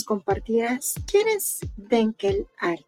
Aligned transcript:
nos 0.00 0.04
compartieras 0.04 0.94
quién 1.06 1.28
es 1.28 1.60
Denkel 1.76 2.46
Art. 2.58 2.80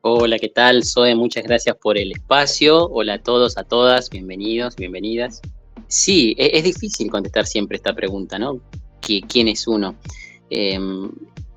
Hola, 0.00 0.38
¿qué 0.38 0.48
tal? 0.48 0.84
Zoe, 0.84 1.14
muchas 1.14 1.44
gracias 1.44 1.76
por 1.76 1.98
el 1.98 2.12
espacio. 2.12 2.88
Hola 2.88 3.14
a 3.14 3.22
todos, 3.22 3.58
a 3.58 3.64
todas, 3.64 4.08
bienvenidos, 4.08 4.74
bienvenidas. 4.74 5.42
Sí, 5.86 6.34
e-, 6.38 6.56
es, 6.56 6.64
difícil 6.64 7.10
contestar 7.10 7.46
siempre 7.46 7.76
esta 7.76 7.92
pregunta, 7.94 8.38
¿no? 8.38 8.62
¿Quién 9.00 9.48
es 9.48 9.68
uno? 9.68 9.96
Em, 10.48 11.10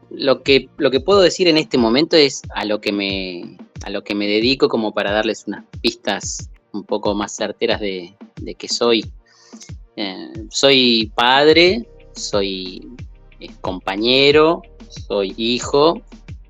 lo, 0.10 0.44
que, 0.44 0.68
lo 0.78 0.92
que 0.92 1.00
puedo 1.00 1.22
decir 1.22 1.48
en 1.48 1.58
este 1.58 1.78
momento 1.78 2.18
es 2.18 2.42
a 2.54 2.66
lo 2.66 2.82
que 2.82 2.92
me, 2.92 3.58
a 3.84 3.90
lo 3.90 4.04
que 4.04 4.16
me 4.16 4.28
dedico 4.28 4.68
como 4.68 4.94
para 4.94 5.14
darles 5.14 5.46
unas 5.48 5.64
pistas 5.82 6.50
un 6.74 6.84
poco 6.84 7.16
más 7.16 7.34
certeras 7.34 7.80
de, 7.80 8.18
de 8.42 8.56
qué 8.56 8.68
soy. 8.68 9.10
Eh, 9.96 10.34
soy 10.50 11.10
padre, 11.16 11.88
soy 12.14 12.86
eh, 13.40 13.50
compañero, 13.62 14.62
soy 14.90 15.34
hijo, 15.38 16.02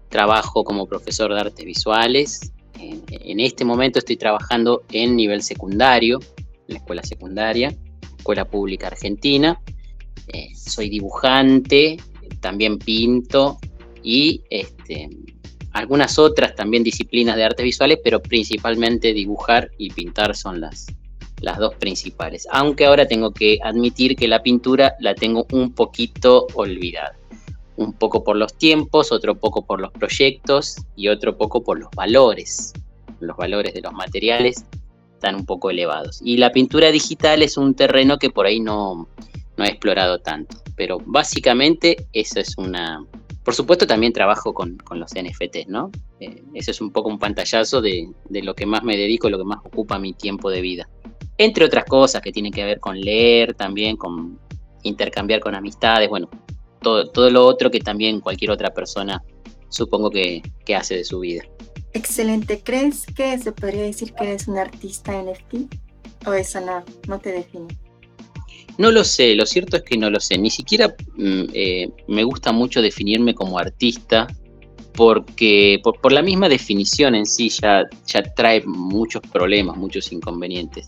trabajo 0.10 0.64
como 0.64 0.88
profesor 0.88 1.34
de 1.34 1.40
artes 1.40 1.66
visuales. 1.66 2.52
en 2.80 3.40
este 3.40 3.66
momento 3.66 4.00
estoy 4.00 4.16
trabajando 4.16 4.84
en 4.92 5.16
nivel 5.16 5.42
secundario, 5.44 6.20
en 6.38 6.74
la 6.74 6.78
escuela 6.78 7.04
secundaria, 7.04 7.76
Escuela 8.18 8.46
Pública 8.46 8.88
Argentina. 8.88 9.60
Eh, 10.28 10.50
soy 10.56 10.90
dibujante, 10.90 11.98
también 12.40 12.78
pinto 12.78 13.58
y 14.04 14.44
este, 14.50 15.10
algunas 15.72 16.20
otras 16.20 16.56
también 16.56 16.84
disciplinas 16.84 17.36
de 17.36 17.44
artes 17.44 17.64
visuales, 17.64 18.00
pero 18.04 18.22
principalmente 18.22 19.14
dibujar 19.14 19.72
y 19.78 19.90
pintar 19.90 20.36
son 20.36 20.62
las, 20.62 20.88
las 21.42 21.58
dos 21.58 21.76
principales. 21.76 22.48
Aunque 22.52 22.86
ahora 22.86 23.08
tengo 23.08 23.32
que 23.32 23.60
admitir 23.64 24.16
que 24.16 24.28
la 24.28 24.42
pintura 24.44 24.96
la 25.00 25.16
tengo 25.16 25.48
un 25.52 25.74
poquito 25.74 26.48
olvidada. 26.54 27.18
Un 27.80 27.94
poco 27.94 28.24
por 28.24 28.36
los 28.36 28.54
tiempos, 28.56 29.12
otro 29.12 29.36
poco 29.36 29.66
por 29.66 29.80
los 29.80 29.92
proyectos 29.92 30.78
y 30.96 31.08
otro 31.08 31.38
poco 31.38 31.64
por 31.64 31.80
los 31.80 31.90
valores. 31.96 32.74
Los 33.20 33.38
valores 33.38 33.74
de 33.74 33.82
los 33.82 33.94
materiales 33.94 34.66
están 35.14 35.36
un 35.36 35.46
poco 35.46 35.70
elevados. 35.70 36.20
Y 36.24 36.38
la 36.38 36.52
pintura 36.52 36.92
digital 36.92 37.42
es 37.42 37.58
un 37.58 37.74
terreno 37.74 38.18
que 38.18 38.30
por 38.30 38.46
ahí 38.46 38.60
no, 38.60 39.08
no 39.58 39.64
he 39.64 39.70
explorado 39.70 40.20
tanto. 40.20 40.58
Pero 40.76 40.98
básicamente 41.06 42.08
eso 42.14 42.40
es 42.40 42.58
una... 42.58 43.06
Por 43.44 43.56
supuesto 43.56 43.88
también 43.88 44.14
trabajo 44.14 44.54
con, 44.54 44.78
los 44.92 45.12
NFTs, 45.12 45.68
¿no? 45.68 45.90
Eh, 46.20 46.44
eso 46.54 46.72
es 46.72 46.82
un 46.82 46.92
poco 46.92 47.10
un 47.10 47.18
pantallazo 47.18 47.82
de, 47.82 48.10
de 48.30 48.44
lo 48.44 48.54
que 48.54 48.66
más 48.66 48.84
me 48.84 48.98
dedico, 48.98 49.30
lo 49.30 49.38
que 49.38 49.46
más 49.46 49.60
ocupa 49.64 49.98
mi 49.98 50.14
tiempo 50.14 50.50
de 50.50 50.62
vida 50.62 50.90
entre 51.40 51.64
otras 51.64 51.86
cosas 51.86 52.22
que 52.22 52.34
tienen 52.34 52.52
que 52.52 52.66
ver 52.66 52.80
con 52.82 53.00
leer 53.00 53.54
también, 53.54 53.96
con 53.96 54.38
intercambiar 54.84 55.40
con 55.40 55.56
amistades, 55.56 56.10
bueno, 56.10 56.30
todo, 56.82 57.10
todo 57.10 57.30
lo 57.30 57.46
otro 57.46 57.70
que 57.72 57.80
también 57.80 58.20
cualquier 58.20 58.52
otra 58.52 58.74
persona 58.74 59.22
supongo 59.70 60.10
que, 60.10 60.42
hace 60.76 60.98
de 60.98 61.04
su 61.04 61.20
vida. 61.20 61.44
Excelente. 61.94 62.62
¿Crees 62.64 63.06
que 63.06 63.38
se 63.38 63.52
podría 63.52 63.84
decir 63.84 64.14
que 64.14 64.26
eres 64.26 64.48
un 64.48 64.58
artista 64.58 65.14
NFT? 65.22 65.74
¿O 66.28 66.34
eso 66.34 66.60
no, 66.62 66.84
no 67.08 67.20
te 67.20 67.32
define? 67.32 67.68
No 68.78 68.92
lo 68.92 69.04
sé, 69.04 69.36
lo 69.36 69.46
cierto 69.46 69.78
es 69.78 69.84
que 69.84 69.98
no 69.98 70.10
lo 70.10 70.20
sé. 70.20 70.38
Ni 70.38 70.50
siquiera 70.50 70.96
mm, 71.16 71.44
eh, 71.54 71.90
me 72.08 72.24
gusta 72.24 72.52
mucho 72.52 72.82
definirme 72.82 73.34
como 73.34 73.58
artista, 73.58 74.28
porque 74.94 75.80
por, 75.84 76.12
la 76.12 76.22
misma 76.22 76.50
definición 76.50 77.16
en 77.16 77.26
sí 77.26 77.50
ya, 77.50 77.88
ya 78.06 78.22
trae 78.22 78.64
muchos 78.66 79.22
problemas, 79.32 79.78
muchos 79.78 80.12
inconvenientes. 80.12 80.86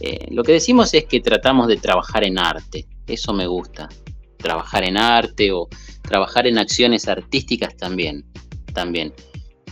Eh, 0.00 0.26
lo 0.30 0.42
que 0.44 0.52
decimos 0.52 0.92
es 0.94 1.04
que 1.04 1.20
tratamos 1.20 1.68
de 1.68 1.76
trabajar 1.76 2.24
en 2.24 2.38
arte, 2.38 2.86
eso 3.06 3.32
me 3.32 3.46
gusta, 3.46 3.88
trabajar 4.46 4.84
en 4.84 4.96
arte 4.96 5.50
o 5.50 5.68
trabajar 6.02 6.46
en 6.46 6.58
acciones 6.58 7.08
artísticas 7.08 7.76
también, 7.76 8.24
también. 8.72 9.12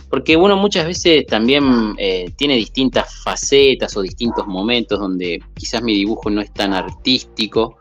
Porque 0.09 0.35
uno 0.35 0.57
muchas 0.57 0.85
veces 0.85 1.25
también 1.25 1.95
eh, 1.97 2.29
tiene 2.37 2.55
distintas 2.55 3.23
facetas 3.23 3.95
o 3.95 4.01
distintos 4.01 4.45
momentos 4.45 4.99
donde 4.99 5.41
quizás 5.55 5.81
mi 5.81 5.93
dibujo 5.93 6.29
no 6.29 6.41
es 6.41 6.53
tan 6.53 6.73
artístico 6.73 7.77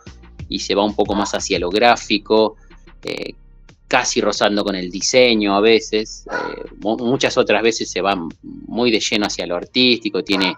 y 0.48 0.60
se 0.60 0.74
va 0.74 0.84
un 0.84 0.94
poco 0.94 1.14
más 1.14 1.34
hacia 1.34 1.58
lo 1.58 1.68
gráfico, 1.68 2.56
eh, 3.02 3.34
casi 3.88 4.20
rozando 4.20 4.64
con 4.64 4.76
el 4.76 4.90
diseño 4.90 5.54
a 5.56 5.60
veces, 5.60 6.24
muchas 6.80 7.36
otras 7.36 7.62
veces 7.62 7.90
se 7.90 8.00
va 8.00 8.14
muy 8.66 8.90
de 8.90 9.00
lleno 9.00 9.26
hacia 9.26 9.46
lo 9.46 9.56
artístico, 9.56 10.22
tiene 10.22 10.56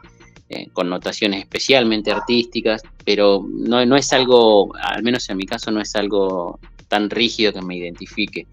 eh, 0.48 0.68
connotaciones 0.72 1.40
especialmente 1.40 2.12
artísticas, 2.12 2.82
pero 3.04 3.44
no, 3.48 3.84
no 3.84 3.96
es 3.96 4.12
algo, 4.12 4.74
al 4.76 5.02
menos 5.02 5.28
en 5.28 5.38
mi 5.38 5.44
caso, 5.44 5.70
no 5.70 5.80
es 5.80 5.96
algo 5.96 6.60
tan 6.88 7.10
rígido 7.10 7.52
que 7.52 7.62
me 7.62 7.76
identifique. 7.76 8.46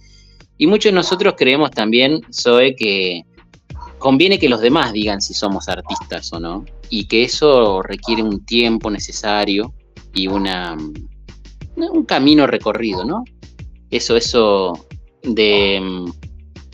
Y 0.58 0.68
muchos 0.68 0.92
de 0.92 0.96
nosotros 0.96 1.36
creemos 1.38 1.72
también, 1.72 2.22
Zoe, 2.34 2.76
que 2.76 3.24
conviene 4.00 4.40
que 4.40 4.50
los 4.50 4.62
demás 4.62 4.92
digan 4.92 5.22
si 5.22 5.34
somos 5.34 5.70
artistas 5.70 6.34
o 6.34 6.40
no, 6.40 6.66
y 6.90 7.06
que 7.06 7.24
eso 7.24 7.82
requiere 7.82 8.24
un 8.24 8.46
tiempo 8.46 8.90
necesario 8.90 9.74
y 10.14 10.28
una, 10.28 10.76
un 11.76 12.06
camino 12.06 12.48
recorrido, 12.48 13.06
¿no? 13.06 13.24
Eso, 13.90 14.18
eso 14.18 14.88
de 15.22 15.80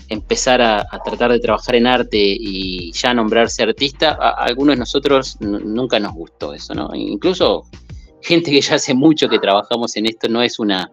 empezar 0.10 0.62
a, 0.62 0.86
tratar 1.06 1.32
de 1.32 1.40
trabajar 1.40 1.76
en 1.76 1.88
arte 1.88 2.18
y 2.18 2.92
ya 2.92 3.14
nombrarse 3.14 3.64
artista, 3.64 4.18
a, 4.20 4.32
algunos 4.44 4.76
de 4.76 4.80
nosotros 4.80 5.38
nunca 5.40 6.00
nos 6.00 6.14
gustó 6.14 6.54
eso, 6.54 6.74
¿no? 6.74 6.90
Incluso 6.94 7.66
gente 8.22 8.52
que 8.52 8.62
ya 8.62 8.76
hace 8.76 8.94
mucho 8.94 9.30
que 9.30 9.40
trabajamos 9.40 9.96
en 9.96 10.08
esto 10.08 10.28
no 10.28 10.42
es 10.42 10.60
una, 10.60 10.92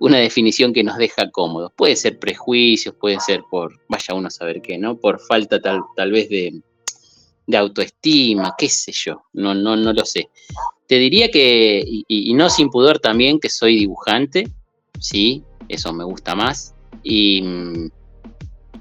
una 0.00 0.18
definición 0.18 0.72
que 0.72 0.82
nos 0.82 0.98
deja 0.98 1.30
cómodos. 1.30 1.72
Puede 1.76 1.96
ser 1.96 2.18
prejuicios, 2.18 2.94
puede 2.94 3.20
ser 3.20 3.42
por, 3.50 3.80
vaya 3.88 4.14
uno 4.14 4.28
a 4.28 4.30
saber 4.30 4.60
qué, 4.60 4.76
¿no? 4.78 4.98
Por 4.98 5.20
falta 5.20 5.60
tal, 5.60 5.80
tal 5.94 6.10
vez 6.10 6.28
de, 6.28 6.60
de 7.46 7.56
autoestima, 7.56 8.54
qué 8.58 8.68
sé 8.68 8.92
yo, 8.92 9.22
no, 9.32 9.54
no, 9.54 9.76
no 9.76 9.92
lo 9.92 10.04
sé. 10.04 10.28
Te 10.88 10.96
diría 10.96 11.30
que, 11.30 11.82
y, 11.84 12.04
y, 12.08 12.34
no 12.34 12.48
sin 12.48 12.68
pudor 12.68 12.98
también, 12.98 13.40
que 13.40 13.48
soy 13.48 13.76
dibujante, 13.76 14.48
sí, 15.00 15.42
eso 15.68 15.92
me 15.92 16.04
gusta 16.04 16.34
más. 16.34 16.74
Y, 17.02 17.42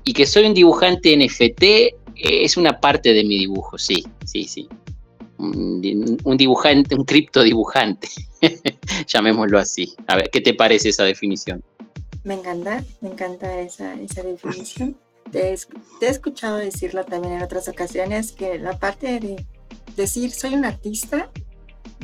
y 0.06 0.14
que 0.14 0.26
soy 0.26 0.46
un 0.46 0.54
dibujante 0.54 1.18
NFT 1.18 1.64
eh, 1.64 1.92
es 2.16 2.56
una 2.58 2.80
parte 2.80 3.12
de 3.14 3.24
mi 3.24 3.38
dibujo, 3.40 3.78
sí, 3.78 4.06
sí, 4.26 4.46
sí. 4.46 4.70
Un, 5.38 5.82
dibujante, 6.38 6.96
un 6.96 7.04
cripto 7.04 7.44
dibujante, 7.44 8.08
llamémoslo 9.08 9.60
así. 9.60 9.94
A 10.08 10.16
ver, 10.16 10.30
¿qué 10.30 10.40
te 10.40 10.54
parece 10.54 10.90
esa 10.90 11.04
definición? 11.04 11.62
Me 12.24 12.36
encanta, 12.36 12.84
me 13.02 13.10
encanta 13.10 13.60
esa, 13.60 13.96
esa 13.96 14.24
definición. 14.24 14.96
Te 15.32 15.56
te 16.00 16.06
he, 16.06 16.10
escuchado 16.10 16.58
decirlo 16.58 17.04
también 17.04 17.34
en 17.34 17.44
otras 17.44 17.68
ocasiones 17.68 18.32
que 18.32 18.58
la 18.60 18.78
parte 18.80 19.20
de 19.20 19.46
decir 19.98 20.32
soy 20.32 20.54
un 20.54 20.66
artista 20.66 21.30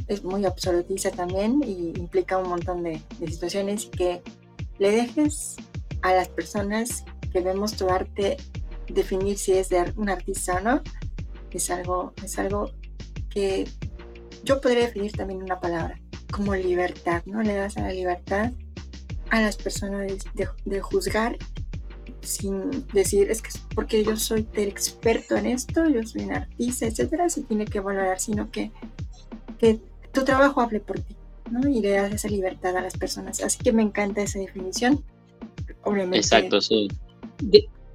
es 0.08 0.24
muy 0.24 0.44
absolutista 0.46 1.12
también 1.12 1.62
y 1.66 1.98
implica 1.98 2.38
un 2.38 2.50
montón 2.50 2.84
de, 2.84 3.00
de 3.20 3.28
situaciones 3.28 3.86
que 3.86 4.22
le 4.80 4.92
dejes 4.92 5.56
a 6.02 6.14
las 6.14 6.28
personas 6.28 7.06
que 7.32 7.42
vemos 7.42 7.76
tu 7.76 7.90
arte 7.90 8.38
definir 8.94 9.38
si 9.38 9.54
es 9.54 9.70
de 9.70 9.94
un 9.96 10.10
artista 10.10 10.56
o 10.56 10.60
no, 10.62 10.82
es 11.52 11.70
algo, 11.70 12.14
es 12.24 12.38
algo 12.40 12.72
que 13.30 13.68
yo 14.44 14.62
podría 14.62 14.86
definir 14.86 15.12
también 15.12 15.42
una 15.42 15.60
palabra, 15.60 16.00
como 16.32 16.56
libertad, 16.56 17.24
¿no? 17.26 17.42
Le 17.42 17.56
das 17.56 17.78
a 17.78 17.82
la 17.82 17.94
libertad 17.94 18.52
a 19.30 19.42
las 19.42 19.56
personas 19.56 20.12
de, 20.66 20.82
juzgar 20.82 21.38
sin 22.22 22.86
decir, 22.88 23.32
es 23.32 23.42
que 23.42 23.50
porque 23.74 24.04
yo 24.04 24.16
soy 24.18 24.48
el 24.54 24.68
experto 24.68 25.36
en 25.38 25.48
esto, 25.48 25.88
yo 25.88 26.04
soy 26.04 26.24
un 26.24 26.34
artista, 26.34 26.86
etcétera, 26.86 27.30
se 27.30 27.44
tiene 27.44 27.66
que 27.66 27.80
valorar, 27.80 28.20
sino 28.20 28.52
que, 28.52 28.72
que 29.58 29.80
tu 30.12 30.24
trabajo 30.24 30.62
hable 30.62 30.82
por 30.82 31.00
ti, 31.00 31.16
¿no? 31.50 31.68
Y 31.68 31.82
le 31.82 31.92
das 31.92 32.14
esa 32.14 32.28
libertad 32.28 32.76
a 32.78 32.82
las 32.82 32.98
personas. 32.98 33.42
Así 33.42 33.58
que 33.60 33.72
me 33.72 33.82
encanta 33.82 34.22
esa 34.22 34.40
definición. 34.40 35.04
Obviamente. 35.84 36.18
Exacto, 36.18 36.62
sí 36.62 36.90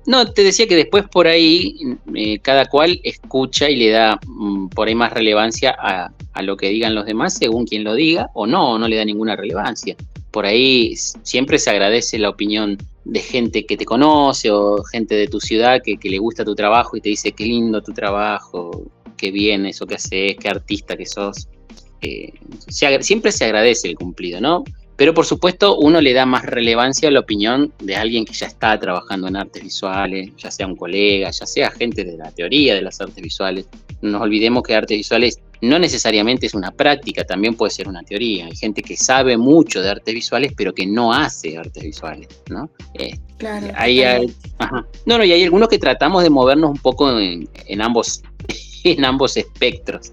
no, 0.06 0.24
te 0.32 0.44
decía 0.44 0.68
que 0.68 0.76
después 0.76 1.04
por 1.10 1.26
ahí 1.26 1.76
eh, 2.14 2.38
cada 2.38 2.66
cual 2.66 3.00
escucha 3.02 3.68
y 3.68 3.76
le 3.76 3.90
da 3.90 4.18
mm, 4.26 4.68
por 4.68 4.86
ahí 4.86 4.94
más 4.94 5.12
relevancia 5.12 5.76
a, 5.78 6.12
lo 6.42 6.56
que 6.56 6.68
digan 6.68 6.94
los 6.94 7.06
demás 7.06 7.34
según 7.34 7.66
quien 7.66 7.82
lo 7.82 7.94
diga 7.94 8.30
o 8.34 8.46
no, 8.46 8.78
no 8.78 8.86
le 8.88 8.96
da 8.96 9.04
ninguna 9.04 9.34
relevancia. 9.34 9.96
Por 10.30 10.46
ahí 10.46 10.94
siempre 10.96 11.58
se 11.58 11.70
agradece 11.70 12.18
la 12.18 12.28
opinión 12.28 12.78
de 13.04 13.20
gente 13.20 13.64
que 13.64 13.76
te 13.76 13.84
conoce 13.84 14.50
o 14.50 14.82
gente 14.84 15.14
de 15.14 15.28
tu 15.28 15.40
ciudad 15.40 15.80
que, 15.82 15.98
le 16.02 16.18
gusta 16.18 16.44
tu 16.44 16.54
trabajo 16.54 16.96
y 16.96 17.00
te 17.00 17.08
dice 17.08 17.32
qué 17.32 17.44
lindo 17.44 17.82
tu 17.82 17.92
trabajo, 17.92 18.82
qué 19.16 19.30
bien 19.30 19.66
eso 19.66 19.86
que 19.86 19.94
haces, 19.94 20.36
qué 20.38 20.48
artista 20.48 20.96
que 20.96 21.06
sos. 21.06 21.48
Eh, 22.02 22.32
siempre 22.68 23.32
se 23.32 23.46
agradece 23.46 23.88
el 23.88 23.96
cumplido, 23.96 24.40
¿no? 24.40 24.62
Pero 24.96 25.12
por 25.12 25.26
supuesto 25.26 25.76
uno 25.78 26.00
le 26.00 26.12
da 26.12 26.24
más 26.24 26.44
relevancia 26.44 27.08
a 27.08 27.12
la 27.12 27.20
opinión 27.20 27.72
de 27.80 27.96
alguien 27.96 28.24
que 28.24 28.32
ya 28.32 28.46
está 28.46 28.78
trabajando 28.78 29.28
en 29.28 29.36
artes 29.36 29.62
visuales, 29.62 30.30
ya 30.38 30.50
sea 30.50 30.66
un 30.66 30.76
colega, 30.76 31.30
ya 31.30 31.46
sea 31.46 31.70
gente 31.70 32.04
de 32.04 32.16
la 32.16 32.30
teoría 32.30 32.74
de 32.74 32.82
las 32.82 33.00
artes 33.00 33.22
visuales. 33.22 33.68
No 34.00 34.12
nos 34.12 34.22
olvidemos 34.22 34.62
que 34.62 34.74
artes 34.74 34.96
visuales 34.96 35.40
no 35.60 35.78
necesariamente 35.78 36.46
es 36.46 36.54
una 36.54 36.70
práctica, 36.70 37.24
también 37.24 37.54
puede 37.54 37.70
ser 37.70 37.88
una 37.88 38.02
teoría. 38.02 38.46
Hay 38.46 38.56
gente 38.56 38.82
que 38.82 38.96
sabe 38.96 39.36
mucho 39.36 39.82
de 39.82 39.90
artes 39.90 40.14
visuales, 40.14 40.52
pero 40.56 40.74
que 40.74 40.86
no 40.86 41.12
hace 41.12 41.56
artes 41.56 41.82
visuales, 41.82 42.28
¿no? 42.50 42.70
Eh, 42.94 43.18
claro. 43.38 43.68
Hay, 43.74 44.02
No, 45.06 45.18
no, 45.18 45.24
y 45.24 45.32
hay 45.32 45.42
algunos 45.42 45.68
que 45.68 45.78
tratamos 45.78 46.22
de 46.22 46.30
movernos 46.30 46.70
un 46.70 46.78
poco 46.78 47.18
en, 47.18 47.48
ambos, 47.80 48.22
en 48.84 49.04
ambos 49.04 49.36
espectros, 49.36 50.12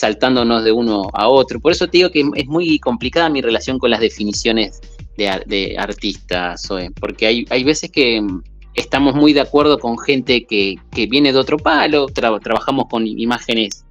saltándonos 0.00 0.64
de 0.64 0.72
uno 0.72 1.10
a 1.12 1.28
otro. 1.28 1.60
Por 1.60 1.72
eso 1.72 1.86
te 1.86 1.98
digo 1.98 2.10
que 2.10 2.24
es 2.34 2.46
muy 2.46 2.78
complicada 2.78 3.28
mi 3.28 3.42
relación 3.42 3.78
con 3.78 3.90
las 3.90 4.00
definiciones 4.00 4.80
de, 5.16 5.76
artistas, 5.78 6.66
porque 6.98 7.26
hay, 7.26 7.44
hay 7.50 7.62
veces 7.62 7.90
que 7.90 8.26
estamos 8.74 9.14
muy 9.14 9.34
de 9.34 9.40
acuerdo 9.40 9.78
con 9.78 9.98
gente 9.98 10.46
que, 10.46 10.78
viene 11.08 11.32
de 11.32 11.38
otro 11.38 11.58
palo, 11.58 12.06
trabajamos 12.06 12.86
con 12.88 13.06
imágenes 13.06 13.84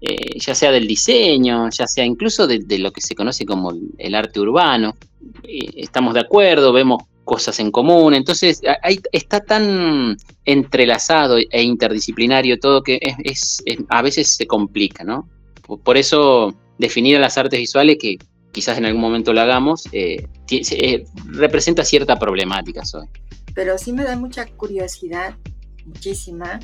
eh, 0.00 0.38
ya 0.40 0.54
sea 0.54 0.72
del 0.72 0.86
diseño, 0.86 1.68
ya 1.70 1.86
sea 1.86 2.04
incluso 2.04 2.46
de, 2.46 2.78
lo 2.78 2.90
que 2.90 3.02
se 3.02 3.14
conoce 3.14 3.44
como 3.44 3.72
el 3.98 4.14
arte 4.14 4.40
urbano. 4.40 4.96
estamos 5.44 6.14
de 6.14 6.20
acuerdo, 6.20 6.72
vemos 6.72 7.02
cosas 7.24 7.60
en 7.60 7.70
común, 7.70 8.14
entonces 8.14 8.62
está 9.12 9.40
tan 9.40 10.16
entrelazado 10.44 11.36
e 11.38 11.62
interdisciplinario 11.62 12.58
todo 12.58 12.82
que 12.82 12.98
es, 13.22 13.62
a 13.88 14.02
veces 14.02 14.34
se 14.34 14.46
complica, 14.46 15.04
¿no? 15.04 15.28
Por, 15.66 15.96
eso 15.96 16.54
definir 16.78 17.16
a 17.16 17.20
las 17.20 17.38
artes 17.38 17.58
visuales, 17.58 17.96
que 18.00 18.18
quizás 18.52 18.78
en 18.78 18.86
algún 18.86 19.00
momento 19.00 19.32
lo 19.32 19.40
hagamos, 19.40 19.88
eh, 19.92 20.26
eh, 20.50 21.04
representa 21.26 21.84
cierta 21.84 22.18
problemática. 22.18 22.84
Soy. 22.84 23.06
Pero 23.54 23.78
sí 23.78 23.92
me 23.92 24.04
da 24.04 24.16
mucha 24.16 24.46
curiosidad, 24.46 25.36
muchísima, 25.86 26.58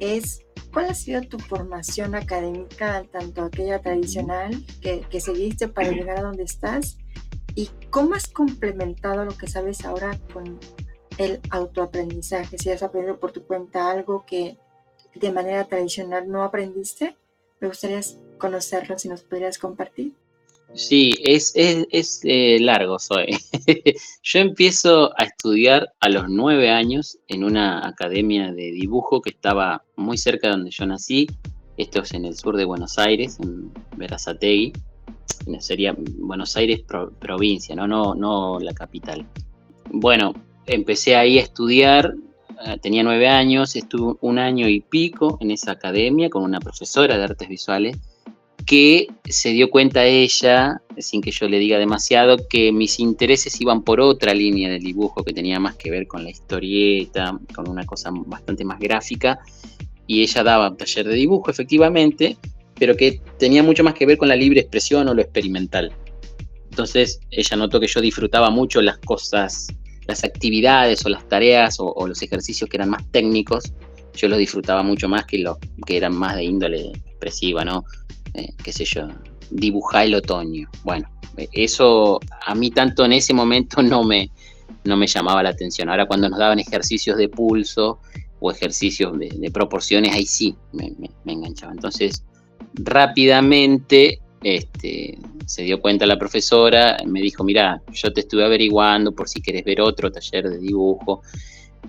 es 0.00 0.42
¿Cuál 0.72 0.86
ha 0.86 0.94
sido 0.94 1.20
tu 1.20 1.38
formación 1.38 2.14
académica, 2.14 3.04
tanto 3.12 3.42
aquella 3.42 3.82
tradicional 3.82 4.64
que, 4.80 5.20
seguiste 5.20 5.68
para 5.68 5.90
llegar 5.90 6.18
a 6.18 6.22
donde 6.22 6.44
estás? 6.44 6.96
¿Y 7.54 7.68
cómo 7.90 8.14
has 8.14 8.26
complementado 8.26 9.26
lo 9.26 9.36
que 9.36 9.48
sabes 9.48 9.84
ahora 9.84 10.18
con 10.32 10.58
el 11.18 11.40
autoaprendizaje? 11.50 12.56
Si 12.56 12.70
has 12.70 12.82
aprendido 12.82 13.20
por 13.20 13.32
tu 13.32 13.46
cuenta 13.46 13.90
algo 13.90 14.24
que 14.24 14.56
de 15.14 15.30
manera 15.30 15.64
tradicional 15.64 16.26
no 16.30 16.42
aprendiste, 16.42 17.18
me 17.62 17.68
gustaría 17.68 18.00
conocerlo 18.38 18.98
si 18.98 19.08
nos 19.08 19.22
pudieras 19.22 19.56
compartir. 19.56 20.12
Sí, 20.74 21.14
es, 21.22 21.52
es, 21.54 22.20
eh, 22.24 22.58
largo, 22.60 22.98
soy. 22.98 23.36
Yo 24.22 24.40
empiezo 24.40 25.12
a 25.16 25.24
estudiar 25.24 25.92
a 26.00 26.08
los 26.08 26.28
nueve 26.28 26.70
años 26.70 27.18
en 27.28 27.44
una 27.44 27.86
academia 27.86 28.52
de 28.52 28.72
dibujo 28.72 29.20
que 29.20 29.30
estaba 29.30 29.84
muy 29.96 30.18
cerca 30.18 30.48
de 30.48 30.54
donde 30.54 30.70
yo 30.70 30.86
nací. 30.86 31.26
Esto 31.76 32.00
es 32.00 32.12
en 32.14 32.24
el 32.24 32.36
sur 32.36 32.56
de 32.56 32.64
Buenos 32.64 32.98
Aires, 32.98 33.38
en 33.40 33.70
Verazategui. 33.96 34.72
Sería 35.60 35.94
Buenos 35.96 36.56
Aires 36.56 36.82
provincia, 37.20 37.76
¿no? 37.76 37.86
No, 37.86 38.14
no 38.14 38.58
la 38.58 38.72
capital. 38.72 39.26
Bueno, 39.90 40.32
empecé 40.66 41.16
ahí 41.16 41.38
a 41.38 41.42
estudiar, 41.42 42.14
tenía 42.80 43.02
nueve 43.02 43.28
años, 43.28 43.76
estuve 43.76 44.16
un 44.20 44.38
año 44.38 44.68
y 44.68 44.80
pico 44.80 45.38
en 45.40 45.50
esa 45.50 45.72
academia 45.72 46.30
con 46.30 46.42
una 46.42 46.60
profesora 46.60 47.16
de 47.16 47.24
artes 47.24 47.48
visuales 47.48 47.98
que 48.64 49.08
se 49.24 49.50
dio 49.50 49.70
cuenta 49.70 50.04
ella, 50.04 50.80
sin 50.98 51.20
que 51.20 51.30
yo 51.30 51.48
le 51.48 51.58
diga 51.58 51.78
demasiado, 51.78 52.36
que 52.48 52.72
mis 52.72 53.00
intereses 53.00 53.60
iban 53.60 53.82
por 53.82 54.00
otra 54.00 54.34
línea 54.34 54.70
del 54.70 54.82
dibujo 54.82 55.24
que 55.24 55.32
tenía 55.32 55.58
más 55.58 55.76
que 55.76 55.90
ver 55.90 56.06
con 56.06 56.24
la 56.24 56.30
historieta, 56.30 57.38
con 57.54 57.68
una 57.68 57.84
cosa 57.84 58.10
bastante 58.12 58.64
más 58.64 58.78
gráfica, 58.78 59.40
y 60.06 60.22
ella 60.22 60.42
daba 60.42 60.70
un 60.70 60.76
taller 60.76 61.08
de 61.08 61.14
dibujo, 61.14 61.50
efectivamente, 61.50 62.36
pero 62.78 62.96
que 62.96 63.20
tenía 63.38 63.62
mucho 63.62 63.84
más 63.84 63.94
que 63.94 64.06
ver 64.06 64.18
con 64.18 64.28
la 64.28 64.36
libre 64.36 64.60
expresión 64.60 65.08
o 65.08 65.14
lo 65.14 65.22
experimental. 65.22 65.92
Entonces 66.70 67.20
ella 67.30 67.56
notó 67.56 67.80
que 67.80 67.86
yo 67.86 68.00
disfrutaba 68.00 68.50
mucho 68.50 68.80
las 68.80 68.98
cosas, 68.98 69.68
las 70.06 70.24
actividades 70.24 71.04
o 71.06 71.08
las 71.08 71.26
tareas 71.28 71.76
o, 71.78 72.06
los 72.06 72.22
ejercicios 72.22 72.68
que 72.68 72.76
eran 72.76 72.90
más 72.90 73.04
técnicos, 73.10 73.72
yo 74.14 74.28
los 74.28 74.38
disfrutaba 74.38 74.82
mucho 74.82 75.08
más 75.08 75.24
que 75.24 75.38
los 75.38 75.56
que 75.86 75.96
eran 75.96 76.14
más 76.14 76.36
de 76.36 76.44
índole 76.44 76.90
expresiva, 76.90 77.64
¿no? 77.64 77.84
Eh, 78.34 78.48
qué 78.62 78.72
sé 78.72 78.84
yo, 78.84 79.08
dibujar 79.50 80.06
el 80.06 80.16
otoño. 80.16 80.68
Bueno, 80.84 81.08
eso 81.52 82.20
a 82.46 82.54
mí 82.54 82.70
tanto 82.70 83.04
en 83.04 83.12
ese 83.12 83.32
momento 83.32 83.82
no 83.82 84.04
me, 84.04 84.30
no 84.84 84.96
me 84.96 85.06
llamaba 85.06 85.42
la 85.42 85.50
atención. 85.50 85.88
Ahora 85.88 86.06
cuando 86.06 86.28
nos 86.28 86.38
daban 86.38 86.58
ejercicios 86.58 87.16
de 87.16 87.28
pulso 87.28 88.00
o 88.40 88.50
ejercicios 88.50 89.16
de, 89.18 89.50
proporciones, 89.52 90.14
ahí 90.14 90.26
sí 90.26 90.56
me, 90.72 90.92
enganchaba. 91.26 91.72
Entonces, 91.72 92.24
rápidamente 92.74 94.20
este, 94.42 95.18
se 95.46 95.62
dio 95.62 95.80
cuenta 95.80 96.06
la 96.06 96.18
profesora, 96.18 96.96
me 97.06 97.20
dijo, 97.20 97.44
mira, 97.44 97.82
yo 97.92 98.12
te 98.12 98.20
estuve 98.20 98.44
averiguando 98.44 99.12
por 99.12 99.28
si 99.28 99.40
querés 99.40 99.64
ver 99.64 99.80
otro 99.80 100.10
taller 100.10 100.48
de 100.48 100.58
dibujo. 100.58 101.22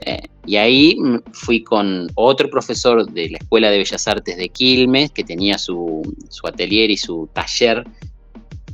Eh, 0.02 0.28
y 0.46 0.56
ahí 0.58 0.98
fui 1.32 1.64
con 1.64 2.08
otro 2.16 2.50
profesor 2.50 3.10
de 3.12 3.30
la 3.30 3.38
Escuela 3.38 3.70
de 3.70 3.78
Bellas 3.78 4.08
Artes 4.08 4.38
de 4.38 4.50
Quilmes, 4.50 5.12
que 5.12 5.24
tenía 5.24 5.58
su, 5.58 6.02
atelier 6.44 6.92
y 6.92 6.98
su 6.98 7.30
taller 7.34 7.84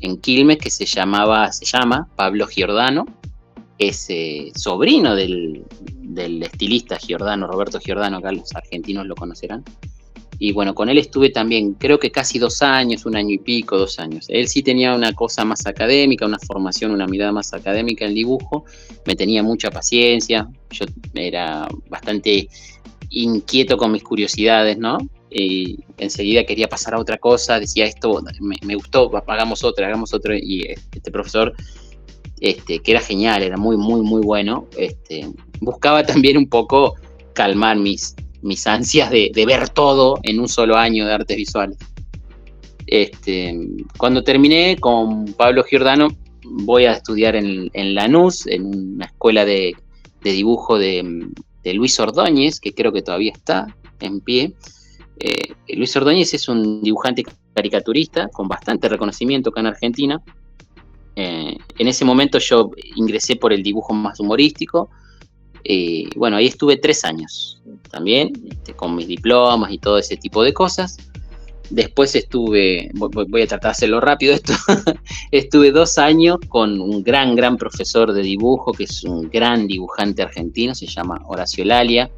en 0.02 0.18
Quilmes, 0.18 0.58
que 0.58 0.72
se 0.72 0.86
llamaba, 0.86 1.52
se 1.52 1.66
llama 1.66 2.08
Pablo 2.16 2.48
Giordano, 2.48 3.06
es 3.78 4.10
eh, 4.10 4.52
sobrino 4.56 5.16
del, 5.16 5.64
del, 5.94 6.44
estilista 6.44 6.98
Giordano, 6.98 7.48
Roberto 7.48 7.80
Giordano, 7.80 8.18
acá 8.18 8.32
los 8.32 8.54
argentinos 8.56 9.06
lo 9.06 9.16
conocerán. 9.16 9.64
Y 10.42 10.54
bueno, 10.54 10.74
con 10.74 10.88
él 10.88 10.98
estuve 10.98 11.30
también, 11.32 11.74
creo 11.74 12.00
que 12.00 12.12
casi 12.12 12.40
dos 12.40 12.62
años, 12.62 13.06
un 13.06 13.18
año 13.18 13.36
y 13.36 13.40
pico, 13.40 13.78
dos 13.78 14.00
años. 14.00 14.26
Él 14.30 14.48
sí 14.48 14.64
tenía 14.64 14.96
una 14.96 15.12
cosa 15.12 15.44
más 15.44 15.66
académica, 15.68 16.26
una 16.26 16.40
formación, 16.40 16.92
una 16.92 17.08
mirada 17.08 17.34
más 17.34 17.54
académica 17.54 18.06
en 18.06 18.16
dibujo. 18.16 18.64
Me 19.06 19.18
tenía 19.18 19.44
mucha 19.44 19.70
paciencia. 19.70 20.48
Yo 20.72 20.86
era 21.14 21.68
bastante 21.90 22.48
inquieto 23.10 23.78
con 23.78 23.92
mis 23.92 24.02
curiosidades, 24.02 24.78
¿no? 24.78 24.98
Y 25.30 25.80
enseguida 25.98 26.46
quería 26.46 26.70
pasar 26.70 26.94
a 26.94 27.00
otra 27.00 27.18
cosa, 27.18 27.60
decía 27.60 27.86
esto 27.86 28.22
me, 28.40 28.76
gustó, 28.76 29.12
hagamos 29.28 29.64
otra, 29.66 29.88
hagamos 29.88 30.14
otro. 30.14 30.34
Y 30.36 30.62
este 30.70 31.12
profesor, 31.12 31.54
este, 32.40 32.80
que 32.80 32.92
era 32.92 33.02
genial, 33.02 33.44
era 33.44 33.58
muy, 33.58 33.76
muy, 33.76 34.02
muy 34.02 34.22
bueno, 34.22 34.68
este, 34.78 35.28
buscaba 35.60 36.04
también 36.06 36.38
un 36.38 36.48
poco 36.48 36.96
calmar 37.34 37.78
mis, 37.78 38.16
mis 38.42 38.66
ansias 38.68 39.10
de, 39.12 39.32
ver 39.46 39.70
todo 39.70 40.20
en 40.24 40.40
un 40.40 40.48
solo 40.48 40.78
año 40.78 41.06
de 41.06 41.14
artes 41.14 41.38
visuales. 41.38 41.78
Este, 42.88 43.56
cuando 43.98 44.24
terminé 44.24 44.78
con 44.80 45.26
Pablo 45.34 45.64
Giordano, 45.64 46.10
voy 46.44 46.86
a 46.86 46.94
estudiar 46.94 47.36
en, 47.36 47.70
en 47.74 47.96
Lanús, 47.96 48.48
en 48.48 48.66
una 48.66 49.06
escuela 49.06 49.46
de, 49.46 49.76
dibujo 50.24 50.78
de, 50.78 51.30
Luis 51.74 52.00
Ordóñez, 52.00 52.60
que 52.60 52.74
creo 52.74 52.92
que 52.92 53.04
todavía 53.04 53.32
está 53.32 53.76
en 54.00 54.22
pie. 54.22 54.54
Eh, 55.20 55.76
Luis 55.76 55.96
Ordóñez 55.96 56.34
es 56.34 56.50
un 56.50 56.82
dibujante 56.82 57.24
caricaturista 57.54 58.30
con 58.30 58.48
bastante 58.48 58.90
reconocimiento 58.90 59.50
acá 59.52 59.60
en 59.60 59.68
Argentina. 59.68 60.22
Eh, 61.16 61.58
en 61.78 61.88
ese 61.88 62.06
momento 62.06 62.40
yo 62.40 62.72
ingresé 62.96 63.36
por 63.36 63.54
el 63.54 63.62
dibujo 63.62 63.94
más 63.94 64.20
humorístico, 64.20 64.90
eh, 65.64 66.10
bueno, 66.16 66.38
ahí 66.38 66.48
estuve 66.48 66.78
tres 66.78 67.04
años 67.04 67.62
también, 67.90 68.32
este, 68.50 68.74
con 68.74 68.96
mis 68.96 69.08
diplomas 69.08 69.72
y 69.72 69.78
todo 69.78 69.98
ese 69.98 70.18
tipo 70.18 70.44
de 70.44 70.54
cosas. 70.54 70.98
Después 71.70 72.16
estuve, 72.16 72.90
voy, 72.94 73.44
a 73.44 73.48
tratar 73.48 73.70
de 73.70 73.74
hacerlo 73.74 74.02
rápido 74.02 74.36
estuve 75.32 75.70
dos 75.72 76.00
años 76.00 76.38
con 76.48 76.82
un 76.82 77.04
gran, 77.04 77.36
gran 77.36 77.58
profesor 77.58 78.12
de 78.12 78.24
dibujo, 78.24 78.72
que 78.72 78.86
es 78.86 79.04
un 79.04 79.30
gran 79.30 79.68
dibujante 79.68 80.24
argentino, 80.24 80.74
se 80.74 80.88
llama 80.88 81.22
Horacio 81.28 81.64
Lalia. 81.64 82.10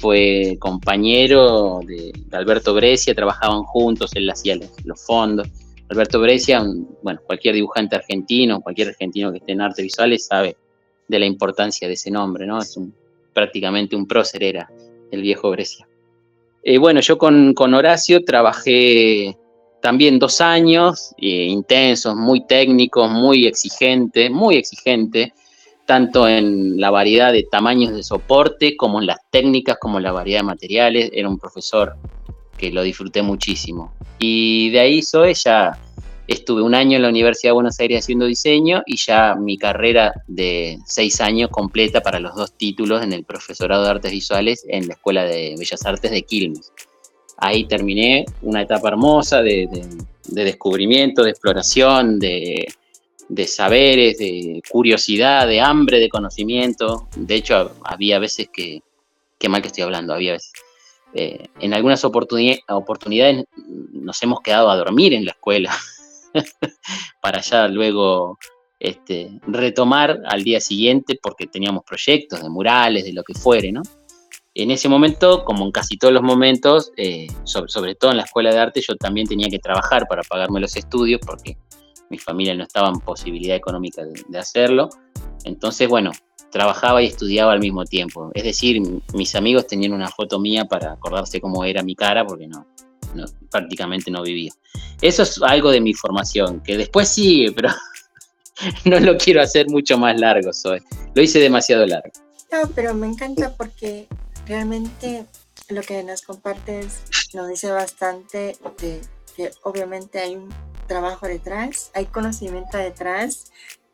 Fue 0.00 0.56
compañero 0.60 1.80
de, 1.86 2.12
Alberto 2.32 2.74
Brescia, 2.74 3.14
trabajaban 3.14 3.62
juntos, 3.62 4.10
él 4.14 4.28
hacía 4.28 4.56
los, 4.56 5.00
fondos. 5.02 5.48
Alberto 5.88 6.20
Brescia, 6.20 6.62
bueno, 7.02 7.20
cualquier 7.26 7.54
dibujante 7.54 7.96
argentino, 7.96 8.60
cualquier 8.60 8.88
argentino 8.88 9.30
que 9.30 9.38
esté 9.38 9.52
en 9.52 9.60
artes 9.62 9.82
visuales 9.82 10.26
sabe 10.26 10.56
de 11.08 11.18
la 11.18 11.26
importancia 11.26 11.88
de 11.88 11.94
ese 11.94 12.10
nombre, 12.10 12.46
¿no? 12.46 12.58
Es 12.58 12.76
un, 12.76 12.94
prácticamente 13.32 13.96
un 13.96 14.06
prócer 14.06 14.42
era 14.42 14.70
el 15.10 15.22
viejo 15.22 15.50
Grecia. 15.50 15.86
Eh, 16.62 16.78
bueno, 16.78 17.00
yo 17.00 17.18
con, 17.18 17.54
Horacio 17.74 18.24
trabajé 18.24 19.36
también 19.82 20.18
dos 20.18 20.40
años, 20.40 21.14
eh, 21.18 21.44
intensos, 21.44 22.16
muy 22.16 22.46
técnicos, 22.46 23.10
muy 23.10 23.46
exigente, 23.46 24.30
muy 24.30 24.56
exigente, 24.56 25.34
tanto 25.84 26.26
en 26.26 26.80
la 26.80 26.90
variedad 26.90 27.32
de 27.32 27.42
tamaños 27.42 27.94
de 27.94 28.02
soporte 28.02 28.76
como 28.76 28.98
en 29.00 29.06
las 29.06 29.18
técnicas, 29.30 29.76
como 29.78 29.98
en 29.98 30.04
la 30.04 30.12
variedad 30.12 30.40
de 30.40 30.44
materiales. 30.44 31.10
Era 31.12 31.28
un 31.28 31.38
profesor 31.38 31.96
que 32.56 32.72
lo 32.72 32.82
disfruté 32.82 33.20
muchísimo. 33.20 33.92
Y 34.18 34.70
de 34.70 34.80
ahí 34.80 35.02
soy 35.02 35.34
ya 35.34 35.78
Estuve 36.26 36.62
un 36.62 36.74
año 36.74 36.96
en 36.96 37.02
la 37.02 37.10
Universidad 37.10 37.50
de 37.50 37.54
Buenos 37.54 37.78
Aires 37.80 38.02
haciendo 38.02 38.24
diseño 38.24 38.82
y 38.86 38.96
ya 38.96 39.34
mi 39.34 39.58
carrera 39.58 40.14
de 40.26 40.78
seis 40.86 41.20
años 41.20 41.50
completa 41.50 42.00
para 42.00 42.18
los 42.18 42.34
dos 42.34 42.52
títulos 42.52 43.02
en 43.02 43.12
el 43.12 43.24
profesorado 43.24 43.84
de 43.84 43.90
artes 43.90 44.10
visuales 44.10 44.64
en 44.66 44.88
la 44.88 44.94
Escuela 44.94 45.24
de 45.24 45.54
Bellas 45.58 45.84
Artes 45.84 46.10
de 46.10 46.22
Quilmes. 46.22 46.72
ahí 47.36 47.66
terminé 47.66 48.24
una 48.40 48.62
etapa 48.62 48.88
hermosa 48.88 49.42
de, 49.42 49.68
descubrimiento, 50.28 51.22
de 51.24 51.30
exploración, 51.30 52.18
de, 52.18 52.68
saberes, 53.46 54.16
de 54.16 54.62
curiosidad, 54.70 55.46
de 55.46 55.60
hambre 55.60 56.00
de 56.00 56.08
conocimiento. 56.08 57.06
De 57.16 57.34
hecho, 57.34 57.72
había 57.84 58.18
veces 58.18 58.48
que, 58.50 58.80
qué 59.38 59.50
mal 59.50 59.60
que 59.60 59.68
estoy 59.68 59.82
hablando, 59.82 60.14
había 60.14 60.32
veces. 60.32 60.52
Eh, 61.12 61.48
en 61.60 61.74
algunas 61.74 62.02
oportunidades 62.04 63.44
nos 63.92 64.22
hemos 64.22 64.40
quedado 64.40 64.70
a 64.70 64.76
dormir 64.76 65.12
en 65.12 65.26
la 65.26 65.32
escuela 65.32 65.70
para 67.20 67.40
ya 67.40 67.68
luego 67.68 68.38
este, 68.78 69.30
retomar 69.46 70.20
al 70.26 70.42
día 70.42 70.60
siguiente 70.60 71.18
porque 71.22 71.46
teníamos 71.46 71.84
proyectos 71.84 72.42
de 72.42 72.50
murales, 72.50 73.04
de 73.04 73.12
lo 73.12 73.22
que 73.22 73.34
fuere, 73.34 73.72
¿no? 73.72 73.82
En 74.56 74.70
ese 74.70 74.88
momento, 74.88 75.44
como 75.44 75.64
en 75.64 75.72
casi 75.72 75.96
todos 75.96 76.14
los 76.14 76.22
momentos, 76.22 76.92
eh, 76.96 77.26
sobre, 77.42 77.96
todo 77.96 78.12
en 78.12 78.18
la 78.18 78.22
escuela 78.22 78.52
de 78.52 78.58
arte, 78.60 78.80
yo 78.80 78.94
también 78.94 79.26
tenía 79.26 79.48
que 79.48 79.58
trabajar 79.58 80.06
para 80.08 80.22
pagarme 80.22 80.60
los 80.60 80.76
estudios 80.76 81.20
porque 81.26 81.56
mi 82.08 82.18
familia 82.18 82.54
no 82.54 82.62
estaba 82.62 82.88
en 82.88 83.00
posibilidad 83.00 83.56
económica 83.56 84.04
de, 84.04 84.38
hacerlo. 84.38 84.90
Entonces, 85.42 85.88
bueno, 85.88 86.12
trabajaba 86.52 87.02
y 87.02 87.06
estudiaba 87.06 87.52
al 87.52 87.58
mismo 87.58 87.84
tiempo. 87.84 88.30
Es 88.32 88.44
decir, 88.44 88.80
mis 89.12 89.34
amigos 89.34 89.66
tenían 89.66 89.92
una 89.92 90.08
foto 90.08 90.38
mía 90.38 90.66
para 90.66 90.92
acordarse 90.92 91.40
cómo 91.40 91.64
era 91.64 91.82
mi 91.82 91.96
cara 91.96 92.24
porque 92.24 92.46
no, 92.46 92.64
prácticamente 93.50 94.10
no 94.10 94.22
vivía. 94.22 94.52
Eso 95.00 95.22
es 95.22 95.40
algo 95.42 95.70
de 95.70 95.80
mi 95.80 95.94
formación, 95.94 96.60
que 96.60 96.76
después 96.76 97.08
sigue, 97.08 97.52
pero 97.52 97.68
no 98.84 99.00
lo 99.00 99.16
quiero 99.16 99.42
hacer 99.42 99.68
mucho 99.68 99.98
más 99.98 100.18
largo, 100.18 100.52
soy. 100.52 100.80
Lo 101.14 101.22
hice 101.22 101.38
demasiado 101.38 101.86
largo. 101.86 102.10
No, 102.52 102.68
pero 102.74 102.94
me 102.94 103.06
encanta 103.06 103.54
porque 103.56 104.06
realmente 104.46 105.26
lo 105.68 105.82
que 105.82 106.02
nos 106.02 106.22
compartes 106.22 107.02
nos 107.32 107.48
dice 107.48 107.70
bastante 107.70 108.56
de 108.80 109.00
que 109.36 109.50
obviamente 109.62 110.20
hay 110.20 110.36
un 110.36 110.54
trabajo 110.86 111.26
detrás, 111.26 111.90
hay 111.94 112.06
conocimiento 112.06 112.78
detrás 112.78 113.50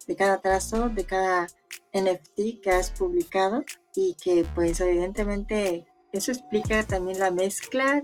de 0.06 0.16
cada 0.16 0.40
trazo, 0.40 0.88
de 0.88 1.04
cada 1.04 1.46
NFT 1.92 2.60
que 2.62 2.70
has 2.70 2.90
publicado 2.90 3.64
y 3.94 4.14
que 4.22 4.44
pues 4.54 4.80
evidentemente 4.80 5.86
eso 6.12 6.32
explica 6.32 6.82
también 6.84 7.18
la 7.18 7.30
mezcla 7.30 8.02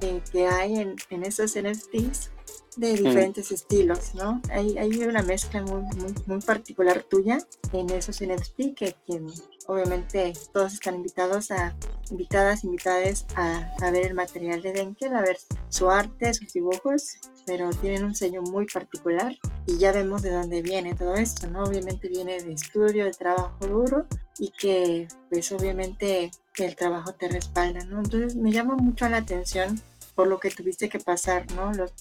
eh, 0.00 0.22
que 0.32 0.46
hay 0.46 0.76
en, 0.76 0.96
en 1.10 1.24
esos 1.24 1.56
NFTs 1.56 2.30
de 2.76 2.94
diferentes 2.94 3.50
estilos, 3.50 4.14
¿no? 4.14 4.40
Hay, 4.50 4.78
hay 4.78 5.02
una 5.04 5.22
mezcla 5.22 5.62
muy, 5.62 5.82
muy, 5.82 6.14
muy, 6.26 6.40
particular 6.40 7.02
tuya 7.02 7.38
en 7.72 7.90
esos 7.90 8.22
NFT 8.22 8.74
que 8.76 8.96
quien, 9.06 9.26
obviamente 9.66 10.32
todos 10.52 10.74
están 10.74 10.94
invitados 10.94 11.50
a, 11.50 11.76
invitadas, 12.10 12.64
invitadas 12.64 13.26
a, 13.34 13.68
a 13.82 13.90
ver 13.90 14.06
el 14.06 14.14
material 14.14 14.62
de 14.62 14.72
Denkel, 14.72 15.14
a 15.14 15.20
ver 15.20 15.36
su 15.68 15.90
arte, 15.90 16.32
sus 16.32 16.52
dibujos, 16.52 17.18
pero 17.44 17.70
tienen 17.70 18.04
un 18.04 18.14
sello 18.14 18.42
muy 18.42 18.66
particular 18.66 19.36
y 19.66 19.78
ya 19.78 19.92
vemos 19.92 20.22
de 20.22 20.30
dónde 20.30 20.62
viene 20.62 20.94
todo 20.94 21.14
esto, 21.16 21.48
¿no? 21.48 21.64
Obviamente 21.64 22.08
viene 22.08 22.40
de 22.42 22.52
estudio, 22.52 23.04
de 23.04 23.12
trabajo 23.12 23.66
duro 23.66 24.06
y 24.38 24.50
que 24.52 25.08
pues 25.28 25.50
obviamente 25.52 26.30
el 26.58 26.76
trabajo 26.76 27.12
te 27.14 27.28
respalda, 27.28 27.84
¿no? 27.84 27.98
Entonces 27.98 28.36
me 28.36 28.52
llama 28.52 28.76
mucho 28.76 29.08
la 29.08 29.18
atención 29.18 29.80
por 30.14 30.26
lo 30.26 30.38
que 30.38 30.50
tuviste 30.50 30.88
que 30.88 30.98
pasar, 30.98 31.50
¿no? 31.52 31.72
Los, 31.72 31.92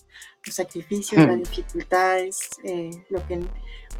sacrificios, 0.51 1.21
las 1.25 1.37
hmm. 1.37 1.43
dificultades, 1.43 2.49
eh, 2.63 2.89
lo 3.09 3.25
que 3.27 3.39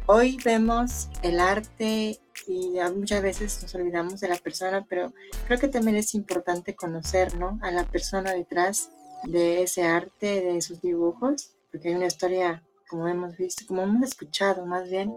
hoy 0.06 0.36
vemos 0.44 1.08
el 1.22 1.38
arte 1.38 2.18
y 2.46 2.72
muchas 2.96 3.22
veces 3.22 3.62
nos 3.62 3.74
olvidamos 3.76 4.20
de 4.20 4.28
la 4.28 4.36
persona, 4.36 4.84
pero 4.88 5.12
creo 5.46 5.60
que 5.60 5.68
también 5.68 5.96
es 5.96 6.14
importante 6.14 6.74
conocer, 6.74 7.36
¿no? 7.36 7.58
A 7.62 7.70
la 7.70 7.84
persona 7.84 8.32
detrás 8.32 8.90
de 9.24 9.62
ese 9.62 9.84
arte, 9.84 10.40
de 10.40 10.60
sus 10.60 10.80
dibujos, 10.80 11.54
porque 11.70 11.88
hay 11.88 11.94
una 11.94 12.06
historia, 12.06 12.64
como 12.88 13.06
hemos 13.06 13.36
visto, 13.36 13.64
como 13.66 13.82
hemos 13.82 14.02
escuchado 14.02 14.66
más 14.66 14.90
bien, 14.90 15.14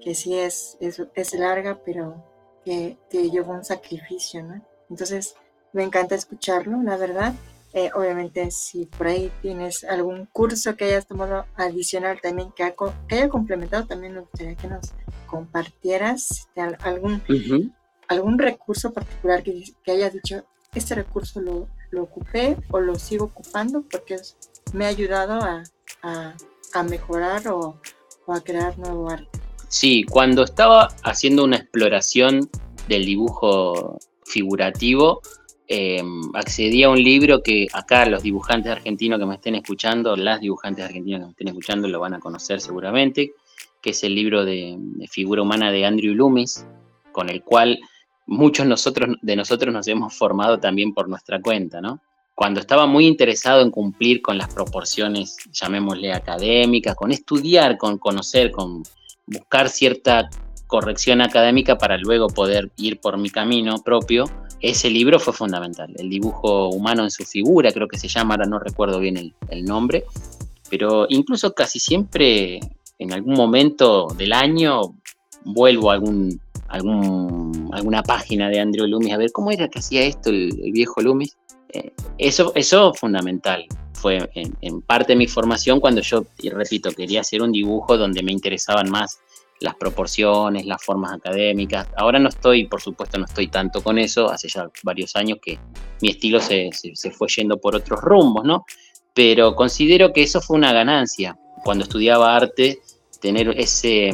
que 0.00 0.14
sí 0.14 0.38
es, 0.38 0.76
es, 0.80 1.02
es 1.14 1.34
larga, 1.34 1.80
pero 1.84 2.24
que, 2.64 2.96
que 3.10 3.30
llevó 3.30 3.52
un 3.52 3.64
sacrificio, 3.64 4.42
¿no? 4.42 4.62
Entonces, 4.90 5.34
me 5.72 5.82
encanta 5.82 6.14
escucharlo, 6.14 6.82
la 6.82 6.96
verdad. 6.96 7.34
Eh, 7.74 7.90
obviamente, 7.94 8.50
si 8.50 8.86
por 8.86 9.08
ahí 9.08 9.30
tienes 9.42 9.84
algún 9.84 10.26
curso 10.26 10.74
que 10.74 10.86
hayas 10.86 11.06
tomado 11.06 11.44
adicional 11.56 12.20
también, 12.20 12.50
que, 12.52 12.64
haya 12.64 13.28
complementado, 13.28 13.86
también 13.86 14.14
me 14.14 14.20
gustaría 14.20 14.56
que 14.56 14.68
nos 14.68 14.94
compartieras 15.26 16.48
algún, 16.80 17.22
algún 18.08 18.38
recurso 18.38 18.92
particular 18.92 19.42
que, 19.42 19.64
que, 19.84 19.92
hayas 19.92 20.14
dicho, 20.14 20.44
este 20.74 20.94
recurso 20.94 21.40
lo, 21.40 21.68
lo, 21.90 22.04
ocupé 22.04 22.56
o 22.70 22.80
lo 22.80 22.94
sigo 22.98 23.26
ocupando 23.26 23.82
porque 23.82 24.16
me 24.72 24.86
ha 24.86 24.88
ayudado 24.88 25.34
a, 25.34 25.62
a, 26.02 26.34
a 26.72 26.82
mejorar 26.82 27.48
o, 27.48 27.80
o 28.26 28.32
a 28.32 28.40
crear 28.40 28.78
nuevo 28.78 29.10
arte. 29.10 29.47
Sí, 29.68 30.04
cuando 30.04 30.44
estaba 30.44 30.88
haciendo 31.02 31.44
una 31.44 31.56
exploración 31.56 32.48
del 32.88 33.04
dibujo 33.04 33.98
figurativo, 34.24 35.20
eh, 35.66 36.02
accedí 36.32 36.82
a 36.82 36.88
un 36.88 37.02
libro 37.02 37.42
que 37.42 37.66
acá 37.74 38.06
los 38.06 38.22
dibujantes 38.22 38.72
argentinos 38.72 39.18
que 39.18 39.26
me 39.26 39.34
estén 39.34 39.54
escuchando, 39.56 40.16
las 40.16 40.40
dibujantes 40.40 40.86
argentinas 40.86 41.20
que 41.20 41.26
me 41.26 41.30
estén 41.32 41.48
escuchando 41.48 41.86
lo 41.86 42.00
van 42.00 42.14
a 42.14 42.18
conocer 42.18 42.62
seguramente, 42.62 43.32
que 43.82 43.90
es 43.90 44.02
el 44.02 44.14
libro 44.14 44.46
de, 44.46 44.78
figura 45.10 45.42
humana 45.42 45.70
de 45.70 45.84
Andrew 45.84 46.14
Loomis, 46.14 46.64
con 47.12 47.28
el 47.28 47.42
cual 47.42 47.78
muchos 48.26 48.66
nosotros, 48.66 49.16
de 49.20 49.36
nosotros 49.36 49.74
nos 49.74 49.86
hemos 49.88 50.16
formado 50.16 50.58
también 50.58 50.94
por 50.94 51.10
nuestra 51.10 51.42
cuenta, 51.42 51.82
¿no? 51.82 52.00
Cuando 52.34 52.60
estaba 52.60 52.86
muy 52.86 53.06
interesado 53.06 53.60
en 53.60 53.70
cumplir 53.70 54.22
con 54.22 54.38
las 54.38 54.54
proporciones, 54.54 55.36
llamémosle 55.52 56.12
académicas, 56.12 56.94
con 56.94 57.10
estudiar, 57.10 57.76
con 57.76 57.98
conocer, 57.98 58.50
con 58.52 58.84
buscar 59.28 59.68
cierta 59.68 60.28
corrección 60.66 61.20
académica 61.22 61.78
para 61.78 61.96
luego 61.96 62.28
poder 62.28 62.70
ir 62.76 63.00
por 63.00 63.18
mi 63.18 63.30
camino 63.30 63.78
propio, 63.82 64.26
ese 64.60 64.90
libro 64.90 65.18
fue 65.18 65.32
fundamental. 65.32 65.92
El 65.96 66.10
dibujo 66.10 66.68
humano 66.68 67.04
en 67.04 67.10
su 67.10 67.24
figura, 67.24 67.72
creo 67.72 67.88
que 67.88 67.98
se 67.98 68.08
llama, 68.08 68.34
ahora 68.34 68.46
no 68.46 68.58
recuerdo 68.58 69.00
bien 69.00 69.32
el, 69.48 69.64
nombre, 69.64 70.04
pero 70.68 71.06
incluso 71.08 71.54
casi 71.54 71.78
siempre 71.78 72.60
en 72.98 73.12
algún 73.12 73.34
momento 73.34 74.08
del 74.16 74.32
año 74.32 74.80
vuelvo 75.44 75.90
a 75.90 75.94
algún, 75.94 76.40
alguna 76.68 78.02
página 78.02 78.48
de 78.50 78.60
Andrew 78.60 78.86
Loomis 78.86 79.12
a 79.12 79.16
ver 79.16 79.32
cómo 79.32 79.50
era 79.50 79.68
que 79.68 79.78
hacía 79.78 80.02
esto 80.02 80.30
el, 80.30 80.50
viejo 80.72 81.00
Loomis. 81.00 81.36
Eso, 82.18 82.52
eso 82.54 82.94
fundamental. 82.94 83.66
Fue 83.94 84.30
en, 84.34 84.80
parte 84.82 85.12
de 85.12 85.16
mi 85.16 85.26
formación 85.26 85.80
cuando 85.80 86.00
yo, 86.00 86.24
y 86.38 86.50
repito, 86.50 86.90
quería 86.92 87.20
hacer 87.20 87.42
un 87.42 87.50
dibujo 87.50 87.98
donde 87.98 88.22
me 88.22 88.32
interesaban 88.32 88.90
más 88.90 89.18
las 89.60 89.74
proporciones, 89.74 90.66
las 90.66 90.82
formas 90.82 91.12
académicas. 91.12 91.88
Ahora 91.96 92.20
no 92.20 92.28
estoy, 92.28 92.66
por 92.66 92.80
supuesto, 92.80 93.18
no 93.18 93.24
estoy 93.24 93.48
tanto 93.48 93.82
con 93.82 93.98
eso, 93.98 94.30
hace 94.30 94.48
ya 94.48 94.70
varios 94.84 95.16
años 95.16 95.38
que 95.42 95.58
mi 96.00 96.10
estilo 96.10 96.40
se, 96.40 96.70
fue 97.10 97.26
yendo 97.28 97.58
por 97.58 97.74
otros 97.74 98.00
rumbos, 98.00 98.44
¿no? 98.44 98.64
Pero 99.14 99.56
considero 99.56 100.12
que 100.12 100.22
eso 100.22 100.40
fue 100.40 100.56
una 100.56 100.72
ganancia. 100.72 101.36
Cuando 101.64 101.82
estudiaba 101.84 102.36
arte, 102.36 102.78
tener 103.20 103.48
ese, 103.58 104.12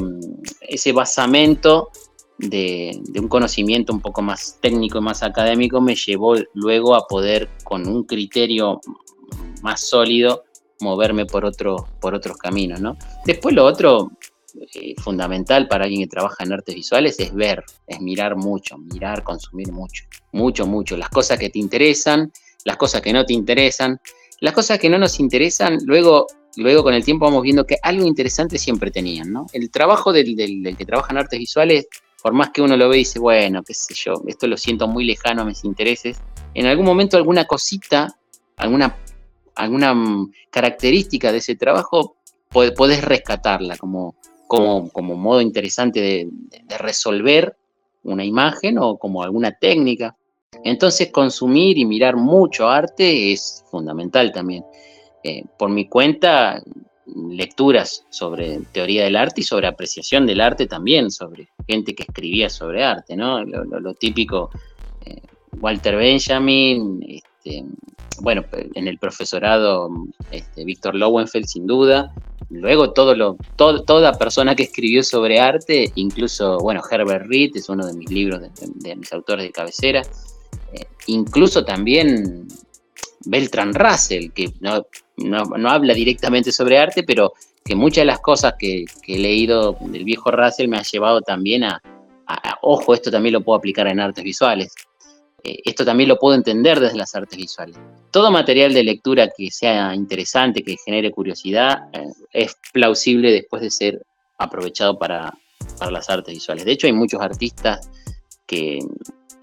ese 0.62 0.92
basamento 0.92 1.90
de, 2.38 3.00
un 3.16 3.28
conocimiento 3.28 3.92
un 3.92 4.00
poco 4.00 4.22
más 4.22 4.58
técnico 4.60 4.98
y 4.98 5.02
más 5.02 5.22
académico 5.22 5.80
me 5.80 5.94
llevó 5.94 6.36
luego 6.54 6.94
a 6.94 7.06
poder, 7.06 7.48
con 7.62 7.86
un 7.86 8.04
criterio 8.04 8.80
más 9.62 9.80
sólido, 9.80 10.44
moverme 10.80 11.26
por, 11.26 11.44
otro, 11.44 11.88
por 12.00 12.14
otros 12.14 12.36
caminos, 12.36 12.80
¿no? 12.80 12.96
Después 13.24 13.54
lo 13.54 13.64
otro, 13.64 14.10
eh, 14.74 14.94
fundamental 14.98 15.66
para 15.66 15.84
alguien 15.84 16.02
que 16.02 16.08
trabaja 16.08 16.44
en 16.44 16.52
artes 16.52 16.74
visuales 16.74 17.18
es 17.18 17.34
ver, 17.34 17.64
es 17.88 18.00
mirar 18.00 18.36
mucho, 18.36 18.78
mirar, 18.78 19.24
consumir 19.24 19.72
mucho, 19.72 20.04
mucho, 20.32 20.66
mucho. 20.66 20.96
Las 20.96 21.08
cosas 21.08 21.38
que 21.38 21.50
te 21.50 21.58
interesan, 21.58 22.32
las 22.64 22.76
cosas 22.76 23.02
que 23.02 23.12
no 23.12 23.24
te 23.24 23.32
interesan, 23.32 24.00
las 24.40 24.52
cosas 24.52 24.78
que 24.78 24.88
no 24.88 24.98
nos 24.98 25.18
interesan, 25.18 25.78
luego, 25.84 26.26
luego 26.56 26.84
con 26.84 26.94
el 26.94 27.04
tiempo 27.04 27.24
vamos 27.24 27.42
viendo 27.42 27.66
que 27.66 27.78
algo 27.82 28.06
interesante 28.06 28.58
siempre 28.58 28.92
tenían, 28.92 29.32
¿no? 29.32 29.46
El 29.52 29.70
trabajo 29.70 30.12
del, 30.12 30.36
que 30.76 30.84
trabaja 30.84 31.12
en 31.12 31.18
artes 31.18 31.38
visuales, 31.38 31.88
por 32.24 32.32
más 32.32 32.52
que 32.52 32.62
uno 32.62 32.74
lo 32.78 32.88
ve 32.88 32.96
y 32.96 32.98
dice, 33.00 33.18
bueno, 33.18 33.62
qué 33.62 33.74
sé 33.74 33.92
yo, 33.92 34.14
esto 34.26 34.46
lo 34.46 34.56
siento 34.56 34.88
muy 34.88 35.04
lejano 35.04 35.42
a 35.42 35.44
mis 35.44 35.62
intereses, 35.62 36.22
en 36.54 36.64
algún 36.64 36.86
momento 36.86 37.18
alguna 37.18 37.44
cosita, 37.44 38.16
alguna, 38.56 38.96
alguna 39.54 39.92
mm, 39.92 40.32
característica 40.48 41.30
de 41.30 41.38
ese 41.38 41.54
trabajo, 41.54 42.16
podés 42.48 43.04
rescatarla 43.04 43.76
como, 43.76 44.14
como, 44.48 44.90
modo 44.94 45.42
interesante 45.42 46.00
de, 46.00 46.30
resolver 46.78 47.58
una 48.04 48.24
imagen 48.24 48.78
o 48.78 48.96
como 48.96 49.22
alguna 49.22 49.52
técnica. 49.52 50.16
Entonces 50.64 51.10
consumir 51.12 51.76
y 51.76 51.84
mirar 51.84 52.16
mucho 52.16 52.70
arte 52.70 53.32
es 53.32 53.66
fundamental 53.70 54.32
también. 54.32 54.64
Eh, 55.22 55.44
por 55.58 55.68
mi 55.68 55.88
cuenta, 55.90 56.62
lecturas 57.06 58.04
sobre 58.10 58.60
teoría 58.72 59.04
del 59.04 59.16
arte 59.16 59.42
y 59.42 59.44
sobre 59.44 59.66
apreciación 59.66 60.26
del 60.26 60.40
arte 60.40 60.66
también, 60.66 61.10
sobre 61.10 61.48
gente 61.66 61.94
que 61.94 62.04
escribía 62.04 62.48
sobre 62.48 62.84
arte, 62.84 63.16
¿no? 63.16 63.44
Lo, 63.44 63.94
típico, 63.94 64.50
eh, 65.04 65.20
Walter 65.60 65.96
Benjamin, 65.96 67.04
este, 67.06 67.64
bueno, 68.20 68.44
en 68.74 68.88
el 68.88 68.98
profesorado, 68.98 69.90
este, 70.30 70.64
Víctor 70.64 70.94
Lowenfeld, 70.94 71.46
sin 71.46 71.66
duda. 71.66 72.12
Luego, 72.50 72.92
todo 72.92 73.14
lo, 73.14 73.36
toda 73.56 74.12
persona 74.12 74.54
que 74.54 74.64
escribió 74.64 75.02
sobre 75.02 75.40
arte, 75.40 75.90
incluso, 75.94 76.58
bueno, 76.58 76.82
Herbert 76.88 77.26
Reed 77.26 77.50
es 77.54 77.68
uno 77.68 77.86
de 77.86 77.94
mis 77.94 78.10
libros, 78.10 78.40
de, 78.40 78.96
mis 78.96 79.12
autores 79.12 79.44
de 79.44 79.52
cabecera. 79.52 80.02
Eh, 80.72 80.86
incluso 81.06 81.64
también 81.64 82.46
Beltran 83.24 83.74
Russell, 83.74 84.30
que 84.30 84.52
no, 84.60 84.86
no, 85.16 85.68
habla 85.68 85.94
directamente 85.94 86.52
sobre 86.52 86.78
arte, 86.78 87.02
pero 87.02 87.32
que 87.64 87.74
muchas 87.74 88.02
de 88.02 88.06
las 88.06 88.20
cosas 88.20 88.54
que, 88.58 88.84
he 89.06 89.18
leído 89.18 89.76
del 89.80 90.04
viejo 90.04 90.30
Russell 90.30 90.68
me 90.68 90.76
ha 90.76 90.82
llevado 90.82 91.20
también 91.20 91.64
a, 91.64 91.80
ojo, 92.62 92.94
esto 92.94 93.10
también 93.10 93.34
lo 93.34 93.42
puedo 93.42 93.58
aplicar 93.58 93.86
en 93.86 94.00
artes 94.00 94.24
visuales. 94.24 94.74
Eh, 95.42 95.58
esto 95.64 95.84
también 95.84 96.08
lo 96.08 96.18
puedo 96.18 96.34
entender 96.34 96.80
desde 96.80 96.96
las 96.96 97.14
artes 97.14 97.36
visuales. 97.36 97.76
Todo 98.10 98.30
material 98.30 98.72
de 98.72 98.82
lectura 98.82 99.28
que 99.36 99.50
sea 99.50 99.94
interesante, 99.94 100.62
que 100.62 100.76
genere 100.84 101.10
curiosidad, 101.10 101.88
eh, 101.92 102.06
es 102.32 102.56
plausible 102.72 103.30
después 103.30 103.62
de 103.62 103.70
ser 103.70 104.02
aprovechado 104.38 104.98
para, 104.98 105.32
las 105.90 106.10
artes 106.10 106.34
visuales. 106.34 106.64
De 106.64 106.72
hecho, 106.72 106.86
hay 106.86 106.92
muchos 106.92 107.20
artistas 107.20 107.90
que 108.46 108.78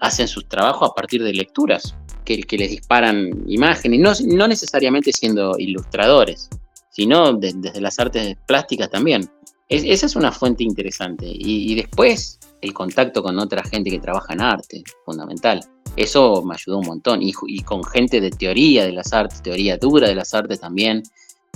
hacen 0.00 0.28
sus 0.28 0.48
trabajos 0.48 0.90
a 0.90 0.94
partir 0.94 1.22
de 1.22 1.32
lecturas, 1.32 1.96
que, 2.24 2.42
que 2.42 2.58
les 2.58 2.70
disparan 2.70 3.44
imágenes, 3.46 4.00
no, 4.00 4.12
no 4.36 4.48
necesariamente 4.48 5.12
siendo 5.12 5.58
ilustradores, 5.58 6.48
sino 6.90 7.32
desde 7.32 7.80
las 7.80 7.98
artes 7.98 8.36
plásticas 8.46 8.90
también. 8.90 9.28
esa 9.68 10.06
es 10.06 10.16
una 10.16 10.32
fuente 10.32 10.64
interesante. 10.64 11.26
y, 11.26 11.74
después 11.74 12.38
el 12.62 12.72
contacto 12.72 13.22
con 13.22 13.38
otra 13.38 13.62
gente 13.64 13.90
que 13.90 13.98
trabaja 13.98 14.32
en 14.32 14.40
arte, 14.40 14.82
fundamental. 15.04 15.60
Eso 15.96 16.42
me 16.42 16.54
ayudó 16.54 16.78
un 16.78 16.86
montón. 16.86 17.20
Y, 17.20 17.32
con 17.62 17.84
gente 17.84 18.20
de 18.20 18.30
teoría 18.30 18.86
de 18.86 18.92
las 18.92 19.12
artes, 19.12 19.42
teoría 19.42 19.76
dura 19.76 20.08
de 20.08 20.14
las 20.14 20.32
artes 20.32 20.60
también, 20.60 21.02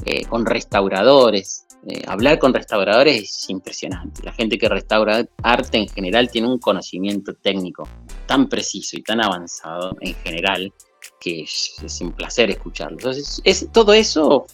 eh, 0.04 0.24
con 0.26 0.44
restauradores. 0.44 1.65
Eh, 1.88 2.02
hablar 2.08 2.38
con 2.40 2.52
restauradores 2.52 3.22
es 3.22 3.50
impresionante. 3.50 4.22
La 4.24 4.32
gente 4.32 4.58
que 4.58 4.68
restaura 4.68 5.24
arte 5.42 5.78
en 5.78 5.88
general 5.88 6.28
tiene 6.30 6.48
un 6.48 6.58
conocimiento 6.58 7.34
técnico 7.34 7.88
tan 8.26 8.48
preciso 8.48 8.96
y 8.96 9.02
tan 9.02 9.22
avanzado 9.22 9.96
en 10.00 10.14
general 10.16 10.72
que 11.20 11.42
es, 11.42 12.00
un 12.00 12.12
placer 12.12 12.50
escucharlo. 12.50 12.96
Entonces, 12.96 13.40
es, 13.44 13.68
todo 13.72 13.92
eso 13.92 14.46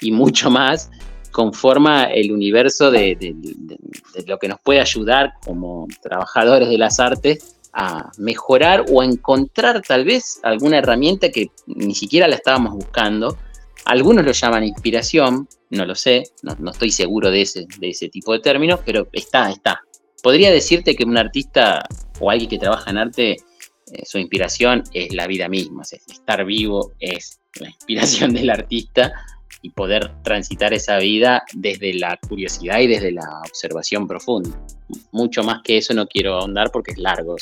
y 0.00 0.10
mucho 0.10 0.50
más 0.50 0.90
conforma 1.30 2.04
el 2.04 2.32
universo 2.32 2.90
de, 2.90 3.36
lo 4.26 4.38
que 4.38 4.48
nos 4.48 4.60
puede 4.60 4.80
ayudar 4.80 5.34
como 5.44 5.86
trabajadores 6.02 6.68
de 6.68 6.78
las 6.78 6.98
artes 6.98 7.56
a 7.72 8.10
mejorar 8.18 8.84
o 8.90 9.00
a 9.00 9.04
encontrar 9.04 9.80
tal 9.82 10.04
vez 10.04 10.40
alguna 10.42 10.78
herramienta 10.78 11.30
que 11.30 11.52
ni 11.66 11.94
siquiera 11.94 12.26
la 12.26 12.34
estábamos 12.34 12.74
buscando. 12.74 13.36
Algunos 13.90 14.24
lo 14.24 14.30
llaman 14.30 14.62
inspiración, 14.62 15.48
no 15.70 15.84
lo 15.84 15.96
sé, 15.96 16.22
no, 16.44 16.70
estoy 16.70 16.92
seguro 16.92 17.28
de 17.28 17.42
ese, 17.42 17.66
de 17.80 17.88
ese 17.88 18.08
tipo 18.08 18.32
de 18.32 18.38
términos, 18.38 18.78
pero 18.86 19.08
está, 19.12 19.50
está. 19.50 19.82
Podría 20.22 20.52
decirte 20.52 20.94
que 20.94 21.02
un 21.02 21.18
artista 21.18 21.84
o 22.20 22.30
alguien 22.30 22.48
que 22.48 22.58
trabaja 22.60 22.88
en 22.88 22.98
arte, 22.98 23.32
eh, 23.32 23.36
su 24.04 24.18
inspiración 24.18 24.84
es 24.92 25.12
la 25.12 25.26
vida 25.26 25.48
misma, 25.48 25.82
es 25.82 26.04
estar 26.06 26.44
vivo 26.44 26.92
es 27.00 27.40
la 27.58 27.70
inspiración 27.70 28.32
del 28.34 28.50
artista 28.50 29.12
y 29.60 29.70
poder 29.70 30.22
transitar 30.22 30.72
esa 30.72 30.98
vida 30.98 31.42
desde 31.52 31.92
la 31.94 32.16
curiosidad 32.28 32.78
y 32.78 32.86
desde 32.86 33.10
la 33.10 33.40
observación 33.44 34.06
profunda. 34.06 34.56
Mucho 35.10 35.42
más 35.42 35.62
que 35.64 35.78
eso 35.78 35.94
no 35.94 36.06
quiero 36.06 36.36
ahondar 36.36 36.70
porque 36.70 36.92
es 36.92 36.98
largo. 36.98 37.34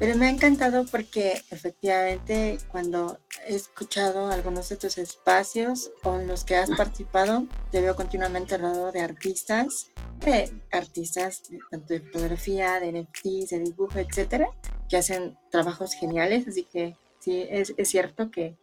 Pero 0.00 0.16
me 0.16 0.26
ha 0.26 0.30
encantado 0.30 0.84
porque 0.86 1.40
efectivamente 1.50 2.58
cuando 2.72 3.20
he 3.46 3.54
escuchado 3.54 4.28
algunos 4.28 4.68
de 4.70 4.76
tus 4.76 4.98
espacios 4.98 5.92
o 6.02 6.18
en 6.18 6.26
los 6.26 6.42
que 6.42 6.56
has 6.56 6.70
participado, 6.70 7.46
te 7.70 7.80
veo 7.80 7.94
continuamente 7.94 8.56
al 8.56 8.62
lado 8.62 8.90
de 8.90 9.00
artistas, 9.02 9.92
de 10.24 10.50
artistas 10.72 11.42
tanto 11.70 11.94
de 11.94 12.00
fotografía, 12.00 12.80
de 12.80 12.92
NFTs, 12.92 13.50
de 13.50 13.58
dibujo, 13.60 13.98
etcétera, 13.98 14.50
que 14.88 14.96
hacen 14.96 15.38
trabajos 15.50 15.92
geniales. 15.92 16.48
Así 16.48 16.64
que 16.64 16.96
sí, 17.20 17.46
es, 17.48 17.74
es 17.76 17.88
cierto 17.88 18.32
que 18.32 18.56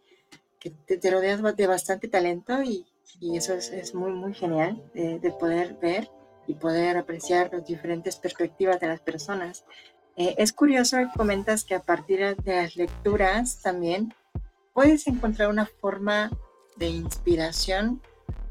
que 0.59 0.71
te, 0.97 1.11
rodeas 1.11 1.41
de 1.55 1.67
bastante 1.67 2.07
talento 2.07 2.61
y, 2.63 2.85
y 3.19 3.37
eso 3.37 3.53
es, 3.53 3.71
es, 3.71 3.93
muy, 3.93 4.11
muy 4.11 4.33
genial 4.33 4.81
de, 4.93 5.31
poder 5.39 5.75
ver 5.75 6.09
y 6.47 6.55
poder 6.55 6.97
apreciar 6.97 7.51
las 7.51 7.65
diferentes 7.65 8.15
perspectivas 8.17 8.79
de 8.79 8.87
las 8.87 9.01
personas. 9.01 9.65
Eh, 10.17 10.33
es 10.39 10.51
curioso 10.51 10.97
que 10.97 11.07
comentas 11.15 11.63
que 11.63 11.75
a 11.75 11.83
partir 11.83 12.35
de 12.37 12.55
las 12.55 12.75
lecturas 12.75 13.61
también 13.61 14.13
puedes 14.73 15.05
encontrar 15.07 15.49
una 15.49 15.67
forma 15.67 16.31
de 16.75 16.87
inspiración 16.87 18.01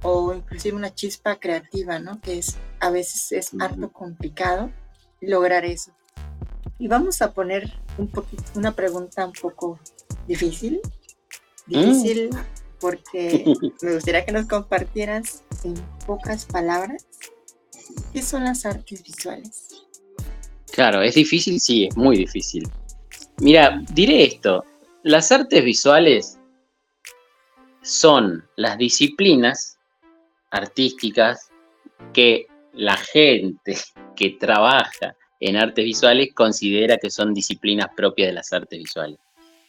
o 0.02 0.32
inclusive 0.32 0.76
una 0.76 0.94
chispa 0.94 1.36
creativa, 1.36 1.98
¿no? 1.98 2.20
Que 2.20 2.38
es 2.38 2.56
a 2.78 2.90
veces 2.90 3.32
es 3.32 3.50
harto 3.60 3.92
complicado 3.92 4.70
lograr 5.20 5.64
eso. 5.64 5.90
Y 6.78 6.86
vamos 6.86 7.20
a 7.20 7.32
poner 7.32 7.72
un 7.98 8.08
poquito, 8.08 8.44
una 8.54 8.72
pregunta 8.72 9.26
un 9.26 9.32
poco 9.32 9.80
difícil, 10.28 10.80
difícil 11.66 12.30
mm. 12.30 12.38
porque 12.78 13.44
me 13.82 13.94
gustaría 13.94 14.24
que 14.24 14.32
nos 14.32 14.46
compartieras 14.46 15.42
en 15.64 15.74
pocas 16.06 16.44
palabras 16.44 17.06
qué 18.12 18.22
son 18.22 18.44
las 18.44 18.64
artes 18.66 19.02
visuales. 19.02 19.85
Claro, 20.76 21.02
es 21.02 21.14
difícil, 21.14 21.58
sí, 21.58 21.86
es 21.86 21.96
muy 21.96 22.16
difícil. 22.16 22.68
Mira, 23.38 23.82
diré 23.92 24.24
esto, 24.24 24.64
las 25.02 25.32
artes 25.32 25.64
visuales 25.64 26.38
son 27.82 28.46
las 28.56 28.78
disciplinas 28.78 29.78
artísticas 30.50 31.50
que 32.12 32.46
la 32.74 32.96
gente 32.96 33.76
que 34.16 34.36
trabaja 34.38 35.16
en 35.40 35.56
artes 35.56 35.84
visuales 35.84 36.28
considera 36.34 36.98
que 36.98 37.10
son 37.10 37.34
disciplinas 37.34 37.88
propias 37.96 38.28
de 38.28 38.34
las 38.34 38.52
artes 38.52 38.78
visuales 38.78 39.18